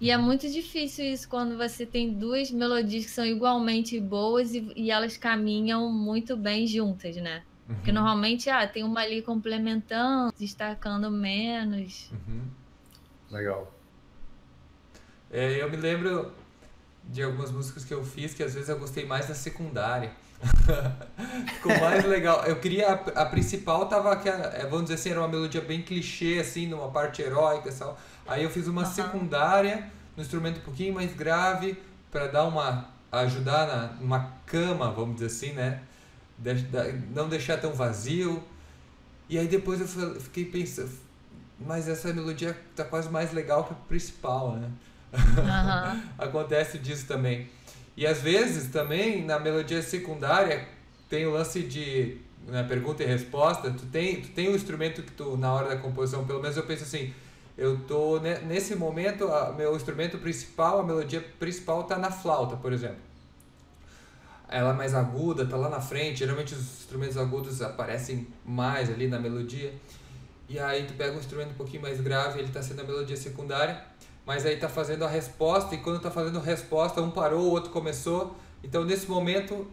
E 0.00 0.10
é 0.10 0.16
muito 0.16 0.48
difícil 0.50 1.04
isso 1.04 1.28
quando 1.28 1.58
você 1.58 1.84
tem 1.84 2.14
duas 2.14 2.50
melodias 2.50 3.04
que 3.04 3.10
são 3.10 3.26
igualmente 3.26 4.00
boas 4.00 4.54
e, 4.54 4.72
e 4.74 4.90
elas 4.90 5.16
caminham 5.18 5.92
muito 5.92 6.36
bem 6.36 6.66
juntas, 6.66 7.16
né? 7.16 7.42
Porque 7.66 7.90
Uhum. 7.90 7.96
normalmente, 7.96 8.48
ah, 8.50 8.66
tem 8.66 8.82
uma 8.82 9.00
ali 9.00 9.20
complementando, 9.22 10.34
destacando 10.38 11.10
menos. 11.10 12.10
Uhum. 12.12 12.42
Legal. 13.30 13.72
É, 15.30 15.62
eu 15.62 15.70
me 15.70 15.76
lembro 15.76 16.32
de 17.04 17.22
algumas 17.22 17.50
músicas 17.52 17.84
que 17.84 17.94
eu 17.94 18.02
fiz 18.02 18.34
que 18.34 18.42
às 18.42 18.54
vezes 18.54 18.68
eu 18.68 18.78
gostei 18.78 19.04
mais 19.04 19.28
da 19.28 19.34
secundária. 19.34 20.10
Ficou 21.54 21.78
mais 21.78 22.04
legal. 22.04 22.44
Eu 22.46 22.56
queria. 22.58 22.88
A, 22.88 23.22
a 23.22 23.26
principal 23.26 23.86
tava. 23.86 24.16
Que, 24.16 24.28
é, 24.28 24.62
vamos 24.62 24.84
dizer 24.84 24.94
assim, 24.94 25.10
era 25.10 25.20
uma 25.20 25.28
melodia 25.28 25.60
bem 25.60 25.82
clichê, 25.82 26.38
assim, 26.40 26.66
numa 26.66 26.90
parte 26.90 27.20
heróica 27.22 27.68
e 27.68 27.72
tal. 27.72 27.98
Aí 28.26 28.42
eu 28.44 28.50
fiz 28.50 28.66
uma 28.68 28.82
Aham. 28.82 28.90
secundária, 28.92 29.90
no 30.16 30.22
instrumento 30.22 30.58
um 30.58 30.62
pouquinho 30.62 30.94
mais 30.94 31.12
grave, 31.14 31.76
para 32.10 32.26
dar 32.26 32.44
uma. 32.44 32.88
ajudar 33.12 33.66
na, 33.66 33.86
numa 34.00 34.32
cama, 34.46 34.90
vamos 34.92 35.14
dizer 35.16 35.26
assim, 35.26 35.52
né? 35.52 35.82
De- 36.38 36.62
da- 36.64 36.92
não 37.14 37.28
deixar 37.28 37.56
tão 37.58 37.72
vazio. 37.72 38.42
E 39.28 39.38
aí 39.38 39.46
depois 39.48 39.80
eu 39.80 40.20
fiquei 40.20 40.44
pensando. 40.44 40.90
Mas 41.58 41.88
essa 41.88 42.12
melodia 42.12 42.56
tá 42.74 42.84
quase 42.84 43.08
mais 43.10 43.32
legal 43.32 43.64
que 43.64 43.72
a 43.72 43.76
principal, 43.76 44.56
né? 44.56 44.70
Aham. 45.12 46.00
Acontece 46.18 46.78
disso 46.78 47.06
também. 47.06 47.48
E 47.96 48.06
às 48.06 48.20
vezes 48.22 48.70
também 48.70 49.24
na 49.24 49.38
melodia 49.38 49.82
secundária 49.82 50.66
tem 51.08 51.26
o 51.26 51.32
lance 51.32 51.62
de 51.62 52.18
né, 52.46 52.62
pergunta 52.62 53.02
e 53.02 53.06
resposta. 53.06 53.70
Tu 53.70 53.86
tem, 53.86 54.22
tu 54.22 54.28
tem 54.28 54.48
um 54.48 54.54
instrumento 54.54 55.02
que 55.02 55.12
tu, 55.12 55.36
na 55.36 55.52
hora 55.52 55.68
da 55.68 55.76
composição, 55.76 56.24
pelo 56.24 56.40
menos 56.40 56.56
eu 56.56 56.62
penso 56.62 56.84
assim, 56.84 57.12
eu 57.60 57.78
tô 57.80 58.18
ne- 58.18 58.38
nesse 58.38 58.74
momento, 58.74 59.28
a, 59.30 59.52
meu 59.52 59.76
instrumento 59.76 60.16
principal, 60.16 60.80
a 60.80 60.82
melodia 60.82 61.20
principal 61.38 61.84
tá 61.84 61.98
na 61.98 62.10
flauta, 62.10 62.56
por 62.56 62.72
exemplo. 62.72 62.96
Ela 64.48 64.70
é 64.70 64.72
mais 64.72 64.94
aguda, 64.94 65.44
tá 65.46 65.58
lá 65.58 65.68
na 65.68 65.78
frente. 65.78 66.20
Geralmente 66.20 66.54
os 66.54 66.60
instrumentos 66.60 67.18
agudos 67.18 67.60
aparecem 67.60 68.26
mais 68.46 68.88
ali 68.88 69.06
na 69.08 69.18
melodia. 69.18 69.74
E 70.48 70.58
aí 70.58 70.86
tu 70.86 70.94
pega 70.94 71.14
um 71.14 71.18
instrumento 71.18 71.50
um 71.50 71.54
pouquinho 71.54 71.82
mais 71.82 72.00
grave, 72.00 72.38
ele 72.38 72.48
tá 72.50 72.62
sendo 72.62 72.80
a 72.80 72.84
melodia 72.84 73.16
secundária, 73.16 73.84
mas 74.24 74.46
aí 74.46 74.56
tá 74.56 74.68
fazendo 74.68 75.04
a 75.04 75.08
resposta 75.08 75.74
e 75.74 75.78
quando 75.78 76.00
tá 76.00 76.10
fazendo 76.10 76.38
a 76.38 76.42
resposta, 76.42 77.02
um 77.02 77.10
parou, 77.10 77.42
o 77.42 77.50
outro 77.50 77.70
começou. 77.70 78.34
Então 78.64 78.84
nesse 78.86 79.06
momento 79.06 79.70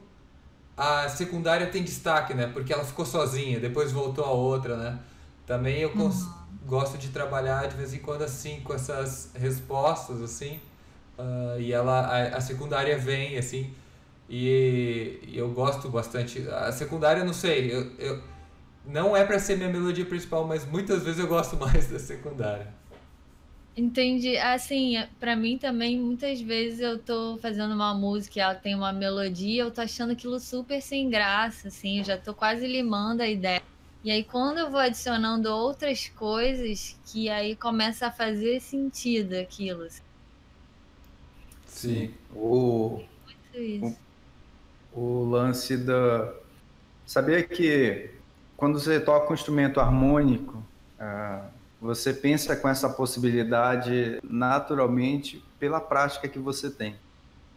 a 0.76 1.08
secundária 1.08 1.68
tem 1.68 1.84
destaque, 1.84 2.34
né? 2.34 2.48
Porque 2.48 2.74
ela 2.74 2.84
ficou 2.84 3.06
sozinha, 3.06 3.62
depois 3.62 3.94
voltou 3.94 4.26
a 4.26 4.32
outra, 4.32 4.76
né? 4.76 5.00
Também 5.48 5.80
eu 5.80 5.92
cons- 5.96 6.30
gosto 6.68 7.00
de 7.00 7.10
trabalhar 7.10 7.68
de 7.70 7.78
vez 7.78 7.94
em 7.96 8.00
quando 8.00 8.24
assim 8.24 8.62
com 8.62 8.76
essas 8.76 9.32
respostas 9.36 10.22
assim. 10.24 10.62
ah, 11.20 11.58
e 11.60 11.74
ela 11.74 12.02
a, 12.02 12.38
a 12.38 12.42
secundária 12.42 12.98
vem 13.00 13.38
assim. 13.38 13.74
E, 14.30 15.20
e 15.28 15.38
eu 15.38 15.52
gosto 15.52 15.90
bastante. 15.90 16.48
A 16.50 16.72
secundária, 16.74 17.26
não 17.26 17.34
sei, 17.34 17.74
eu, 17.74 17.92
eu 18.00 18.24
não 18.86 19.16
é 19.18 19.26
pra 19.26 19.40
ser 19.40 19.58
minha 19.58 19.70
melodia 19.70 20.06
principal, 20.06 20.48
mas 20.48 20.66
muitas 20.66 21.04
vezes 21.04 21.20
eu 21.20 21.28
gosto 21.28 21.58
mais 21.60 21.88
da 21.90 22.00
secundária. 22.00 22.68
Entendi. 23.76 24.38
Assim, 24.38 24.96
pra 25.20 25.36
mim 25.36 25.58
também, 25.60 26.00
muitas 26.02 26.42
vezes 26.42 26.80
eu 26.80 27.02
tô 27.04 27.38
fazendo 27.38 27.74
uma 27.76 27.94
música 27.94 28.40
e 28.40 28.42
ela 28.42 28.56
tem 28.56 28.74
uma 28.76 28.92
melodia, 28.92 29.64
eu 29.64 29.72
tô 29.72 29.82
achando 29.82 30.14
aquilo 30.14 30.40
super 30.40 30.82
sem 30.82 31.10
graça, 31.10 31.68
assim, 31.68 32.00
eu 32.00 32.04
já 32.04 32.18
tô 32.18 32.34
quase 32.34 32.66
limando 32.68 33.22
a 33.22 33.28
ideia. 33.28 33.62
E 34.04 34.12
aí, 34.12 34.24
quando 34.24 34.60
eu 34.60 34.70
vou 34.70 34.80
adicionando 34.80 35.50
outras 35.50 36.08
coisas, 36.10 36.96
que 37.06 37.30
aí 37.30 37.56
começa 37.56 38.08
a 38.08 38.12
fazer 38.12 38.62
sentido 38.62 39.34
aquilo. 39.34 39.84
assim. 39.84 40.02
Sim. 41.66 42.14
O, 42.34 43.04
Muito 43.26 43.58
isso. 43.58 43.98
o 44.94 45.26
lance 45.26 45.78
da. 45.78 46.34
Sabia 47.06 47.44
que 47.44 48.12
quando 48.56 48.80
você 48.80 49.00
toca 49.00 49.32
um 49.32 49.34
instrumento 49.34 49.80
harmônico, 49.80 50.64
ah, 51.00 51.48
você 51.80 52.14
pensa 52.14 52.56
com 52.56 52.68
essa 52.68 52.90
possibilidade 52.90 54.20
naturalmente 54.24 55.44
pela 55.60 55.80
prática 55.80 56.28
que 56.28 56.40
você 56.40 56.70
tem. 56.70 56.96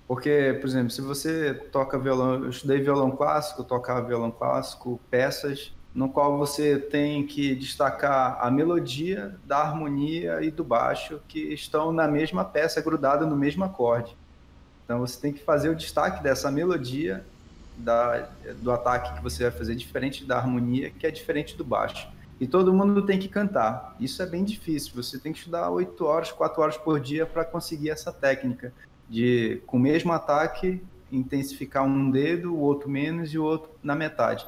Porque, 0.06 0.58
por 0.60 0.66
exemplo, 0.66 0.90
se 0.90 1.00
você 1.00 1.54
toca 1.54 1.98
violão, 1.98 2.44
eu 2.44 2.50
estudei 2.50 2.80
violão 2.80 3.10
clássico, 3.12 3.62
tocava 3.62 4.06
violão 4.06 4.30
clássico, 4.30 5.00
peças 5.10 5.72
no 5.94 6.08
qual 6.08 6.38
você 6.38 6.78
tem 6.78 7.26
que 7.26 7.54
destacar 7.54 8.38
a 8.40 8.50
melodia 8.50 9.34
da 9.44 9.58
harmonia 9.58 10.40
e 10.42 10.50
do 10.50 10.62
baixo 10.62 11.20
que 11.26 11.52
estão 11.52 11.92
na 11.92 12.06
mesma 12.06 12.44
peça, 12.44 12.80
grudada 12.80 13.26
no 13.26 13.36
mesmo 13.36 13.64
acorde. 13.64 14.16
Então 14.84 15.00
você 15.00 15.20
tem 15.20 15.32
que 15.32 15.42
fazer 15.42 15.68
o 15.68 15.74
destaque 15.74 16.22
dessa 16.22 16.50
melodia 16.50 17.24
da, 17.76 18.28
do 18.60 18.70
ataque 18.70 19.14
que 19.14 19.22
você 19.22 19.44
vai 19.44 19.52
fazer 19.52 19.74
diferente 19.74 20.24
da 20.24 20.36
harmonia, 20.36 20.90
que 20.90 21.06
é 21.06 21.10
diferente 21.10 21.56
do 21.56 21.64
baixo. 21.64 22.08
E 22.40 22.46
todo 22.46 22.72
mundo 22.72 23.04
tem 23.04 23.18
que 23.18 23.28
cantar. 23.28 23.94
Isso 24.00 24.22
é 24.22 24.26
bem 24.26 24.44
difícil. 24.44 24.92
Você 24.94 25.18
tem 25.18 25.32
que 25.32 25.38
estudar 25.38 25.70
8 25.70 26.04
horas, 26.04 26.32
4 26.32 26.62
horas 26.62 26.76
por 26.76 26.98
dia 26.98 27.26
para 27.26 27.44
conseguir 27.44 27.90
essa 27.90 28.12
técnica 28.12 28.72
de, 29.08 29.60
com 29.66 29.76
o 29.76 29.80
mesmo 29.80 30.12
ataque, 30.12 30.82
intensificar 31.12 31.84
um 31.84 32.10
dedo, 32.10 32.54
o 32.54 32.60
outro 32.60 32.88
menos 32.88 33.34
e 33.34 33.38
o 33.38 33.44
outro 33.44 33.70
na 33.82 33.94
metade. 33.94 34.46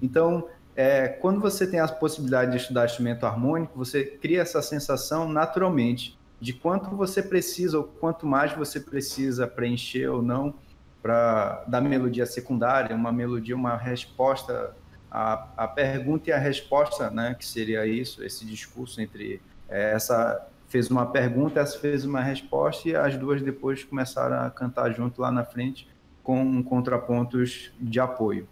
Então, 0.00 0.48
é, 0.76 1.08
quando 1.08 1.40
você 1.40 1.66
tem 1.66 1.80
a 1.80 1.88
possibilidade 1.88 2.50
de 2.50 2.58
estudar 2.58 2.84
instrumento 2.84 3.24
harmônico, 3.24 3.78
você 3.78 4.04
cria 4.04 4.42
essa 4.42 4.60
sensação 4.60 5.26
naturalmente 5.28 6.18
de 6.38 6.52
quanto 6.52 6.94
você 6.94 7.22
precisa 7.22 7.78
ou 7.78 7.84
quanto 7.84 8.26
mais 8.26 8.52
você 8.52 8.78
precisa 8.78 9.46
preencher 9.46 10.08
ou 10.08 10.20
não 10.20 10.54
para 11.02 11.64
dar 11.66 11.80
melodia 11.80 12.26
secundária, 12.26 12.94
uma 12.94 13.10
melodia, 13.10 13.56
uma 13.56 13.76
resposta 13.76 14.74
a, 15.10 15.48
a 15.56 15.68
pergunta 15.68 16.28
e 16.28 16.32
a 16.32 16.38
resposta, 16.38 17.10
né, 17.10 17.34
que 17.38 17.46
seria 17.46 17.86
isso, 17.86 18.22
esse 18.22 18.44
discurso 18.44 19.00
entre 19.00 19.40
é, 19.68 19.92
essa 19.92 20.46
fez 20.68 20.90
uma 20.90 21.06
pergunta, 21.06 21.60
essa 21.60 21.78
fez 21.78 22.04
uma 22.04 22.20
resposta 22.20 22.88
e 22.88 22.94
as 22.94 23.16
duas 23.16 23.40
depois 23.40 23.82
começaram 23.82 24.40
a 24.40 24.50
cantar 24.50 24.92
junto 24.92 25.22
lá 25.22 25.30
na 25.30 25.44
frente 25.44 25.88
com 26.22 26.62
contrapontos 26.62 27.72
de 27.80 27.98
apoio. 27.98 28.46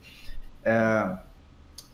É, 0.64 1.18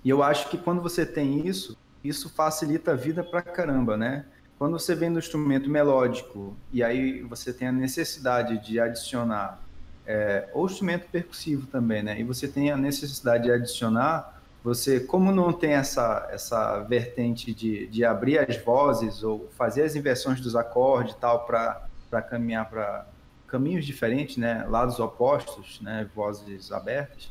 e 0.04 0.10
eu 0.10 0.22
acho 0.22 0.48
que 0.48 0.56
quando 0.56 0.80
você 0.80 1.04
tem 1.04 1.46
isso, 1.46 1.76
isso 2.02 2.30
facilita 2.30 2.92
a 2.92 2.96
vida 2.96 3.22
pra 3.22 3.42
caramba, 3.42 3.96
né? 3.96 4.24
Quando 4.58 4.78
você 4.78 4.94
vem 4.94 5.10
no 5.10 5.18
instrumento 5.18 5.68
melódico 5.68 6.56
e 6.72 6.82
aí 6.82 7.22
você 7.22 7.52
tem 7.52 7.68
a 7.68 7.72
necessidade 7.72 8.58
de 8.64 8.80
adicionar, 8.80 9.60
é, 10.06 10.48
ou 10.52 10.66
instrumento 10.66 11.06
percussivo 11.10 11.66
também, 11.66 12.02
né? 12.02 12.18
E 12.18 12.24
você 12.24 12.48
tem 12.48 12.70
a 12.70 12.76
necessidade 12.76 13.44
de 13.44 13.52
adicionar, 13.52 14.40
você, 14.62 15.00
como 15.00 15.32
não 15.32 15.52
tem 15.52 15.72
essa, 15.72 16.28
essa 16.30 16.80
vertente 16.80 17.54
de, 17.54 17.86
de 17.86 18.04
abrir 18.04 18.38
as 18.38 18.56
vozes 18.58 19.22
ou 19.22 19.48
fazer 19.56 19.82
as 19.82 19.96
inversões 19.96 20.40
dos 20.40 20.54
acordes 20.54 21.14
e 21.14 21.18
tal 21.18 21.46
para 21.46 22.22
caminhar 22.28 22.68
para 22.68 23.06
caminhos 23.46 23.84
diferentes, 23.84 24.36
né? 24.36 24.64
Lados 24.68 24.98
opostos, 24.98 25.80
né? 25.80 26.08
Vozes 26.14 26.72
abertas 26.72 27.30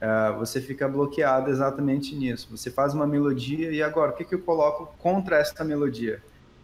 Uh, 0.00 0.38
você 0.38 0.60
fica 0.60 0.88
bloqueado 0.88 1.50
exatamente 1.50 2.14
nisso. 2.14 2.48
Você 2.56 2.70
faz 2.70 2.94
uma 2.94 3.06
melodia 3.06 3.72
e 3.72 3.82
agora 3.82 4.12
o 4.12 4.14
que, 4.14 4.24
que 4.24 4.34
eu 4.34 4.40
coloco 4.40 4.94
contra 4.98 5.38
essa 5.38 5.64
melodia? 5.64 6.22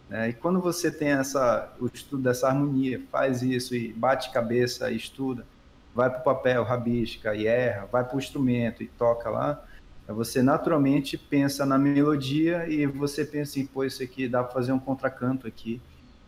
Né? 0.09 0.29
E 0.29 0.33
quando 0.33 0.61
você 0.61 0.89
tem 0.89 1.09
essa, 1.09 1.73
o 1.79 1.87
estudo 1.93 2.23
dessa 2.23 2.47
harmonia, 2.47 3.01
faz 3.11 3.41
isso 3.41 3.75
e 3.75 3.91
bate 3.91 4.31
cabeça 4.31 4.89
e 4.89 4.95
estuda, 4.95 5.45
vai 5.93 6.09
para 6.09 6.19
o 6.19 6.23
papel, 6.23 6.63
rabisca 6.63 7.35
e 7.35 7.45
erra, 7.45 7.87
vai 7.91 8.05
para 8.05 8.15
o 8.15 8.19
instrumento 8.19 8.81
e 8.81 8.87
toca 8.87 9.29
lá, 9.29 9.61
você 10.07 10.41
naturalmente 10.43 11.17
pensa 11.17 11.65
na 11.65 11.77
melodia 11.77 12.67
e 12.69 12.85
você 12.85 13.25
pensa 13.25 13.59
em, 13.59 13.65
pô, 13.65 13.83
isso 13.83 14.03
aqui 14.03 14.27
dá 14.27 14.43
para 14.43 14.53
fazer 14.53 14.71
um 14.71 14.79
contracanto 14.79 15.47
aqui, 15.47 15.81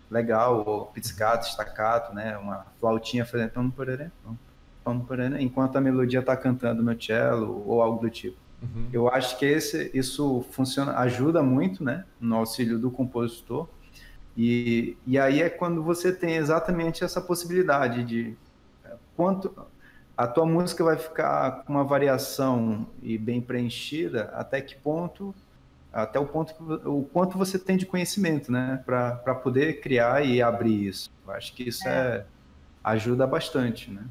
legal, 0.10 0.64
ou 0.66 0.86
pizzicato, 0.88 1.48
staccato, 1.48 2.14
né? 2.14 2.38
Uma 2.38 2.66
flautinha 2.80 3.26
fazendo 3.26 3.52
tão, 4.88 5.06
enquanto 5.40 5.76
a 5.76 5.82
melodia 5.82 6.20
está 6.20 6.38
cantando 6.38 6.82
no 6.82 7.02
cello 7.02 7.64
ou 7.68 7.82
algo 7.82 8.02
do 8.02 8.10
tipo. 8.10 8.38
Uhum. 8.62 8.90
Eu 8.92 9.08
acho 9.10 9.38
que 9.38 9.46
esse, 9.46 9.92
isso 9.94 10.46
funciona, 10.52 10.98
ajuda 10.98 11.44
muito, 11.44 11.84
né, 11.84 12.06
no 12.20 12.36
auxílio 12.36 12.80
do 12.80 12.90
compositor. 12.90 13.68
E, 14.36 14.96
e 15.06 15.18
aí 15.18 15.42
é 15.42 15.50
quando 15.50 15.84
você 15.84 16.12
tem 16.12 16.36
exatamente 16.36 17.04
essa 17.04 17.20
possibilidade 17.20 18.04
de 18.04 18.36
é, 18.86 18.94
quanto 19.16 19.54
a 20.16 20.28
tua 20.28 20.46
música 20.46 20.84
vai 20.84 20.98
ficar 20.98 21.64
com 21.64 21.74
uma 21.74 21.84
variação 21.84 22.88
e 23.02 23.18
bem 23.18 23.42
preenchida, 23.42 24.32
até 24.34 24.62
que 24.62 24.76
ponto, 24.76 25.34
até 25.92 26.20
o 26.20 26.26
ponto 26.26 26.54
que, 26.56 26.88
o 26.88 27.08
quanto 27.12 27.38
você 27.38 27.60
tem 27.60 27.78
de 27.78 27.86
conhecimento, 27.86 28.52
né, 28.52 28.82
para 28.86 29.36
poder 29.36 29.82
criar 29.82 30.26
e 30.26 30.42
abrir 30.42 30.88
isso. 30.88 31.12
Eu 31.26 31.34
acho 31.34 31.54
que 31.54 31.70
isso 31.70 31.88
é. 31.88 31.92
é 31.92 32.26
ajuda 32.84 33.28
bastante, 33.28 33.92
né? 33.92 34.04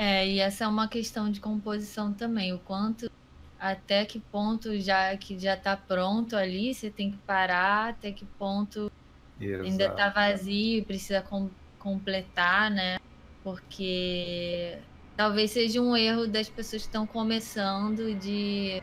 É, 0.00 0.24
e 0.28 0.38
essa 0.38 0.62
é 0.62 0.68
uma 0.68 0.86
questão 0.86 1.28
de 1.28 1.40
composição 1.40 2.14
também, 2.14 2.52
o 2.52 2.58
quanto 2.60 3.10
até 3.58 4.04
que 4.04 4.20
ponto 4.20 4.78
já 4.78 5.16
que 5.16 5.36
já 5.36 5.54
está 5.54 5.76
pronto 5.76 6.36
ali, 6.36 6.72
você 6.72 6.88
tem 6.88 7.10
que 7.10 7.16
parar, 7.18 7.88
até 7.88 8.12
que 8.12 8.24
ponto 8.24 8.92
Exato. 9.40 9.64
ainda 9.64 9.86
está 9.86 10.08
vazio 10.08 10.78
e 10.78 10.84
precisa 10.84 11.20
com, 11.20 11.50
completar, 11.80 12.70
né? 12.70 12.98
Porque 13.42 14.78
talvez 15.16 15.50
seja 15.50 15.80
um 15.80 15.96
erro 15.96 16.28
das 16.28 16.48
pessoas 16.48 16.82
que 16.82 16.88
estão 16.88 17.04
começando 17.04 18.14
de 18.14 18.80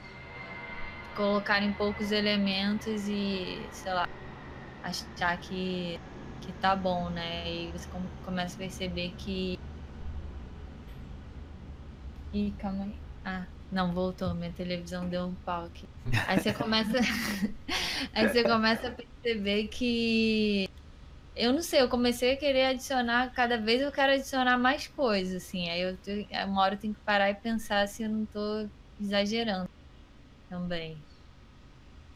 colocarem 1.15 1.71
poucos 1.71 2.11
elementos 2.11 3.07
e, 3.07 3.57
sei 3.71 3.93
lá, 3.93 4.05
achar 4.83 5.37
que, 5.39 5.97
que 6.41 6.51
tá 6.59 6.75
bom, 6.75 7.09
né? 7.09 7.49
E 7.49 7.71
você 7.71 7.87
começa 8.25 8.55
a 8.55 8.57
perceber 8.57 9.13
que 9.17 9.57
Ih, 12.35 12.53
calma 12.59 12.83
aí. 12.83 12.93
Ah, 13.23 13.45
não, 13.71 13.93
voltou. 13.93 14.33
Minha 14.33 14.51
televisão 14.51 15.07
deu 15.07 15.23
um 15.23 15.33
pau 15.45 15.63
aqui. 15.63 15.87
Aí 16.27 16.37
você 16.37 16.51
começa. 16.51 16.91
aí 18.13 18.27
você 18.27 18.43
começa 18.43 18.89
a 18.89 18.91
perceber 18.91 19.69
que. 19.69 20.69
Eu 21.33 21.53
não 21.53 21.61
sei, 21.61 21.81
eu 21.81 21.87
comecei 21.87 22.33
a 22.33 22.37
querer 22.37 22.65
adicionar, 22.65 23.31
cada 23.33 23.57
vez 23.57 23.81
eu 23.81 23.91
quero 23.91 24.13
adicionar 24.13 24.57
mais 24.57 24.87
coisas, 24.87 25.43
assim. 25.43 25.69
Aí 25.69 25.81
eu 25.81 25.97
uma 26.45 26.61
hora 26.61 26.75
eu 26.75 26.77
tenho 26.77 26.93
que 26.93 26.99
parar 27.01 27.29
e 27.29 27.35
pensar 27.35 27.87
se 27.87 28.03
eu 28.03 28.09
não 28.09 28.25
tô 28.25 28.67
exagerando 29.01 29.69
também. 30.49 30.97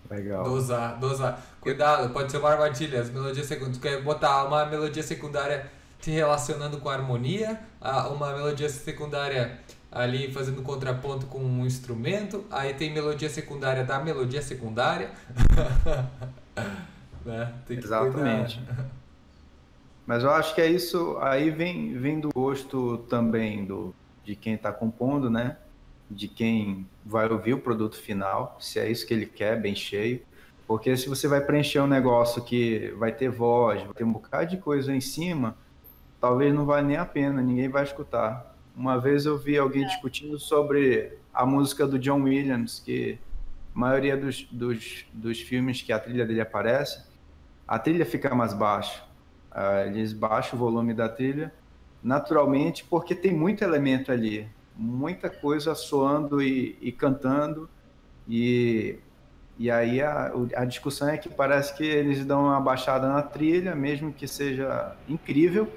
Legal. 0.09 0.43
Dosar, 0.43 0.99
dosar. 0.99 1.41
Cuidado, 1.61 2.11
pode 2.11 2.30
ser 2.30 2.39
uma 2.39 2.49
armadilha. 2.49 3.01
As 3.01 3.09
melodias 3.09 3.45
secundárias. 3.45 3.78
Tu 3.78 3.82
quer 3.82 4.01
botar 4.01 4.43
uma 4.43 4.65
melodia 4.65 5.03
secundária 5.03 5.72
te 6.01 6.11
relacionando 6.11 6.80
com 6.80 6.89
a 6.89 6.93
harmonia, 6.93 7.59
uma 8.11 8.34
melodia 8.34 8.70
secundária 8.70 9.59
ali 9.92 10.32
fazendo 10.32 10.62
contraponto 10.62 11.26
com 11.26 11.40
um 11.40 11.66
instrumento, 11.66 12.46
aí 12.52 12.74
tem 12.74 12.94
melodia 12.94 13.30
secundária 13.30 13.84
da 13.84 14.00
melodia 14.00 14.42
secundária. 14.42 15.12
né? 17.26 17.54
Exatamente. 17.70 18.62
Mas 20.06 20.24
eu 20.24 20.32
acho 20.32 20.56
que 20.56 20.62
é 20.62 20.68
isso, 20.68 21.18
aí 21.22 21.52
vem, 21.52 21.94
vem 21.98 22.20
do 22.20 22.30
gosto 22.34 22.98
também 23.10 23.66
do, 23.66 23.94
de 24.24 24.36
quem 24.36 24.56
está 24.56 24.72
compondo, 24.72 25.30
né? 25.30 25.58
De 26.10 26.28
quem 26.28 26.88
vai 27.06 27.30
ouvir 27.30 27.54
o 27.54 27.60
produto 27.60 27.96
final, 27.96 28.58
se 28.60 28.80
é 28.80 28.90
isso 28.90 29.06
que 29.06 29.14
ele 29.14 29.28
quer, 29.28 29.62
bem 29.62 29.76
cheio. 29.76 30.22
Porque 30.68 30.96
se 30.98 31.10
você 31.10 31.28
vai 31.28 31.42
preencher 31.42 31.80
um 31.80 31.88
negócio 31.88 32.44
que 32.44 32.94
vai 32.98 33.12
ter 33.12 33.30
voz, 33.30 33.82
vai 33.84 33.94
ter 33.94 34.04
um 34.04 34.12
bocado 34.12 34.50
de 34.50 34.58
coisa 34.58 34.96
em 34.96 35.02
cima, 35.02 35.56
talvez 36.20 36.54
não 36.54 36.66
vale 36.66 36.88
nem 36.88 36.98
a 36.98 37.06
pena, 37.06 37.42
ninguém 37.42 37.68
vai 37.68 37.84
escutar. 37.84 38.49
Uma 38.80 38.97
vez 38.97 39.25
eu 39.25 39.38
vi 39.38 39.57
alguém 39.57 39.86
discutindo 39.86 40.39
sobre 40.39 41.17
a 41.34 41.45
música 41.45 41.86
do 41.86 41.99
John 41.99 42.21
Williams, 42.21 42.80
que 42.80 43.19
a 43.75 43.77
maioria 43.77 44.15
dos, 44.15 44.47
dos, 44.49 45.05
dos 45.11 45.41
filmes 45.41 45.82
que 45.82 45.91
a 45.91 45.99
trilha 45.99 46.25
dele 46.25 46.39
aparece, 46.39 47.05
a 47.67 47.77
trilha 47.77 48.05
fica 48.05 48.34
mais 48.34 48.53
baixa. 48.53 49.03
Uh, 49.51 49.88
eles 49.88 50.13
baixam 50.13 50.57
o 50.57 50.61
volume 50.61 50.93
da 50.93 51.09
trilha 51.09 51.53
naturalmente 52.01 52.86
porque 52.86 53.13
tem 53.13 53.34
muito 53.34 53.65
elemento 53.65 54.13
ali, 54.13 54.47
muita 54.77 55.30
coisa 55.30 55.75
soando 55.75 56.41
e, 56.41 56.77
e 56.80 56.89
cantando 56.93 57.69
e 58.25 58.97
e 59.57 59.69
aí 59.69 60.01
a, 60.01 60.32
a 60.55 60.63
discussão 60.63 61.09
é 61.09 61.17
que 61.17 61.27
parece 61.27 61.75
que 61.75 61.84
eles 61.84 62.25
dão 62.25 62.45
uma 62.45 62.61
baixada 62.61 63.09
na 63.09 63.21
trilha, 63.21 63.75
mesmo 63.75 64.13
que 64.13 64.25
seja 64.25 64.95
incrível, 65.05 65.69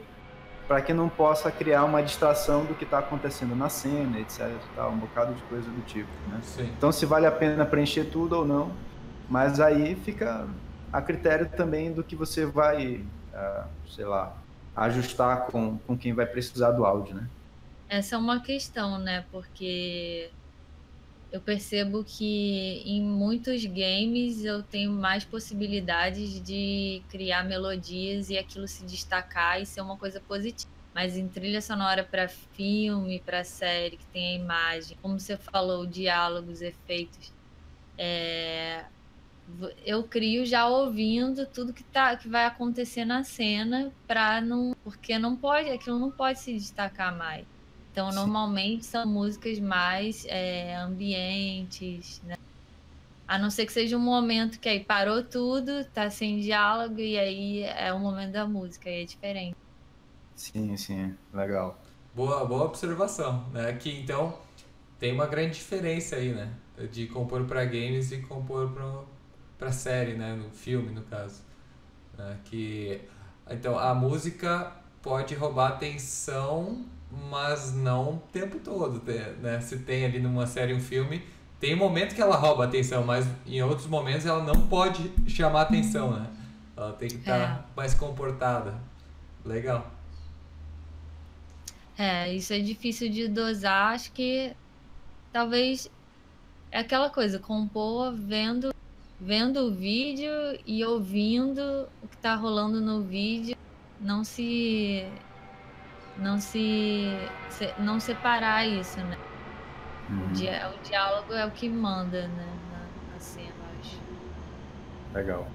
para 0.67 0.81
que 0.81 0.93
não 0.93 1.09
possa 1.09 1.51
criar 1.51 1.85
uma 1.85 2.03
distração 2.03 2.65
do 2.65 2.75
que 2.75 2.85
está 2.85 2.99
acontecendo 2.99 3.55
na 3.55 3.69
cena, 3.69 4.19
etc. 4.21 4.51
Tá, 4.75 4.89
um 4.89 4.97
bocado 4.97 5.35
de 5.35 5.43
coisa 5.43 5.69
do 5.69 5.81
tipo. 5.83 6.09
Né? 6.29 6.41
Então, 6.77 6.93
se 6.93 7.05
vale 7.05 7.27
a 7.27 7.33
pena 7.33 7.65
preencher 7.67 8.05
tudo 8.05 8.37
ou 8.37 8.45
não, 8.47 8.73
mas 9.29 9.61
aí 9.61 9.95
fica 9.97 10.47
a 10.93 11.01
critério 11.01 11.49
também 11.49 11.93
do 11.93 12.05
que 12.05 12.15
você 12.15 12.45
vai, 12.45 13.05
uh, 13.33 13.65
sei 13.89 14.05
lá, 14.05 14.37
ajustar 14.77 15.47
com, 15.47 15.79
com 15.79 15.97
quem 15.97 16.13
vai 16.13 16.27
precisar 16.27 16.73
do 16.73 16.85
áudio, 16.85 17.15
né? 17.15 17.27
Essa 17.89 18.15
é 18.15 18.19
uma 18.19 18.41
questão, 18.41 18.99
né? 18.99 19.25
Porque 19.31 20.31
eu 21.33 21.41
percebo 21.41 22.05
que 22.05 22.83
em 22.85 23.01
muitos 23.03 23.64
games 23.64 24.45
eu 24.45 24.62
tenho 24.62 24.93
mais 24.93 25.24
possibilidades 25.24 26.39
de 26.43 27.03
criar 27.09 27.43
melodias 27.43 28.28
e 28.28 28.37
aquilo 28.37 28.68
se 28.68 28.85
destacar 28.85 29.61
e 29.61 29.64
ser 29.64 29.80
uma 29.80 29.97
coisa 29.97 30.20
positiva. 30.20 30.70
Mas 30.95 31.16
em 31.16 31.26
trilha 31.26 31.62
sonora 31.62 32.05
para 32.05 32.28
filme, 32.28 33.18
para 33.24 33.45
série, 33.45 33.97
que 33.97 34.05
tem 34.09 34.37
a 34.37 34.39
imagem, 34.43 34.99
como 35.01 35.18
você 35.18 35.39
falou, 35.39 35.87
diálogos, 35.87 36.61
efeitos, 36.61 37.33
é... 37.97 38.85
eu 39.87 40.05
crio 40.05 40.45
já 40.45 40.68
ouvindo 40.68 41.47
tudo 41.47 41.72
que, 41.72 41.83
tá, 41.83 42.14
que 42.14 42.28
vai 42.28 42.45
acontecer 42.45 43.07
na 43.07 43.24
cena, 43.24 43.91
para 44.07 44.43
não, 44.43 44.76
porque 44.85 45.18
não 45.18 45.35
pode, 45.35 45.70
aquilo 45.70 45.99
não 45.99 46.11
pode 46.11 46.41
se 46.41 46.53
destacar 46.53 47.16
mais. 47.16 47.47
Então, 47.93 48.11
Sim. 48.11 48.14
normalmente 48.14 48.86
são 48.86 49.07
músicas 49.07 49.59
mais 49.61 50.24
é, 50.26 50.76
ambientes, 50.76 52.20
né? 52.22 52.34
A 53.26 53.38
não 53.38 53.51
ser 53.51 53.66
que 53.66 53.72
seja 53.72 53.97
um 53.97 54.01
momento 54.01 54.61
que 54.61 54.68
aí 54.68 54.84
parou 54.84 55.24
tudo, 55.28 55.84
tá 55.93 56.11
sem 56.11 56.40
diálogo, 56.40 57.01
e 57.01 57.18
aí 57.18 57.62
é 57.64 57.93
o 57.93 58.01
momento 58.01 58.32
da 58.32 58.47
música, 58.47 58.88
aí 58.90 59.03
é 59.03 59.07
diferente. 59.07 59.57
Sim, 60.34 60.76
sim, 60.76 61.16
legal. 61.32 61.80
Boa, 62.14 62.45
boa 62.45 62.64
observação, 62.64 63.49
né? 63.51 63.72
Que 63.74 63.90
então 64.01 64.38
tem 64.99 65.12
uma 65.12 65.26
grande 65.26 65.55
diferença 65.57 66.16
aí, 66.16 66.32
né? 66.34 66.53
De 66.90 67.07
compor 67.09 67.45
para 67.47 67.64
games 67.64 68.12
e 68.12 68.22
compor 68.22 68.72
para 69.59 69.72
série, 69.72 70.14
né? 70.14 70.34
No 70.34 70.51
filme, 70.51 70.90
no 70.93 71.03
caso. 71.05 71.43
Né? 72.18 72.40
Que 72.45 73.03
então 73.51 73.78
a 73.78 73.95
música 73.95 74.72
pode 75.03 75.34
roubar 75.34 75.72
atenção, 75.72 76.84
mas 77.31 77.75
não 77.75 78.15
o 78.15 78.19
tempo 78.33 78.59
todo, 78.59 79.03
né? 79.41 79.61
Se 79.61 79.79
tem 79.79 80.05
ali 80.05 80.19
numa 80.19 80.47
série 80.47 80.73
um 80.73 80.81
filme, 80.81 81.23
tem 81.61 81.77
momento 81.77 82.15
que 82.15 82.23
ela 82.23 82.37
rouba 82.37 82.65
atenção, 82.65 83.05
mas 83.05 83.27
em 83.47 83.63
outros 83.63 83.87
momentos 83.87 84.25
ela 84.25 84.43
não 84.43 84.67
pode 84.67 85.13
chamar 85.29 85.63
atenção, 85.63 86.13
né? 86.13 86.27
Ela 86.77 86.93
tem 86.95 87.09
que 87.09 87.17
estar 87.17 87.39
tá 87.39 87.65
é. 87.65 87.77
mais 87.77 87.95
comportada. 87.95 88.75
Legal. 89.45 89.91
É, 91.99 92.33
isso 92.33 92.53
é 92.53 92.59
difícil 92.59 93.11
de 93.11 93.29
dosar. 93.29 93.95
Acho 93.95 94.11
que 94.13 94.53
talvez 95.33 95.89
é 96.71 96.79
aquela 96.79 97.11
coisa, 97.11 97.39
compor 97.39 98.15
vendo, 98.15 98.75
vendo 99.21 99.61
o 99.61 99.71
vídeo 99.71 100.33
e 100.67 100.83
ouvindo 100.85 101.87
o 102.03 102.09
que 102.09 102.17
está 102.17 102.35
rolando 102.35 102.81
no 102.81 103.03
vídeo, 103.03 103.57
não 104.01 104.25
se 104.25 105.07
não 106.17 106.41
se, 106.41 107.17
se 107.51 107.73
não 107.79 107.99
separar 108.01 108.67
isso, 108.67 108.99
né? 109.01 109.19
Uhum. 110.11 110.27
O, 110.27 110.33
dia, 110.33 110.71
o, 110.75 110.83
diálogo 110.83 111.33
é 111.33 111.47
o 111.47 111.51
que 111.51 111.69
manda, 111.69 112.29
né, 112.29 112.59
na, 112.71 113.13
na 113.13 113.21
cena, 113.21 113.53
acho. 113.81 113.99
Legal. 115.15 115.49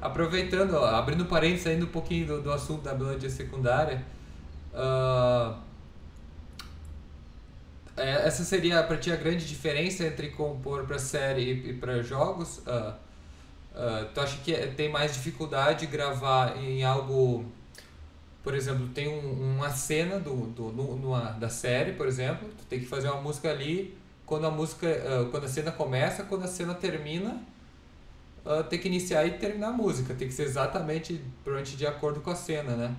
Aproveitando, 0.00 0.74
ó, 0.74 0.86
abrindo 0.86 1.26
parênteses, 1.26 1.64
saindo 1.64 1.86
um 1.86 1.90
pouquinho 1.90 2.26
do, 2.26 2.42
do 2.42 2.52
assunto 2.52 2.82
da 2.82 2.94
melodia 2.94 3.30
secundária, 3.30 4.04
uh, 4.72 5.56
essa 7.96 8.44
seria 8.44 8.82
para 8.82 8.96
ti 8.96 9.12
a 9.12 9.16
grande 9.16 9.46
diferença 9.46 10.04
entre 10.04 10.30
compor 10.30 10.84
para 10.86 10.98
série 10.98 11.42
e, 11.42 11.70
e 11.70 11.72
para 11.74 12.02
jogos? 12.02 12.58
Uh, 12.58 12.94
uh, 13.74 14.06
tu 14.14 14.20
acha 14.20 14.38
que 14.38 14.54
tem 14.68 14.88
mais 14.88 15.12
dificuldade 15.12 15.86
gravar 15.86 16.56
em 16.56 16.82
algo, 16.82 17.44
por 18.42 18.54
exemplo, 18.54 18.88
tem 18.88 19.08
um, 19.08 19.56
uma 19.56 19.70
cena 19.70 20.18
do, 20.18 20.46
do, 20.46 20.72
numa, 20.72 21.32
da 21.32 21.48
série, 21.48 21.92
por 21.92 22.06
exemplo, 22.06 22.48
tu 22.56 22.64
tem 22.64 22.80
que 22.80 22.86
fazer 22.86 23.08
uma 23.08 23.20
música 23.20 23.50
ali, 23.50 23.96
quando 24.24 24.46
a 24.46 24.50
música, 24.50 24.88
quando 25.30 25.44
a 25.44 25.48
cena 25.48 25.72
começa, 25.72 26.22
quando 26.22 26.44
a 26.44 26.48
cena 26.48 26.72
termina, 26.72 27.42
uh, 28.44 28.64
ter 28.64 28.78
que 28.78 28.88
iniciar 28.88 29.26
e 29.26 29.32
terminar 29.32 29.68
a 29.68 29.72
música. 29.72 30.14
Tem 30.14 30.28
que 30.28 30.34
ser 30.34 30.44
exatamente 30.44 31.20
provavelmente 31.42 31.76
de 31.76 31.86
acordo 31.86 32.20
com 32.20 32.30
a 32.30 32.34
cena, 32.34 32.76
né? 32.76 32.96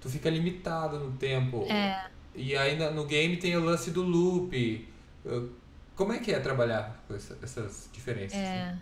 Tu 0.00 0.08
fica 0.08 0.30
limitado 0.30 0.98
no 0.98 1.12
tempo. 1.12 1.64
É. 1.64 2.06
E 2.34 2.56
aí 2.56 2.78
no 2.92 3.04
game 3.04 3.36
tem 3.36 3.56
o 3.56 3.64
lance 3.64 3.90
do 3.90 4.02
loop. 4.02 4.88
Uh, 5.24 5.50
como 5.96 6.12
é 6.12 6.18
que 6.18 6.32
é 6.32 6.38
trabalhar 6.38 7.02
com 7.08 7.14
essa, 7.14 7.36
essas 7.42 7.90
diferenças? 7.92 8.38
É. 8.38 8.68
Assim? 8.68 8.80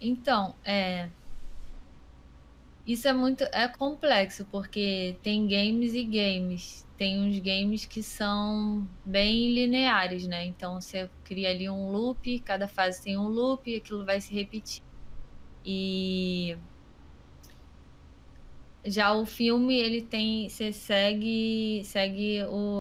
Então, 0.00 0.54
é. 0.64 1.08
Isso 2.86 3.08
é 3.08 3.12
muito 3.12 3.42
é 3.52 3.66
complexo 3.66 4.44
porque 4.50 5.16
tem 5.22 5.46
games 5.48 5.92
e 5.94 6.04
games. 6.04 6.86
Tem 6.96 7.20
uns 7.20 7.38
games 7.40 7.84
que 7.84 8.02
são 8.02 8.88
bem 9.04 9.52
lineares, 9.52 10.26
né? 10.26 10.46
Então 10.46 10.80
você 10.80 11.10
cria 11.24 11.50
ali 11.50 11.68
um 11.68 11.90
loop, 11.90 12.38
cada 12.40 12.68
fase 12.68 13.02
tem 13.02 13.18
um 13.18 13.28
loop 13.28 13.70
e 13.70 13.76
aquilo 13.76 14.04
vai 14.04 14.20
se 14.20 14.32
repetir. 14.32 14.82
E 15.64 16.56
já 18.84 19.12
o 19.12 19.26
filme 19.26 19.74
ele 19.76 20.00
tem 20.02 20.48
você 20.48 20.72
segue 20.72 21.82
segue 21.84 22.44
o 22.44 22.80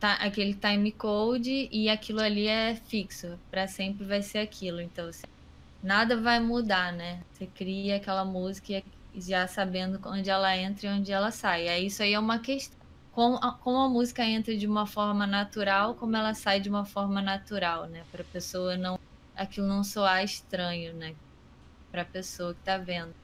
tá, 0.00 0.14
aquele 0.14 0.54
time 0.54 0.90
code 0.92 1.68
e 1.70 1.88
aquilo 1.88 2.20
ali 2.20 2.48
é 2.48 2.74
fixo 2.74 3.38
para 3.50 3.68
sempre 3.68 4.04
vai 4.04 4.20
ser 4.22 4.38
aquilo 4.38 4.80
então 4.80 5.08
assim, 5.08 5.26
nada 5.82 6.20
vai 6.20 6.40
mudar 6.40 6.92
né 6.92 7.22
você 7.32 7.46
cria 7.46 7.96
aquela 7.96 8.24
música 8.24 8.82
já 9.14 9.46
sabendo 9.46 10.00
onde 10.06 10.30
ela 10.30 10.56
entra 10.56 10.86
e 10.86 10.90
onde 10.90 11.12
ela 11.12 11.30
sai 11.30 11.68
aí 11.68 11.86
isso 11.86 12.02
aí 12.02 12.14
é 12.14 12.18
uma 12.18 12.38
questão 12.38 12.78
como 13.12 13.36
a, 13.36 13.52
como 13.52 13.78
a 13.78 13.88
música 13.88 14.24
entra 14.24 14.56
de 14.56 14.66
uma 14.66 14.86
forma 14.86 15.26
natural 15.26 15.94
como 15.94 16.16
ela 16.16 16.34
sai 16.34 16.60
de 16.60 16.68
uma 16.68 16.84
forma 16.84 17.20
natural 17.20 17.86
né 17.86 18.04
para 18.12 18.22
a 18.22 18.26
pessoa 18.26 18.76
não 18.76 18.98
aquilo 19.36 19.66
não 19.66 19.82
soar 19.82 20.22
estranho 20.22 20.94
né 20.94 21.14
para 21.90 22.02
a 22.02 22.04
pessoa 22.04 22.54
que 22.54 22.60
está 22.60 22.78
vendo. 22.78 23.14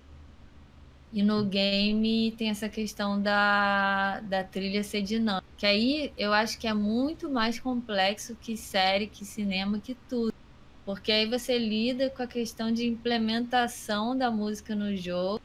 E 1.12 1.22
no 1.22 1.44
game 1.44 2.34
tem 2.36 2.50
essa 2.50 2.68
questão 2.68 3.20
da, 3.20 4.20
da 4.20 4.42
trilha 4.44 4.82
ser 4.82 5.02
dinâmica. 5.02 5.46
Que 5.56 5.64
aí 5.64 6.12
eu 6.18 6.32
acho 6.32 6.58
que 6.58 6.66
é 6.66 6.74
muito 6.74 7.30
mais 7.30 7.58
complexo 7.58 8.36
que 8.36 8.56
série, 8.56 9.06
que 9.06 9.24
cinema, 9.24 9.78
que 9.78 9.94
tudo. 10.08 10.34
Porque 10.86 11.10
aí 11.10 11.26
você 11.26 11.58
lida 11.58 12.08
com 12.08 12.22
a 12.22 12.26
questão 12.28 12.72
de 12.72 12.86
implementação 12.86 14.16
da 14.16 14.30
música 14.30 14.74
no 14.74 14.96
jogo. 14.96 15.42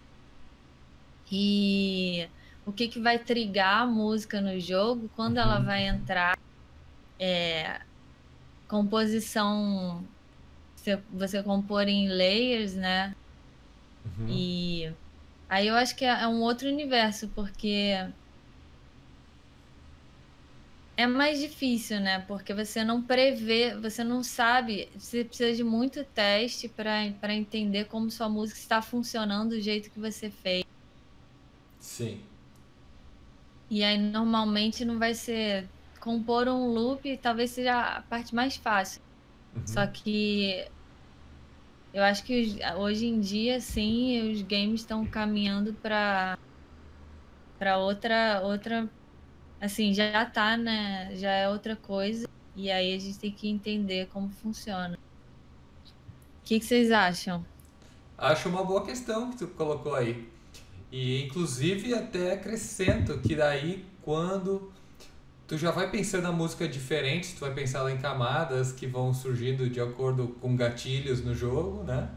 E 1.32 2.30
o 2.66 2.72
que, 2.72 2.88
que 2.88 3.00
vai 3.00 3.18
trigar 3.18 3.82
a 3.82 3.88
música 3.88 4.39
no 4.39 4.60
jogo, 4.60 5.10
quando 5.16 5.38
ela 5.39 5.60
uhum. 5.60 5.66
vai 5.66 5.88
entrar. 5.88 6.38
É, 7.20 7.82
composição 8.68 10.04
você, 10.76 11.00
você 11.12 11.44
compor 11.44 11.88
em 11.88 12.08
layers, 12.08 12.74
né? 12.74 13.16
Uhum. 14.06 14.28
E 14.30 14.94
aí 15.50 15.68
eu 15.68 15.76
acho 15.76 15.96
que 15.96 16.06
é, 16.06 16.24
é 16.24 16.28
um 16.28 16.42
outro 16.42 16.68
universo, 16.68 17.28
porque 17.36 17.96
é 21.02 21.08
mais 21.08 21.39
difícil, 21.39 21.99
né? 21.99 22.20
Porque 22.28 22.54
você 22.54 22.84
não 22.84 23.02
prevê, 23.02 23.76
você 23.76 24.04
não 24.04 24.24
sabe, 24.24 24.89
você 24.95 25.24
precisa 25.24 25.56
de 25.56 25.64
muito 25.64 26.04
teste 26.04 26.70
para 26.70 27.34
entender 27.34 27.86
como 27.86 28.10
sua 28.10 28.30
música 28.30 28.60
está 28.60 28.82
funcionando 28.82 29.49
do 29.52 29.62
jeito 29.62 29.89
que 29.89 29.99
você 29.99 30.30
fez. 30.30 30.64
Sim. 31.80 32.22
E 33.70 33.84
aí 33.84 33.97
normalmente 33.97 34.84
não 34.84 34.99
vai 34.99 35.14
ser 35.14 35.68
compor 35.99 36.47
um 36.47 36.68
loop, 36.68 37.18
talvez 37.18 37.52
seja 37.52 37.97
a 37.97 38.02
parte 38.02 38.36
mais 38.36 38.56
fácil. 38.56 39.02
Uhum. 39.56 39.66
Só 39.66 39.88
que 39.88 40.68
eu 41.93 42.04
acho 42.04 42.24
que 42.24 42.60
hoje 42.78 43.06
em 43.06 43.20
dia, 43.20 43.60
sim, 43.60 44.32
os 44.32 44.41
games 44.41 44.82
estão 44.82 45.06
caminhando 45.06 45.74
para 45.74 46.38
para 47.58 47.78
outra 47.78 48.41
outra 48.41 48.89
assim, 49.62 49.93
já 49.93 50.26
tá, 50.26 50.57
né? 50.57 51.12
Já 51.16 51.32
é 51.32 51.47
outra 51.47 51.76
coisa 51.76 52.28
e 52.55 52.72
aí 52.72 52.95
a 52.95 52.99
gente 52.99 53.20
tem 53.20 53.32
que 53.32 53.47
entender 53.47 54.07
como 54.07 54.30
funciona. 54.30 54.97
O 55.86 56.43
que, 56.43 56.59
que 56.59 56.66
vocês 56.66 56.91
acham? 56.91 57.45
Acho 58.18 58.49
uma 58.49 58.64
boa 58.64 58.84
questão 58.84 59.30
que 59.30 59.38
tu 59.38 59.47
colocou 59.47 59.95
aí. 59.95 60.28
E 60.91 61.24
inclusive 61.24 61.93
até 61.93 62.34
acrescento 62.34 63.20
que 63.20 63.36
daí 63.36 63.86
quando 64.01 64.72
tu 65.47 65.57
já 65.57 65.70
vai 65.70 65.89
pensando 65.89 66.28
a 66.28 66.32
música 66.32 66.68
diferente, 66.68 67.36
tu 67.36 67.41
vai 67.41 67.53
pensar 67.53 67.89
em 67.91 67.97
camadas 67.97 68.72
que 68.72 68.88
vão 68.88 69.14
surgindo 69.14 69.70
de 69.70 69.80
acordo 69.80 70.30
com 70.41 70.55
gatilhos 70.55 71.24
no 71.24 71.36
jogo, 71.36 71.84
né? 71.84 72.09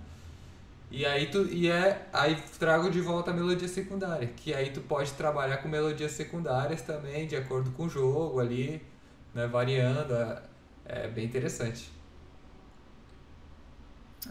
E 0.95 1.05
aí 1.05 1.27
tu 1.27 1.45
e 1.51 1.69
é 1.69 2.07
aí 2.13 2.41
trago 2.57 2.89
de 2.89 3.01
volta 3.01 3.33
a 3.33 3.35
melodia 3.35 3.67
secundária, 3.67 4.29
que 4.29 4.55
aí 4.55 4.71
tu 4.71 4.81
pode 4.81 5.13
trabalhar 5.15 5.57
com 5.57 5.67
melodias 5.67 6.13
secundárias 6.13 6.83
também 6.83 7.27
de 7.27 7.35
acordo 7.35 7.73
com 7.73 7.87
o 7.87 7.89
jogo 7.89 8.39
ali, 8.39 8.81
né, 9.35 9.49
variando, 9.49 10.15
é, 10.15 10.43
é 10.87 11.09
bem 11.09 11.25
interessante. 11.25 11.91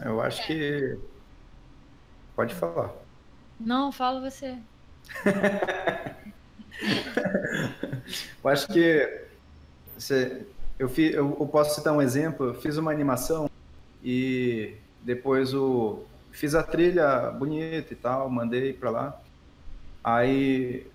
Eu 0.02 0.22
acho 0.22 0.46
que 0.46 0.98
pode 2.34 2.54
falar. 2.54 2.94
Não, 3.60 3.92
fala 3.92 4.22
você. 4.22 4.56
eu 8.42 8.50
acho 8.50 8.68
que 8.68 9.26
você, 9.98 10.46
eu, 10.78 10.88
fiz, 10.88 11.14
eu, 11.14 11.36
eu, 11.38 11.46
posso 11.46 11.74
citar 11.74 11.92
um 11.92 12.00
exemplo. 12.00 12.46
Eu 12.46 12.54
fiz 12.54 12.78
uma 12.78 12.90
animação 12.90 13.50
e 14.02 14.78
depois 15.02 15.52
o, 15.52 16.06
fiz 16.34 16.54
a 16.54 16.62
trilha 16.62 17.30
bonita 17.30 17.92
e 17.92 17.96
tal, 17.96 18.28
mandei 18.28 18.72
para 18.72 18.90
lá. 18.90 19.20
Aí 20.02 20.86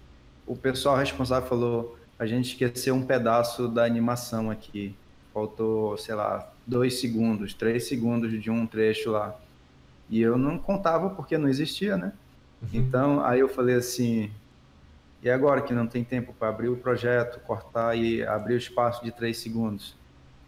o 0.45 0.55
pessoal 0.55 0.97
responsável 0.97 1.47
falou: 1.47 1.97
a 2.17 2.25
gente 2.25 2.49
esqueceu 2.49 2.93
um 2.93 3.05
pedaço 3.05 3.67
da 3.67 3.83
animação 3.85 4.51
aqui. 4.51 4.95
Faltou, 5.33 5.97
sei 5.97 6.15
lá, 6.15 6.51
dois 6.67 6.99
segundos, 6.99 7.53
três 7.53 7.87
segundos 7.87 8.31
de 8.41 8.51
um 8.51 8.67
trecho 8.67 9.11
lá. 9.11 9.35
E 10.09 10.21
eu 10.21 10.37
não 10.37 10.57
contava 10.57 11.09
porque 11.11 11.37
não 11.37 11.47
existia, 11.47 11.95
né? 11.97 12.13
Uhum. 12.61 12.69
Então, 12.73 13.23
aí 13.23 13.39
eu 13.39 13.47
falei 13.47 13.75
assim: 13.75 14.29
e 15.23 15.29
agora 15.29 15.61
que 15.61 15.73
não 15.73 15.87
tem 15.87 16.03
tempo 16.03 16.33
para 16.33 16.49
abrir 16.49 16.69
o 16.69 16.77
projeto, 16.77 17.39
cortar 17.41 17.95
e 17.95 18.23
abrir 18.23 18.55
o 18.55 18.57
espaço 18.57 19.03
de 19.03 19.11
três 19.11 19.37
segundos? 19.37 19.95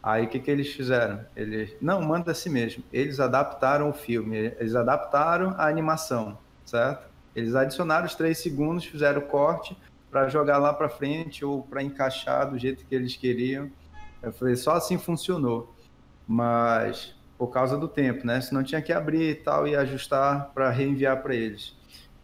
Aí 0.04 0.26
o 0.26 0.28
que, 0.28 0.40
que 0.40 0.50
eles 0.50 0.74
fizeram? 0.74 1.24
Eles, 1.36 1.76
não, 1.80 2.02
manda 2.02 2.32
assim 2.32 2.50
mesmo. 2.50 2.84
Eles 2.92 3.20
adaptaram 3.20 3.90
o 3.90 3.94
filme, 3.94 4.54
eles 4.60 4.76
adaptaram 4.76 5.52
a 5.58 5.68
animação, 5.68 6.38
certo? 6.66 7.10
Eles 7.36 7.56
adicionaram 7.56 8.06
os 8.06 8.16
três 8.16 8.40
segundos, 8.40 8.86
fizeram 8.86 9.22
o 9.22 9.26
corte, 9.26 9.78
para 10.10 10.28
jogar 10.28 10.58
lá 10.58 10.74
para 10.74 10.90
frente 10.90 11.46
ou 11.46 11.64
para 11.64 11.82
encaixar 11.82 12.50
do 12.50 12.58
jeito 12.58 12.86
que 12.86 12.94
eles 12.94 13.16
queriam. 13.16 13.72
Eu 14.22 14.34
falei, 14.34 14.56
só 14.56 14.74
assim 14.74 14.98
funcionou. 14.98 15.74
Mas 16.28 17.16
por 17.38 17.48
causa 17.48 17.78
do 17.78 17.88
tempo, 17.88 18.26
né? 18.26 18.40
Senão 18.42 18.64
tinha 18.64 18.82
que 18.82 18.94
abrir 18.94 19.30
e 19.32 19.36
tal 19.36 19.68
e 19.68 19.76
ajustar 19.76 20.52
para 20.54 20.70
reenviar 20.70 21.24
para 21.24 21.34
eles. 21.34 21.76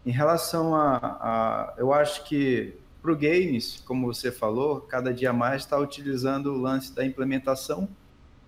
Em 0.06 0.12
relação 0.12 0.76
a, 0.76 0.98
a 0.98 1.74
eu 1.78 1.92
acho 1.92 2.24
que 2.26 2.78
para 3.08 3.14
o 3.14 3.16
games, 3.16 3.82
como 3.86 4.06
você 4.06 4.34
falou, 4.34 4.82
cada 4.82 5.14
dia 5.14 5.32
mais 5.32 5.62
está 5.62 5.78
utilizando 5.78 6.48
o 6.48 6.58
lance 6.58 6.94
da 6.94 7.06
implementação, 7.06 7.88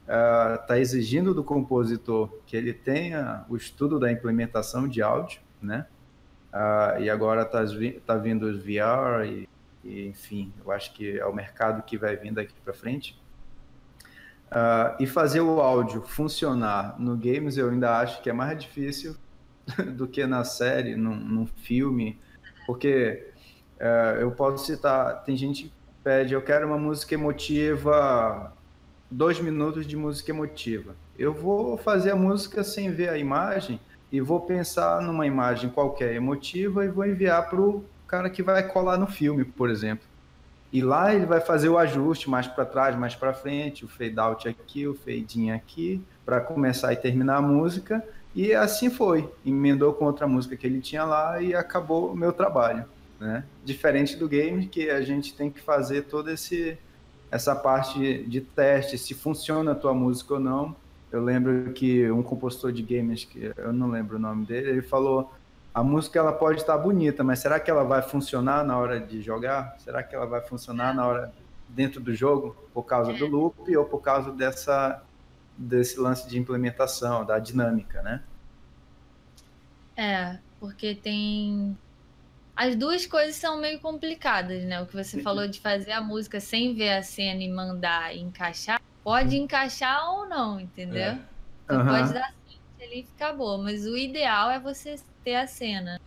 está 0.01 0.73
uh, 0.73 0.75
exigindo 0.75 1.33
do 1.33 1.45
compositor 1.45 2.29
que 2.45 2.57
ele 2.57 2.73
tenha 2.73 3.45
o 3.47 3.55
estudo 3.55 3.97
da 3.97 4.11
implementação 4.11 4.85
de 4.85 5.01
áudio, 5.01 5.39
né? 5.61 5.87
Uh, 6.51 7.03
e 7.03 7.09
agora 7.09 7.43
está 7.43 7.63
tá 8.05 8.15
vindo 8.17 8.47
os 8.47 8.61
VR 8.61 9.23
e, 9.25 9.47
e, 9.81 10.07
enfim, 10.07 10.51
eu 10.65 10.73
acho 10.73 10.93
que 10.93 11.17
é 11.17 11.25
o 11.25 11.33
mercado 11.33 11.81
que 11.83 11.97
vai 11.97 12.17
vindo 12.17 12.37
aqui 12.37 12.55
para 12.61 12.73
frente. 12.73 13.17
Uh, 14.51 15.01
e 15.01 15.07
fazer 15.07 15.39
o 15.39 15.61
áudio 15.61 16.01
funcionar 16.01 16.99
no 16.99 17.15
games 17.15 17.55
eu 17.55 17.69
ainda 17.69 17.97
acho 17.97 18.21
que 18.21 18.29
é 18.29 18.33
mais 18.33 18.59
difícil 18.59 19.15
do 19.95 20.05
que 20.05 20.27
na 20.27 20.43
série, 20.43 20.97
num, 20.97 21.15
num 21.15 21.47
filme, 21.47 22.19
porque 22.65 23.29
uh, 23.79 24.19
eu 24.19 24.31
posso 24.31 24.65
citar, 24.65 25.23
tem 25.23 25.35
gente 25.35 25.63
que 25.63 25.71
pede, 26.03 26.33
eu 26.33 26.41
quero 26.41 26.67
uma 26.67 26.77
música 26.77 27.13
emotiva, 27.13 28.53
dois 29.09 29.39
minutos 29.39 29.85
de 29.85 29.95
música 29.95 30.31
emotiva. 30.31 30.95
Eu 31.17 31.33
vou 31.33 31.77
fazer 31.77 32.11
a 32.11 32.15
música 32.15 32.63
sem 32.63 32.91
ver 32.91 33.09
a 33.09 33.17
imagem 33.17 33.79
e 34.11 34.21
vou 34.21 34.41
pensar 34.41 35.01
numa 35.01 35.25
imagem 35.25 35.69
qualquer 35.69 36.13
emotiva 36.13 36.85
e 36.85 36.87
vou 36.87 37.05
enviar 37.05 37.49
para 37.49 37.61
o 37.61 37.83
cara 38.07 38.29
que 38.29 38.41
vai 38.41 38.67
colar 38.67 38.97
no 38.97 39.07
filme, 39.07 39.43
por 39.43 39.69
exemplo. 39.69 40.07
E 40.71 40.81
lá 40.81 41.13
ele 41.13 41.25
vai 41.25 41.41
fazer 41.41 41.69
o 41.69 41.77
ajuste 41.77 42.29
mais 42.29 42.47
para 42.47 42.63
trás, 42.63 42.95
mais 42.95 43.15
para 43.15 43.33
frente, 43.33 43.85
o 43.85 43.87
fade 43.87 44.19
out 44.19 44.47
aqui, 44.47 44.87
o 44.87 44.93
fade 44.93 45.41
in 45.41 45.51
aqui, 45.51 46.03
para 46.23 46.39
começar 46.39 46.93
e 46.93 46.95
terminar 46.95 47.37
a 47.37 47.41
música. 47.41 48.03
E 48.35 48.53
assim 48.53 48.89
foi, 48.89 49.27
emendou 49.43 49.93
com 49.93 50.05
outra 50.05 50.27
música 50.27 50.55
que 50.55 50.67
ele 50.67 50.79
tinha 50.79 51.03
lá 51.03 51.41
e 51.41 51.55
acabou 51.55 52.11
o 52.11 52.15
meu 52.15 52.31
trabalho, 52.31 52.85
né? 53.19 53.43
Diferente 53.65 54.15
do 54.15 54.27
game 54.27 54.67
que 54.67 54.89
a 54.89 55.01
gente 55.01 55.33
tem 55.33 55.49
que 55.49 55.59
fazer 55.59 56.03
toda 56.03 56.31
esse 56.33 56.77
essa 57.31 57.55
parte 57.55 58.23
de 58.23 58.41
teste, 58.41 58.97
se 58.97 59.13
funciona 59.13 59.73
a 59.73 59.75
tua 59.75 59.93
música 59.93 60.33
ou 60.33 60.39
não. 60.39 60.75
Eu 61.11 61.23
lembro 61.23 61.71
que 61.73 62.09
um 62.09 62.23
compositor 62.23 62.71
de 62.71 62.81
games, 62.81 63.23
que 63.23 63.51
eu 63.55 63.71
não 63.71 63.87
lembro 63.87 64.15
o 64.15 64.19
nome 64.19 64.47
dele, 64.47 64.69
ele 64.69 64.81
falou 64.81 65.31
a 65.73 65.83
música 65.83 66.17
ela 66.17 66.33
pode 66.33 66.61
estar 66.61 66.77
bonita, 66.77 67.23
mas 67.23 67.39
será 67.39 67.59
que 67.59 67.69
ela 67.69 67.83
vai 67.83 68.01
funcionar 68.01 68.65
na 68.65 68.77
hora 68.77 68.99
de 68.99 69.21
jogar? 69.21 69.75
Será 69.79 70.01
que 70.01 70.15
ela 70.15 70.25
vai 70.25 70.41
funcionar 70.41 70.93
na 70.93 71.05
hora 71.05 71.31
dentro 71.67 72.01
do 72.01 72.13
jogo 72.13 72.55
por 72.73 72.83
causa 72.83 73.13
do 73.13 73.27
loop 73.27 73.77
ou 73.77 73.85
por 73.85 74.01
causa 74.01 74.31
dessa 74.31 75.03
desse 75.55 75.99
lance 75.99 76.27
de 76.27 76.39
implementação, 76.39 77.25
da 77.25 77.37
dinâmica, 77.37 78.01
né? 78.01 78.23
É, 79.95 80.39
porque 80.59 80.95
tem 80.95 81.77
as 82.59 82.75
duas 82.75 83.07
coisas 83.07 83.37
são 83.37 83.57
meio 83.57 83.79
complicadas, 83.79 84.65
né? 84.65 84.81
O 84.81 84.85
que 84.85 84.93
você 84.93 85.21
falou 85.23 85.47
de 85.47 85.61
fazer 85.61 85.93
a 85.93 86.01
música 86.01 86.41
sem 86.41 86.73
ver 86.75 86.89
a 86.89 87.01
cena 87.01 87.41
e 87.41 87.49
mandar 87.49 88.13
encaixar, 88.13 88.81
pode 89.01 89.37
encaixar 89.37 90.13
ou 90.13 90.27
não, 90.27 90.59
entendeu? 90.59 91.01
É. 91.01 91.19
Uhum. 91.71 91.87
Pode 91.87 92.13
dar 92.13 92.33
certo 92.33 92.81
ali 92.81 92.99
e 92.99 93.03
ficar 93.03 93.31
boa, 93.31 93.57
mas 93.59 93.85
o 93.85 93.95
ideal 93.95 94.51
é 94.51 94.59
você 94.59 94.97
ter 95.23 95.35
a 95.35 95.47
cena. 95.47 96.01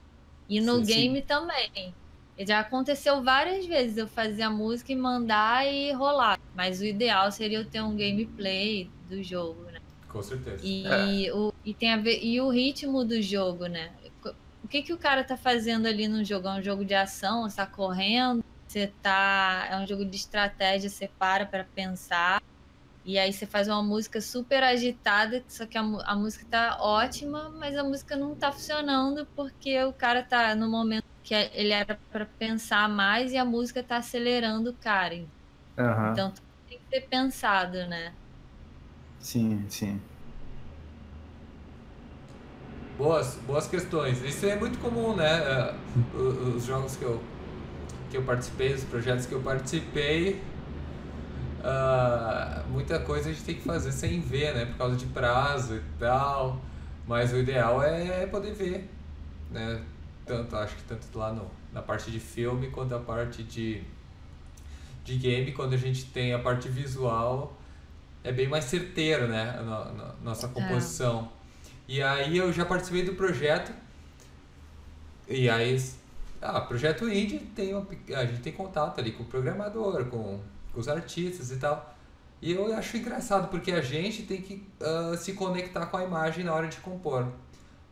E 0.46 0.60
no 0.60 0.84
sim, 0.84 0.92
game 0.92 1.20
sim. 1.20 1.26
também. 1.26 1.94
Já 2.40 2.60
aconteceu 2.60 3.22
várias 3.22 3.64
vezes 3.64 3.96
eu 3.96 4.06
fazer 4.06 4.42
a 4.42 4.50
música 4.50 4.92
e 4.92 4.96
mandar 4.96 5.66
e 5.66 5.90
rolar. 5.92 6.38
Mas 6.54 6.82
o 6.82 6.84
ideal 6.84 7.32
seria 7.32 7.60
eu 7.60 7.64
ter 7.64 7.80
um 7.80 7.96
gameplay 7.96 8.90
do 9.08 9.22
jogo, 9.22 9.62
né? 9.70 9.80
Com 10.06 10.22
certeza. 10.22 10.58
E, 10.62 11.28
é. 11.28 11.34
o, 11.34 11.50
e, 11.64 11.72
tem 11.72 11.94
a 11.94 11.96
ver, 11.96 12.22
e 12.22 12.38
o 12.42 12.50
ritmo 12.50 13.06
do 13.06 13.22
jogo, 13.22 13.64
né? 13.68 13.90
O 14.72 14.74
que, 14.74 14.84
que 14.84 14.92
o 14.94 14.98
cara 14.98 15.22
tá 15.22 15.36
fazendo 15.36 15.84
ali 15.84 16.08
no 16.08 16.24
jogo? 16.24 16.48
É 16.48 16.52
um 16.52 16.62
jogo 16.62 16.82
de 16.82 16.94
ação? 16.94 17.42
Você 17.42 17.56
tá 17.56 17.66
correndo? 17.66 18.42
Você 18.66 18.86
tá. 19.02 19.68
É 19.70 19.76
um 19.76 19.86
jogo 19.86 20.02
de 20.02 20.16
estratégia, 20.16 20.88
você 20.88 21.10
para 21.18 21.44
para 21.44 21.62
pensar. 21.62 22.40
E 23.04 23.18
aí 23.18 23.30
você 23.30 23.44
faz 23.44 23.68
uma 23.68 23.82
música 23.82 24.18
super 24.18 24.64
agitada, 24.64 25.44
só 25.46 25.66
que 25.66 25.76
a, 25.76 25.82
a 25.82 26.16
música 26.16 26.46
tá 26.48 26.78
ótima, 26.80 27.50
mas 27.50 27.76
a 27.76 27.84
música 27.84 28.16
não 28.16 28.34
tá 28.34 28.50
funcionando 28.50 29.26
porque 29.36 29.78
o 29.84 29.92
cara 29.92 30.22
tá 30.22 30.54
no 30.54 30.70
momento 30.70 31.04
que 31.22 31.34
ele 31.34 31.74
era 31.74 32.00
para 32.10 32.24
pensar 32.24 32.88
mais 32.88 33.30
e 33.30 33.36
a 33.36 33.44
música 33.44 33.82
tá 33.82 33.98
acelerando 33.98 34.70
o 34.70 34.76
cara. 34.78 35.16
Uhum. 35.16 36.12
Então 36.12 36.32
tem 36.66 36.78
que 36.78 36.84
ser 36.88 37.08
pensado, 37.10 37.76
né? 37.88 38.14
Sim, 39.20 39.68
sim. 39.68 40.00
Boas, 42.96 43.38
boas 43.46 43.66
questões. 43.66 44.22
Isso 44.22 44.46
é 44.46 44.56
muito 44.56 44.78
comum, 44.78 45.16
né? 45.16 45.26
É, 45.26 45.74
os 46.14 46.64
jogos 46.64 46.96
que 46.96 47.04
eu, 47.04 47.22
que 48.10 48.16
eu 48.16 48.22
participei, 48.22 48.74
os 48.74 48.84
projetos 48.84 49.26
que 49.26 49.32
eu 49.32 49.40
participei, 49.40 50.42
uh, 51.60 52.68
muita 52.70 52.98
coisa 53.00 53.30
a 53.30 53.32
gente 53.32 53.44
tem 53.44 53.54
que 53.54 53.62
fazer 53.62 53.92
sem 53.92 54.20
ver, 54.20 54.54
né? 54.54 54.66
Por 54.66 54.76
causa 54.76 54.96
de 54.96 55.06
prazo 55.06 55.76
e 55.76 55.82
tal. 55.98 56.60
Mas 57.06 57.32
o 57.32 57.36
ideal 57.38 57.82
é 57.82 58.26
poder 58.26 58.52
ver, 58.52 58.88
né? 59.50 59.82
Tanto, 60.24 60.54
acho 60.56 60.76
que 60.76 60.82
tanto 60.84 61.18
lá 61.18 61.32
no, 61.32 61.50
na 61.72 61.82
parte 61.82 62.10
de 62.10 62.20
filme 62.20 62.68
quanto 62.68 62.94
a 62.94 63.00
parte 63.00 63.42
de, 63.42 63.82
de 65.04 65.16
game, 65.16 65.50
quando 65.52 65.72
a 65.72 65.76
gente 65.76 66.04
tem 66.06 66.32
a 66.32 66.38
parte 66.38 66.68
visual, 66.68 67.56
é 68.22 68.30
bem 68.30 68.46
mais 68.46 68.64
certeiro, 68.66 69.26
né? 69.26 69.56
A, 69.58 70.14
nossa 70.22 70.46
é. 70.46 70.50
composição. 70.50 71.28
É. 71.38 71.41
E 71.92 72.02
aí 72.02 72.38
eu 72.38 72.50
já 72.50 72.64
participei 72.64 73.02
do 73.02 73.12
projeto. 73.12 73.70
E 75.28 75.50
aí, 75.50 75.78
ah, 76.40 76.58
projeto 76.62 77.06
indie 77.06 77.40
tem 77.54 77.74
a 78.16 78.24
gente 78.24 78.40
tem 78.40 78.50
contato 78.50 78.98
ali 78.98 79.12
com 79.12 79.24
o 79.24 79.26
programador, 79.26 80.06
com 80.06 80.40
os 80.74 80.88
artistas 80.88 81.50
e 81.50 81.56
tal. 81.56 81.94
E 82.40 82.50
eu 82.50 82.74
acho 82.74 82.96
engraçado, 82.96 83.48
porque 83.48 83.72
a 83.72 83.82
gente 83.82 84.22
tem 84.22 84.40
que 84.40 84.66
uh, 84.80 85.14
se 85.18 85.34
conectar 85.34 85.84
com 85.84 85.98
a 85.98 86.02
imagem 86.02 86.44
na 86.44 86.54
hora 86.54 86.66
de 86.66 86.78
compor. 86.78 87.30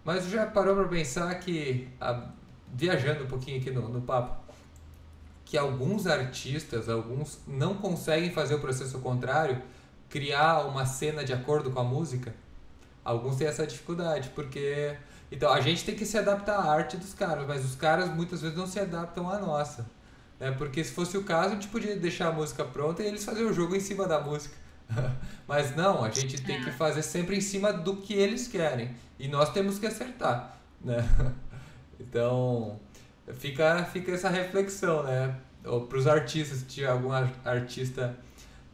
Mas 0.03 0.27
já 0.31 0.47
parou 0.47 0.75
para 0.77 0.89
pensar 0.89 1.35
que, 1.35 1.87
uh, 2.01 2.27
viajando 2.73 3.25
um 3.25 3.27
pouquinho 3.27 3.61
aqui 3.61 3.71
no, 3.71 3.87
no 3.87 4.01
papo, 4.01 4.35
que 5.45 5.59
alguns 5.59 6.07
artistas, 6.07 6.89
alguns 6.89 7.39
não 7.47 7.75
conseguem 7.75 8.33
fazer 8.33 8.55
o 8.55 8.61
processo 8.61 8.99
contrário, 9.01 9.63
criar 10.09 10.61
uma 10.61 10.87
cena 10.87 11.23
de 11.23 11.35
acordo 11.35 11.71
com 11.71 11.81
a 11.81 11.85
música? 11.85 12.35
Alguns 13.05 13.37
têm 13.37 13.47
essa 13.47 13.67
dificuldade, 13.67 14.31
porque. 14.35 14.97
Então 15.33 15.53
a 15.53 15.61
gente 15.61 15.85
tem 15.85 15.95
que 15.95 16.05
se 16.05 16.19
adaptar 16.19 16.57
à 16.57 16.71
arte 16.71 16.97
dos 16.97 17.15
caras, 17.15 17.47
mas 17.47 17.65
os 17.65 17.77
caras 17.77 18.13
muitas 18.13 18.43
vezes 18.43 18.57
não 18.57 18.67
se 18.67 18.81
adaptam 18.81 19.31
à 19.31 19.39
nossa. 19.39 19.87
Né? 20.41 20.51
Porque 20.51 20.83
se 20.83 20.93
fosse 20.93 21.17
o 21.17 21.23
caso, 21.23 21.51
a 21.51 21.55
gente 21.55 21.69
podia 21.69 21.95
deixar 21.97 22.29
a 22.29 22.33
música 22.33 22.65
pronta 22.65 23.03
e 23.03 23.07
eles 23.07 23.25
faziam 23.25 23.51
o 23.51 23.53
jogo 23.53 23.77
em 23.77 23.81
cima 23.81 24.09
da 24.09 24.21
música. 24.21 24.57
Mas 25.47 25.77
não, 25.77 26.05
a 26.05 26.11
gente 26.11 26.43
tem 26.43 26.61
que 26.63 26.71
é. 26.71 26.73
fazer 26.73 27.03
sempre 27.03 27.37
em 27.37 27.41
cima 27.41 27.73
do 27.73 27.97
que 27.99 28.15
eles 28.15 28.49
querem. 28.49 28.91
E 29.19 29.29
nós 29.29 29.53
temos 29.53 29.79
que 29.79 29.87
acertar. 29.87 30.59
Né? 30.81 30.97
Então, 32.03 32.81
fica, 33.35 33.85
fica 33.85 34.13
essa 34.13 34.31
reflexão, 34.31 35.03
né? 35.03 35.37
Para 35.63 35.99
os 35.99 36.07
artistas, 36.07 36.61
se 36.61 36.65
tiver 36.65 36.89
algum 36.89 37.11
artista 37.45 38.17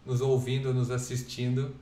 nos 0.06 0.20
ouvindo, 0.20 0.72
nos 0.72 0.92
assistindo, 0.92 1.74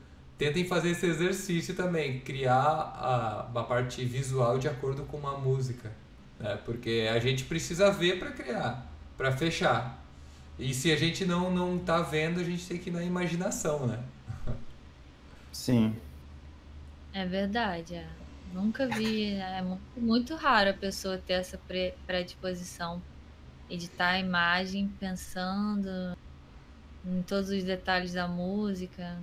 tentem 0.47 0.64
fazer 0.64 0.90
esse 0.90 1.07
exercício 1.07 1.74
também, 1.74 2.20
criar 2.20 2.61
a, 2.61 3.47
uma 3.51 3.64
parte 3.64 4.05
visual 4.05 4.59
de 4.59 4.68
acordo 4.68 5.05
com 5.05 5.16
uma 5.16 5.38
música. 5.38 5.92
Né? 6.38 6.59
Porque 6.64 7.09
a 7.12 7.18
gente 7.18 7.45
precisa 7.45 7.90
ver 7.90 8.18
para 8.18 8.30
criar 8.32 8.95
para 9.16 9.32
fechar. 9.32 10.03
E 10.59 10.72
se 10.72 10.92
a 10.92 10.97
gente 10.97 11.24
não 11.24 11.51
não 11.51 11.78
tá 11.78 12.01
vendo, 12.01 12.40
a 12.40 12.45
gente 12.45 12.66
tem 12.66 12.78
que 12.78 12.90
ir 12.90 12.92
na 12.92 13.03
imaginação, 13.03 13.86
né? 13.86 14.03
Sim. 15.53 15.97
É 17.12 17.24
verdade. 17.24 17.95
É. 17.95 18.07
Nunca 18.53 18.86
vi. 18.86 19.34
É 19.34 19.62
muito, 19.62 19.82
muito 19.97 20.34
raro 20.36 20.70
a 20.70 20.74
pessoa 20.74 21.18
ter 21.18 21.34
essa 21.34 21.59
predisposição. 22.07 23.03
Editar 23.68 24.11
a 24.11 24.18
imagem 24.18 24.92
pensando 25.01 26.16
em 27.05 27.22
todos 27.22 27.51
os 27.51 27.64
detalhes 27.64 28.12
da 28.12 28.28
música. 28.28 29.18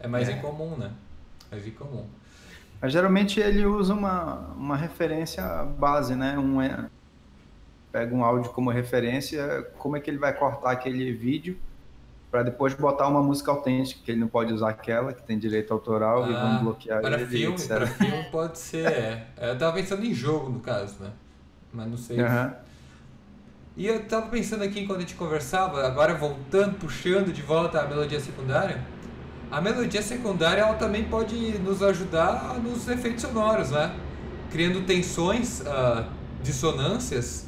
É, 0.00 0.06
mais 0.06 0.28
é. 0.28 0.32
incomum, 0.32 0.76
né? 0.76 0.90
Mais 1.50 1.66
incomum. 1.66 2.06
Mas 2.80 2.92
geralmente 2.92 3.40
ele 3.40 3.64
usa 3.66 3.92
uma, 3.92 4.52
uma 4.56 4.76
referência 4.76 5.44
base, 5.64 6.14
né? 6.14 6.38
Um, 6.38 6.62
é, 6.62 6.88
pega 7.90 8.14
um 8.14 8.24
áudio 8.24 8.50
como 8.52 8.70
referência, 8.70 9.68
como 9.78 9.96
é 9.96 10.00
que 10.00 10.10
ele 10.10 10.18
vai 10.18 10.32
cortar 10.32 10.70
aquele 10.70 11.12
vídeo 11.12 11.58
para 12.30 12.42
depois 12.42 12.74
botar 12.74 13.08
uma 13.08 13.22
música 13.22 13.50
autêntica, 13.50 14.00
que 14.04 14.10
ele 14.10 14.20
não 14.20 14.28
pode 14.28 14.52
usar 14.52 14.68
aquela 14.68 15.12
que 15.12 15.22
tem 15.22 15.38
direito 15.38 15.72
autoral 15.72 16.24
ah, 16.24 16.28
e 16.28 16.32
vão 16.32 16.64
bloquear 16.64 17.00
para 17.00 17.20
ele. 17.20 17.26
Filme, 17.26 17.66
para 17.66 17.86
filme 17.86 18.24
pode 18.30 18.58
ser. 18.58 18.86
É. 18.86 19.26
Eu 19.38 19.58
tava 19.58 19.72
pensando 19.74 20.04
em 20.04 20.12
jogo 20.12 20.50
no 20.50 20.60
caso, 20.60 21.02
né? 21.02 21.10
Mas 21.72 21.86
não 21.88 21.96
sei. 21.96 22.20
Uhum. 22.20 22.52
E 23.76 23.86
eu 23.86 24.04
tava 24.06 24.26
pensando 24.26 24.62
aqui 24.62 24.80
enquanto 24.80 24.98
a 24.98 25.00
gente 25.02 25.14
conversava, 25.14 25.86
agora 25.86 26.14
voltando, 26.14 26.74
puxando 26.78 27.32
de 27.32 27.40
volta 27.40 27.80
a 27.80 27.86
melodia 27.86 28.20
secundária. 28.20 28.82
A 29.50 29.60
melodia 29.60 30.02
secundária 30.02 30.60
ela 30.60 30.74
também 30.74 31.04
pode 31.04 31.58
nos 31.58 31.82
ajudar 31.82 32.58
nos 32.62 32.86
efeitos 32.86 33.22
sonoros, 33.22 33.70
né? 33.70 33.94
Criando 34.50 34.84
tensões, 34.86 35.60
uh, 35.60 36.04
dissonâncias 36.42 37.46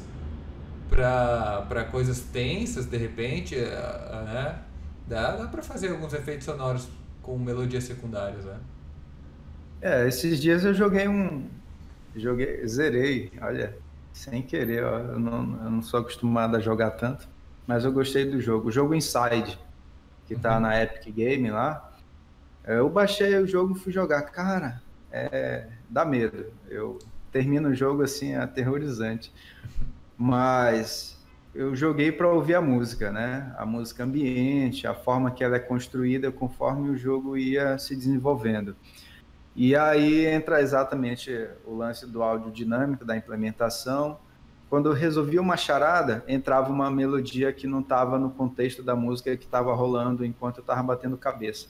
para 0.89 1.87
coisas 1.91 2.19
tensas 2.19 2.85
de 2.85 2.97
repente, 2.97 3.55
uh, 3.55 3.59
uh, 3.59 4.25
né? 4.25 4.59
Dá, 5.07 5.35
dá 5.35 5.47
para 5.47 5.61
fazer 5.61 5.89
alguns 5.89 6.13
efeitos 6.13 6.45
sonoros 6.45 6.87
com 7.21 7.37
melodias 7.37 7.83
secundárias, 7.83 8.45
né? 8.45 8.57
É, 9.81 10.07
esses 10.07 10.41
dias 10.41 10.63
eu 10.63 10.73
joguei 10.73 11.07
um. 11.07 11.47
Joguei, 12.15 12.67
zerei, 12.67 13.31
olha, 13.41 13.77
sem 14.11 14.41
querer, 14.41 14.83
ó, 14.83 14.99
eu, 14.99 15.19
não, 15.19 15.37
eu 15.63 15.71
não 15.71 15.81
sou 15.81 15.99
acostumado 15.99 16.57
a 16.57 16.59
jogar 16.59 16.91
tanto, 16.91 17.27
mas 17.65 17.85
eu 17.85 17.91
gostei 17.91 18.25
do 18.25 18.41
jogo. 18.41 18.69
O 18.69 18.71
jogo 18.71 18.93
Inside, 18.93 19.57
que 20.27 20.35
tá 20.35 20.55
uhum. 20.55 20.61
na 20.61 20.83
Epic 20.83 21.13
Game 21.13 21.49
lá, 21.49 21.90
eu 22.65 22.89
baixei 22.89 23.35
o 23.37 23.47
jogo 23.47 23.75
e 23.75 23.79
fui 23.79 23.91
jogar. 23.91 24.21
Cara, 24.23 24.81
é, 25.11 25.67
dá 25.89 26.05
medo. 26.05 26.45
Eu 26.69 26.99
termino 27.31 27.69
o 27.69 27.75
jogo 27.75 28.03
assim, 28.03 28.35
aterrorizante. 28.35 29.31
Mas 30.17 31.17
eu 31.53 31.75
joguei 31.75 32.11
para 32.11 32.29
ouvir 32.29 32.55
a 32.55 32.61
música, 32.61 33.11
né? 33.11 33.53
A 33.57 33.65
música 33.65 34.03
ambiente, 34.03 34.87
a 34.87 34.93
forma 34.93 35.31
que 35.31 35.43
ela 35.43 35.55
é 35.55 35.59
construída 35.59 36.31
conforme 36.31 36.89
o 36.89 36.97
jogo 36.97 37.35
ia 37.35 37.77
se 37.77 37.95
desenvolvendo. 37.95 38.75
E 39.55 39.75
aí 39.75 40.25
entra 40.25 40.61
exatamente 40.61 41.47
o 41.65 41.75
lance 41.75 42.05
do 42.07 42.23
áudio 42.23 42.51
dinâmico, 42.51 43.03
da 43.03 43.17
implementação. 43.17 44.17
Quando 44.69 44.87
eu 44.87 44.93
resolvia 44.93 45.41
uma 45.41 45.57
charada, 45.57 46.23
entrava 46.25 46.71
uma 46.71 46.89
melodia 46.89 47.51
que 47.51 47.67
não 47.67 47.81
estava 47.81 48.17
no 48.17 48.31
contexto 48.31 48.81
da 48.81 48.95
música 48.95 49.35
que 49.35 49.43
estava 49.43 49.73
rolando 49.73 50.23
enquanto 50.23 50.57
eu 50.57 50.61
estava 50.61 50.81
batendo 50.81 51.17
cabeça. 51.17 51.67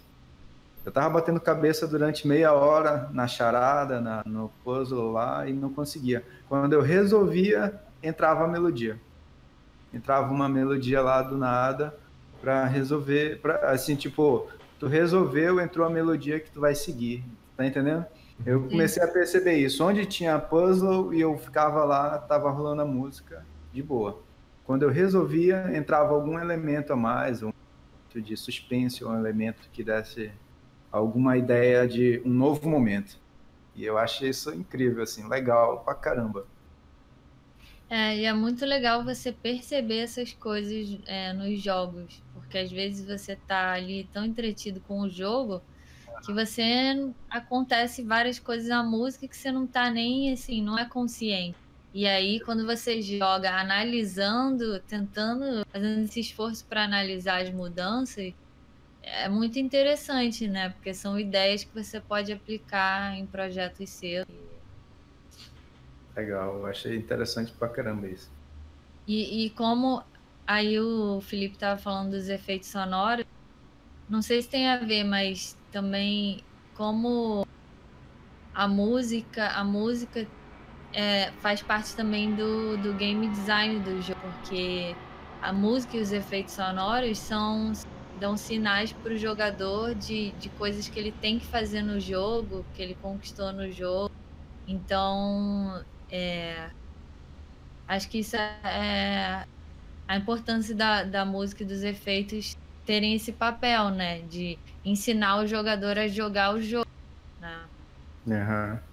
Eu 0.83 0.89
estava 0.89 1.09
batendo 1.09 1.39
cabeça 1.39 1.87
durante 1.87 2.27
meia 2.27 2.53
hora 2.53 3.07
na 3.11 3.27
charada, 3.27 4.01
na, 4.01 4.23
no 4.25 4.51
puzzle 4.63 5.11
lá, 5.11 5.47
e 5.47 5.53
não 5.53 5.71
conseguia. 5.71 6.23
Quando 6.49 6.73
eu 6.73 6.81
resolvia, 6.81 7.79
entrava 8.01 8.45
a 8.45 8.47
melodia. 8.47 8.99
Entrava 9.93 10.33
uma 10.33 10.49
melodia 10.49 11.01
lá 11.01 11.21
do 11.21 11.37
nada 11.37 11.95
para 12.41 12.65
resolver, 12.65 13.39
pra, 13.39 13.69
assim, 13.69 13.95
tipo, 13.95 14.47
tu 14.79 14.87
resolveu, 14.87 15.59
entrou 15.59 15.85
a 15.85 15.89
melodia 15.89 16.39
que 16.39 16.49
tu 16.49 16.59
vai 16.59 16.73
seguir. 16.73 17.23
Tá 17.55 17.63
entendendo? 17.63 18.05
Eu 18.43 18.67
comecei 18.67 19.03
a 19.03 19.07
perceber 19.07 19.57
isso. 19.57 19.83
Onde 19.83 20.03
tinha 20.07 20.39
puzzle 20.39 21.13
e 21.13 21.21
eu 21.21 21.37
ficava 21.37 21.83
lá, 21.83 22.17
tava 22.17 22.49
rolando 22.49 22.81
a 22.81 22.85
música 22.85 23.45
de 23.71 23.83
boa. 23.83 24.19
Quando 24.65 24.81
eu 24.81 24.89
resolvia, 24.89 25.69
entrava 25.75 26.13
algum 26.13 26.39
elemento 26.39 26.91
a 26.91 26.95
mais, 26.95 27.43
um 27.43 27.51
de 28.15 28.35
suspense, 28.35 29.05
um 29.05 29.15
elemento 29.15 29.69
que 29.71 29.83
desse 29.83 30.31
alguma 30.91 31.37
ideia 31.37 31.87
de 31.87 32.21
um 32.25 32.29
novo 32.29 32.69
momento. 32.69 33.17
E 33.75 33.85
eu 33.85 33.97
achei 33.97 34.29
isso 34.29 34.53
incrível, 34.53 35.03
assim, 35.03 35.27
legal 35.27 35.79
pra 35.79 35.95
caramba. 35.95 36.45
É, 37.89 38.17
e 38.17 38.25
é 38.25 38.33
muito 38.33 38.65
legal 38.65 39.03
você 39.03 39.31
perceber 39.31 39.99
essas 39.99 40.33
coisas 40.33 40.97
é, 41.05 41.33
nos 41.33 41.61
jogos, 41.61 42.23
porque 42.33 42.57
às 42.57 42.71
vezes 42.71 43.05
você 43.05 43.35
tá 43.35 43.73
ali 43.73 44.07
tão 44.13 44.23
entretido 44.23 44.79
com 44.87 45.01
o 45.01 45.09
jogo 45.09 45.61
que 46.25 46.31
você 46.31 47.11
acontece 47.29 48.01
várias 48.03 48.39
coisas 48.39 48.69
na 48.69 48.83
música 48.83 49.27
que 49.27 49.35
você 49.35 49.51
não 49.51 49.67
tá 49.67 49.89
nem 49.89 50.31
assim, 50.31 50.61
não 50.61 50.77
é 50.77 50.85
consciente. 50.85 51.57
E 51.93 52.07
aí, 52.07 52.39
quando 52.39 52.65
você 52.65 53.01
joga 53.01 53.51
analisando, 53.59 54.79
tentando, 54.87 55.65
fazendo 55.69 56.05
esse 56.05 56.21
esforço 56.21 56.63
para 56.65 56.85
analisar 56.85 57.41
as 57.41 57.51
mudanças, 57.51 58.33
é 59.01 59.27
muito 59.29 59.59
interessante, 59.59 60.47
né? 60.47 60.69
Porque 60.69 60.93
são 60.93 61.19
ideias 61.19 61.63
que 61.63 61.73
você 61.73 61.99
pode 61.99 62.31
aplicar 62.31 63.15
em 63.17 63.25
projetos 63.25 63.89
seus. 63.91 64.25
Legal, 66.15 66.57
eu 66.57 66.65
achei 66.65 66.95
interessante 66.97 67.51
pra 67.53 67.69
caramba 67.69 68.07
isso. 68.07 68.29
E, 69.07 69.45
e 69.45 69.49
como 69.51 70.03
aí 70.45 70.79
o 70.79 71.21
Felipe 71.21 71.53
estava 71.53 71.79
falando 71.79 72.11
dos 72.11 72.29
efeitos 72.29 72.69
sonoros, 72.69 73.25
não 74.07 74.21
sei 74.21 74.41
se 74.41 74.49
tem 74.49 74.69
a 74.69 74.77
ver, 74.77 75.03
mas 75.03 75.57
também 75.71 76.43
como 76.73 77.43
a 78.53 78.67
música, 78.67 79.47
a 79.49 79.63
música 79.63 80.27
é, 80.93 81.31
faz 81.33 81.61
parte 81.61 81.95
também 81.95 82.35
do, 82.35 82.77
do 82.77 82.93
game 82.93 83.27
design 83.29 83.79
do 83.79 84.01
jogo, 84.01 84.19
porque 84.21 84.93
a 85.41 85.53
música 85.53 85.97
e 85.97 86.01
os 86.01 86.11
efeitos 86.11 86.53
sonoros 86.53 87.17
são 87.19 87.71
dão 88.21 88.37
sinais 88.37 88.93
para 88.93 89.13
o 89.13 89.17
jogador 89.17 89.95
de, 89.95 90.29
de 90.33 90.47
coisas 90.49 90.87
que 90.87 90.99
ele 90.99 91.11
tem 91.11 91.39
que 91.39 91.45
fazer 91.47 91.81
no 91.81 91.99
jogo, 91.99 92.63
que 92.75 92.81
ele 92.81 92.95
conquistou 93.01 93.51
no 93.51 93.71
jogo. 93.71 94.11
Então, 94.67 95.83
é, 96.07 96.69
acho 97.87 98.07
que 98.07 98.19
isso 98.19 98.35
é, 98.35 99.43
a 100.07 100.15
importância 100.15 100.75
da, 100.75 101.03
da 101.03 101.25
música 101.25 101.63
e 101.63 101.65
dos 101.65 101.81
efeitos 101.81 102.55
terem 102.85 103.15
esse 103.15 103.31
papel, 103.31 103.89
né? 103.89 104.19
De 104.21 104.59
ensinar 104.85 105.37
o 105.37 105.47
jogador 105.47 105.97
a 105.97 106.07
jogar 106.07 106.53
o 106.53 106.61
jogo. 106.61 106.87
Né? 107.39 107.59
Uhum. 108.27 108.90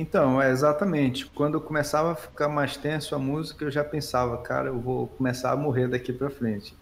Então, 0.00 0.40
é 0.40 0.50
exatamente. 0.50 1.26
Quando 1.26 1.60
começava 1.60 2.12
a 2.12 2.14
ficar 2.14 2.48
mais 2.48 2.74
tenso 2.74 3.14
a 3.14 3.18
música, 3.18 3.66
eu 3.66 3.70
já 3.70 3.84
pensava, 3.84 4.38
cara, 4.38 4.68
eu 4.68 4.80
vou 4.80 5.08
começar 5.08 5.52
a 5.52 5.56
morrer 5.56 5.88
daqui 5.88 6.10
para 6.10 6.30
frente. 6.30 6.74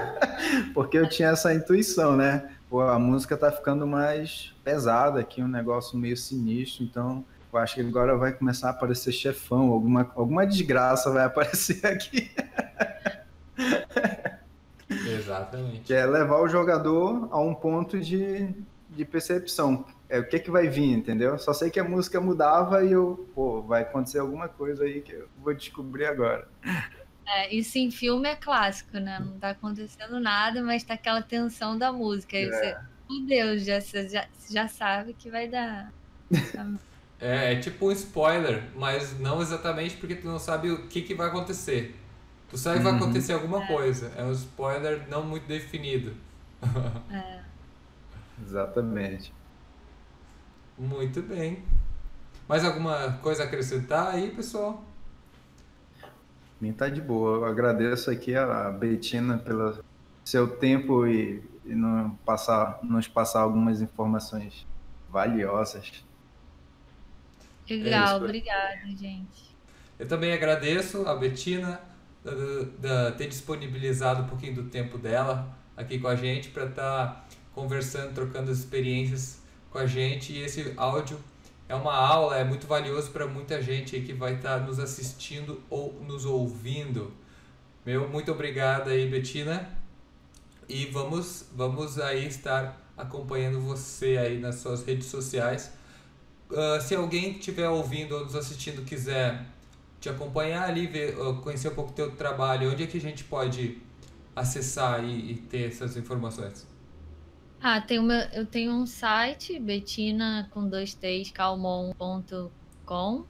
Porque 0.72 0.96
eu 0.96 1.06
tinha 1.06 1.28
essa 1.28 1.52
intuição, 1.52 2.16
né? 2.16 2.50
Pô, 2.70 2.80
a 2.80 2.98
música 2.98 3.36
tá 3.36 3.52
ficando 3.52 3.86
mais 3.86 4.54
pesada 4.64 5.20
aqui, 5.20 5.42
um 5.42 5.48
negócio 5.48 5.98
meio 5.98 6.16
sinistro, 6.16 6.82
então 6.82 7.22
eu 7.52 7.58
acho 7.58 7.74
que 7.74 7.82
agora 7.82 8.16
vai 8.16 8.32
começar 8.32 8.68
a 8.68 8.70
aparecer 8.70 9.12
chefão, 9.12 9.70
alguma, 9.70 10.10
alguma 10.16 10.46
desgraça 10.46 11.10
vai 11.10 11.24
aparecer 11.28 11.84
aqui. 11.84 12.30
Exatamente. 14.88 15.80
Que 15.80 15.92
é 15.92 16.06
levar 16.06 16.40
o 16.40 16.48
jogador 16.48 17.28
a 17.30 17.38
um 17.38 17.54
ponto 17.54 18.00
de, 18.00 18.48
de 18.88 19.04
percepção. 19.04 19.84
É 20.08 20.18
o 20.18 20.28
que 20.28 20.38
que 20.38 20.50
vai 20.50 20.68
vir, 20.68 20.92
entendeu? 20.92 21.36
Só 21.38 21.52
sei 21.52 21.68
que 21.68 21.80
a 21.80 21.84
música 21.84 22.20
mudava 22.20 22.84
e 22.84 22.92
eu, 22.92 23.28
pô, 23.34 23.62
vai 23.62 23.82
acontecer 23.82 24.20
alguma 24.20 24.48
coisa 24.48 24.84
aí 24.84 25.00
que 25.00 25.12
eu 25.12 25.28
vou 25.42 25.52
descobrir 25.52 26.06
agora. 26.06 26.48
É, 27.26 27.52
isso 27.52 27.76
em 27.76 27.90
filme 27.90 28.28
é 28.28 28.36
clássico, 28.36 28.98
né? 28.98 29.18
Não 29.18 29.38
tá 29.38 29.50
acontecendo 29.50 30.20
nada, 30.20 30.62
mas 30.62 30.84
tá 30.84 30.94
aquela 30.94 31.20
tensão 31.20 31.76
da 31.76 31.92
música. 31.92 32.36
Aí 32.36 32.44
é. 32.44 32.50
você, 32.50 32.76
meu 33.10 33.26
Deus, 33.26 33.64
já, 33.64 33.80
você 33.80 34.08
já, 34.08 34.26
já 34.48 34.68
sabe 34.68 35.12
que 35.12 35.28
vai 35.28 35.48
dar. 35.48 35.92
é, 37.18 37.54
é 37.54 37.56
tipo 37.56 37.88
um 37.88 37.92
spoiler, 37.92 38.62
mas 38.76 39.18
não 39.18 39.42
exatamente 39.42 39.96
porque 39.96 40.14
tu 40.14 40.28
não 40.28 40.38
sabe 40.38 40.70
o 40.70 40.86
que, 40.86 41.02
que 41.02 41.14
vai 41.14 41.26
acontecer. 41.26 41.96
Tu 42.48 42.56
sabe 42.56 42.78
que 42.78 42.84
vai 42.84 42.92
uhum. 42.92 42.98
acontecer 42.98 43.32
alguma 43.32 43.64
é. 43.64 43.66
coisa. 43.66 44.12
É 44.16 44.22
um 44.22 44.30
spoiler 44.30 45.08
não 45.08 45.24
muito 45.24 45.46
definido. 45.46 46.14
É. 47.10 47.40
Exatamente. 48.42 49.32
Muito 50.78 51.22
bem. 51.22 51.64
Mais 52.48 52.64
alguma 52.64 53.12
coisa 53.22 53.42
a 53.42 53.46
acrescentar 53.46 54.14
aí, 54.14 54.30
pessoal? 54.30 54.84
Mim 56.60 56.72
tá 56.72 56.88
de 56.88 57.00
boa. 57.00 57.38
Eu 57.38 57.44
agradeço 57.44 58.10
aqui 58.10 58.34
a 58.34 58.70
Betina 58.70 59.38
pelo 59.38 59.82
seu 60.24 60.48
tempo 60.56 61.06
e, 61.06 61.42
e 61.64 61.74
não 61.74 62.10
passar, 62.24 62.78
nos 62.82 63.08
passar 63.08 63.40
algumas 63.40 63.80
informações 63.80 64.66
valiosas. 65.08 66.04
Legal, 67.68 68.20
é 68.20 68.24
obrigada, 68.24 68.86
gente. 68.96 69.56
Eu 69.98 70.06
também 70.06 70.32
agradeço 70.32 71.06
a 71.06 71.14
Betina 71.14 71.80
da, 72.78 73.12
ter 73.12 73.28
disponibilizado 73.28 74.22
um 74.22 74.26
pouquinho 74.26 74.54
do 74.54 74.64
tempo 74.64 74.98
dela 74.98 75.56
aqui 75.76 75.98
com 75.98 76.08
a 76.08 76.16
gente 76.16 76.50
para 76.50 76.66
estar 76.66 77.06
tá 77.06 77.24
conversando, 77.54 78.14
trocando 78.14 78.50
as 78.50 78.58
experiências 78.58 79.42
com 79.76 79.78
a 79.78 79.86
gente. 79.86 80.32
E 80.32 80.40
esse 80.40 80.72
áudio 80.74 81.18
é 81.68 81.74
uma 81.74 81.94
aula, 81.94 82.38
é 82.38 82.44
muito 82.44 82.66
valioso 82.66 83.10
para 83.10 83.26
muita 83.26 83.60
gente 83.60 84.00
que 84.00 84.14
vai 84.14 84.36
estar 84.36 84.60
tá 84.60 84.66
nos 84.66 84.78
assistindo 84.78 85.60
ou 85.68 85.92
nos 86.00 86.24
ouvindo. 86.24 87.12
Meu, 87.84 88.08
muito 88.08 88.32
obrigado 88.32 88.88
aí, 88.88 89.06
Betina. 89.06 89.68
E 90.66 90.86
vamos, 90.86 91.44
vamos 91.54 91.98
aí 91.98 92.26
estar 92.26 92.80
acompanhando 92.96 93.60
você 93.60 94.16
aí 94.16 94.40
nas 94.40 94.56
suas 94.56 94.82
redes 94.82 95.06
sociais. 95.08 95.70
Uh, 96.50 96.80
se 96.80 96.94
alguém 96.94 97.32
estiver 97.32 97.68
ouvindo 97.68 98.16
ou 98.16 98.24
nos 98.24 98.34
assistindo 98.34 98.82
quiser 98.84 99.44
te 100.00 100.08
acompanhar 100.08 100.68
ali, 100.68 100.86
ver, 100.86 101.14
conhecer 101.42 101.68
um 101.68 101.74
pouco 101.74 101.90
do 101.90 101.96
teu 101.96 102.10
trabalho, 102.12 102.70
onde 102.72 102.82
é 102.84 102.86
que 102.86 102.96
a 102.96 103.00
gente 103.00 103.24
pode 103.24 103.78
acessar 104.34 105.04
e, 105.04 105.32
e 105.32 105.34
ter 105.36 105.68
essas 105.68 105.96
informações? 105.96 106.66
Ah, 107.68 107.80
tem 107.80 107.98
uma, 107.98 108.28
eu 108.32 108.46
tenho 108.46 108.70
um 108.70 108.86
site, 108.86 109.58
betina 109.58 110.48
com 110.52 110.68
dois 110.68 110.94
t's, 110.94 111.32
calmon.com 111.32 113.24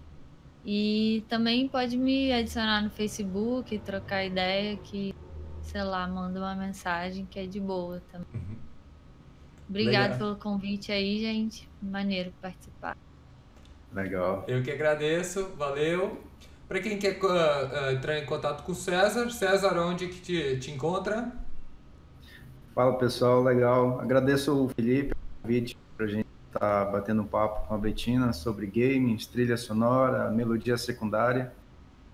E 0.63 1.25
também 1.27 1.67
pode 1.67 1.97
me 1.97 2.31
adicionar 2.31 2.83
no 2.83 2.91
Facebook, 2.91 3.79
trocar 3.79 4.27
ideia, 4.27 4.77
que, 4.77 5.15
sei 5.63 5.83
lá, 5.83 6.07
manda 6.07 6.39
uma 6.39 6.55
mensagem 6.55 7.25
que 7.25 7.39
é 7.39 7.47
de 7.47 7.59
boa 7.59 8.03
também. 8.13 8.27
Uhum. 8.35 8.57
Obrigado 9.71 10.13
Legal. 10.13 10.19
pelo 10.19 10.37
convite 10.37 10.93
aí, 10.93 11.19
gente. 11.19 11.67
Maneiro 11.81 12.31
participar. 12.43 12.95
Legal. 13.91 14.45
Eu 14.47 14.63
que 14.63 14.71
agradeço, 14.71 15.49
valeu. 15.57 16.23
Para 16.69 16.81
quem 16.81 16.99
quer 16.99 17.19
uh, 17.25 17.27
uh, 17.27 17.91
entrar 17.91 18.19
em 18.19 18.27
contato 18.27 18.65
com 18.65 18.73
o 18.73 18.75
César, 18.75 19.31
César, 19.31 19.79
onde 19.79 20.09
que 20.09 20.21
te, 20.21 20.59
te 20.59 20.71
encontra? 20.71 21.46
Fala 22.77 22.93
pessoal, 22.99 23.43
legal. 23.43 23.99
Agradeço 24.03 24.67
o 24.67 24.69
Felipe 24.69 25.15
o 25.15 25.43
convite 25.43 25.79
para 25.97 26.05
a 26.05 26.09
gente 26.11 26.29
estar 26.49 26.61
tá 26.61 26.85
batendo 26.85 27.23
um 27.23 27.27
papo 27.27 27.67
com 27.67 27.75
a 27.75 27.79
Betina 27.79 28.35
sobre 28.35 28.67
games, 28.67 29.27
trilha 29.27 29.57
sonora, 29.57 30.31
melodia 30.31 30.77
secundária. 30.77 31.55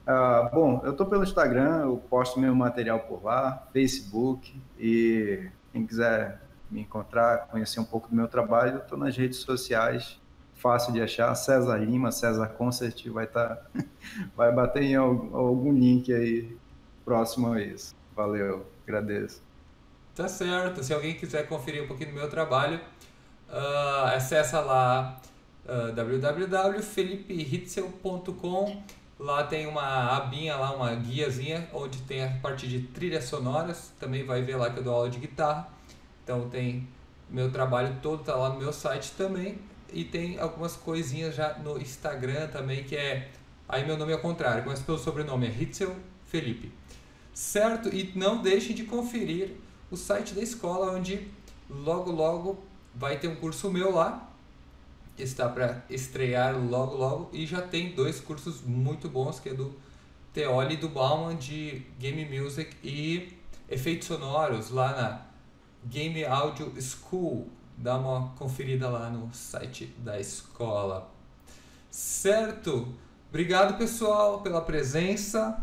Ah, 0.07 0.49
bom, 0.55 0.81
eu 0.85 0.93
estou 0.93 1.05
pelo 1.05 1.25
Instagram, 1.25 1.81
eu 1.81 1.97
posto 2.09 2.39
meu 2.39 2.55
material 2.55 3.01
por 3.01 3.25
lá, 3.25 3.67
Facebook 3.73 4.57
e 4.79 5.49
quem 5.73 5.85
quiser 5.85 6.41
me 6.71 6.83
encontrar, 6.83 7.49
conhecer 7.49 7.81
um 7.81 7.85
pouco 7.85 8.09
do 8.09 8.15
meu 8.15 8.29
trabalho, 8.29 8.79
estou 8.79 8.97
nas 8.97 9.17
redes 9.17 9.39
sociais, 9.39 10.21
fácil 10.55 10.93
de 10.93 11.03
achar, 11.03 11.35
César 11.35 11.77
Lima, 11.79 12.13
César 12.13 12.47
Concert, 12.51 13.11
vai 13.11 13.25
estar, 13.25 13.57
tá, 13.57 13.67
vai 14.37 14.53
bater 14.53 14.85
em 14.85 14.95
algum 14.95 15.73
link 15.73 16.15
aí 16.15 16.57
próximo 17.05 17.53
a 17.53 17.61
isso. 17.61 17.97
Valeu, 18.15 18.65
agradeço. 18.87 19.43
Tá 20.15 20.29
certo, 20.29 20.85
se 20.85 20.93
alguém 20.93 21.15
quiser 21.15 21.49
conferir 21.49 21.83
um 21.83 21.87
pouquinho 21.87 22.11
do 22.11 22.17
meu 22.17 22.29
trabalho, 22.29 22.79
uh, 23.49 24.15
acessa 24.15 24.61
lá 24.61 25.19
uh, 25.65 25.91
www.felipehitzel.com. 25.93 28.83
Lá 29.19 29.45
tem 29.45 29.67
uma 29.67 30.17
abinha, 30.17 30.55
lá 30.57 30.75
uma 30.75 30.95
guiazinha, 30.95 31.67
onde 31.73 31.97
tem 32.03 32.23
a 32.25 32.29
parte 32.43 32.69
de 32.69 32.81
trilhas 32.81 33.25
sonoras. 33.25 33.91
Também 33.99 34.23
vai 34.23 34.43
ver 34.43 34.57
lá 34.57 34.69
que 34.69 34.81
eu 34.81 34.85
dou 34.85 34.95
aula 34.95 35.09
de 35.09 35.19
guitarra. 35.19 35.67
Então 36.23 36.51
tem 36.51 36.87
meu 37.31 37.51
trabalho 37.51 37.97
todo, 38.03 38.23
tá 38.23 38.35
lá 38.35 38.51
no 38.51 38.59
meu 38.59 38.73
site 38.73 39.13
também. 39.17 39.59
E 39.91 40.05
tem 40.05 40.39
algumas 40.39 40.77
coisinhas 40.77 41.35
já 41.35 41.57
no 41.59 41.81
Instagram 41.81 42.49
também, 42.49 42.85
que 42.85 42.97
é. 42.97 43.31
Aí 43.67 43.87
meu 43.87 43.97
nome 43.97 44.13
é 44.13 44.17
o 44.17 44.21
contrário, 44.21 44.65
mas 44.67 44.83
pelo 44.83 44.99
sobrenome 44.99 45.47
é 45.47 45.51
Hitzel 45.51 45.97
Felipe. 46.27 46.71
Certo? 47.33 47.89
E 47.89 48.13
não 48.15 48.43
deixe 48.43 48.75
de 48.75 48.85
conferir 48.85 49.57
o 49.93 49.97
site 49.97 50.35
da 50.35 50.41
escola, 50.41 50.93
onde 50.93 51.29
logo 51.69 52.11
logo 52.11 52.59
vai 52.95 53.19
ter 53.19 53.29
um 53.29 53.37
curso 53.37 53.71
meu 53.71 53.95
lá, 53.95 54.27
está 55.19 55.47
para 55.51 55.85
estrear 55.91 56.59
logo 56.59 56.97
logo 56.97 57.31
e 57.31 57.47
já 57.47 57.61
tem 57.61 57.95
dois 57.95 58.19
cursos 58.19 58.63
muito 58.63 59.07
bons 59.07 59.39
que 59.39 59.51
é 59.51 59.55
do 59.55 59.75
Teoli 60.33 60.75
e 60.75 60.77
do 60.79 60.89
Bauman 60.89 61.37
de 61.37 61.83
Game 61.99 62.25
Music 62.25 62.75
e 62.83 63.37
efeitos 63.69 64.09
sonoros 64.09 64.71
lá 64.71 64.97
na 64.97 65.27
Game 65.85 66.25
Audio 66.25 66.73
School. 66.81 67.51
Dá 67.77 67.99
uma 67.99 68.31
conferida 68.39 68.89
lá 68.89 69.11
no 69.11 69.33
site 69.35 69.87
da 69.99 70.19
escola. 70.19 71.11
Certo? 71.91 72.89
Obrigado 73.29 73.77
pessoal 73.77 74.41
pela 74.41 74.63
presença. 74.63 75.63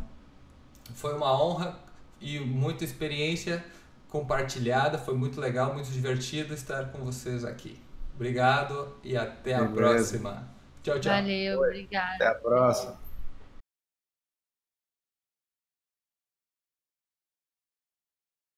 Foi 0.94 1.16
uma 1.16 1.32
honra 1.42 1.80
e 2.22 2.40
muita 2.40 2.84
experiência 2.84 3.64
compartilhada. 4.10 4.98
Foi 4.98 5.16
muito 5.16 5.40
legal, 5.40 5.74
muito 5.74 5.90
divertido 5.90 6.54
estar 6.54 6.92
com 6.92 7.00
vocês 7.00 7.46
aqui. 7.46 7.80
Obrigado 8.16 8.96
e 9.04 9.16
até 9.16 9.54
a 9.54 9.64
Beleza. 9.64 9.76
próxima. 9.76 10.48
Tchau, 10.84 11.00
tchau. 11.00 11.14
Valeu, 11.14 11.60
obrigado. 11.60 12.16
Até 12.16 12.28
a 12.28 12.36
próxima. 12.36 13.09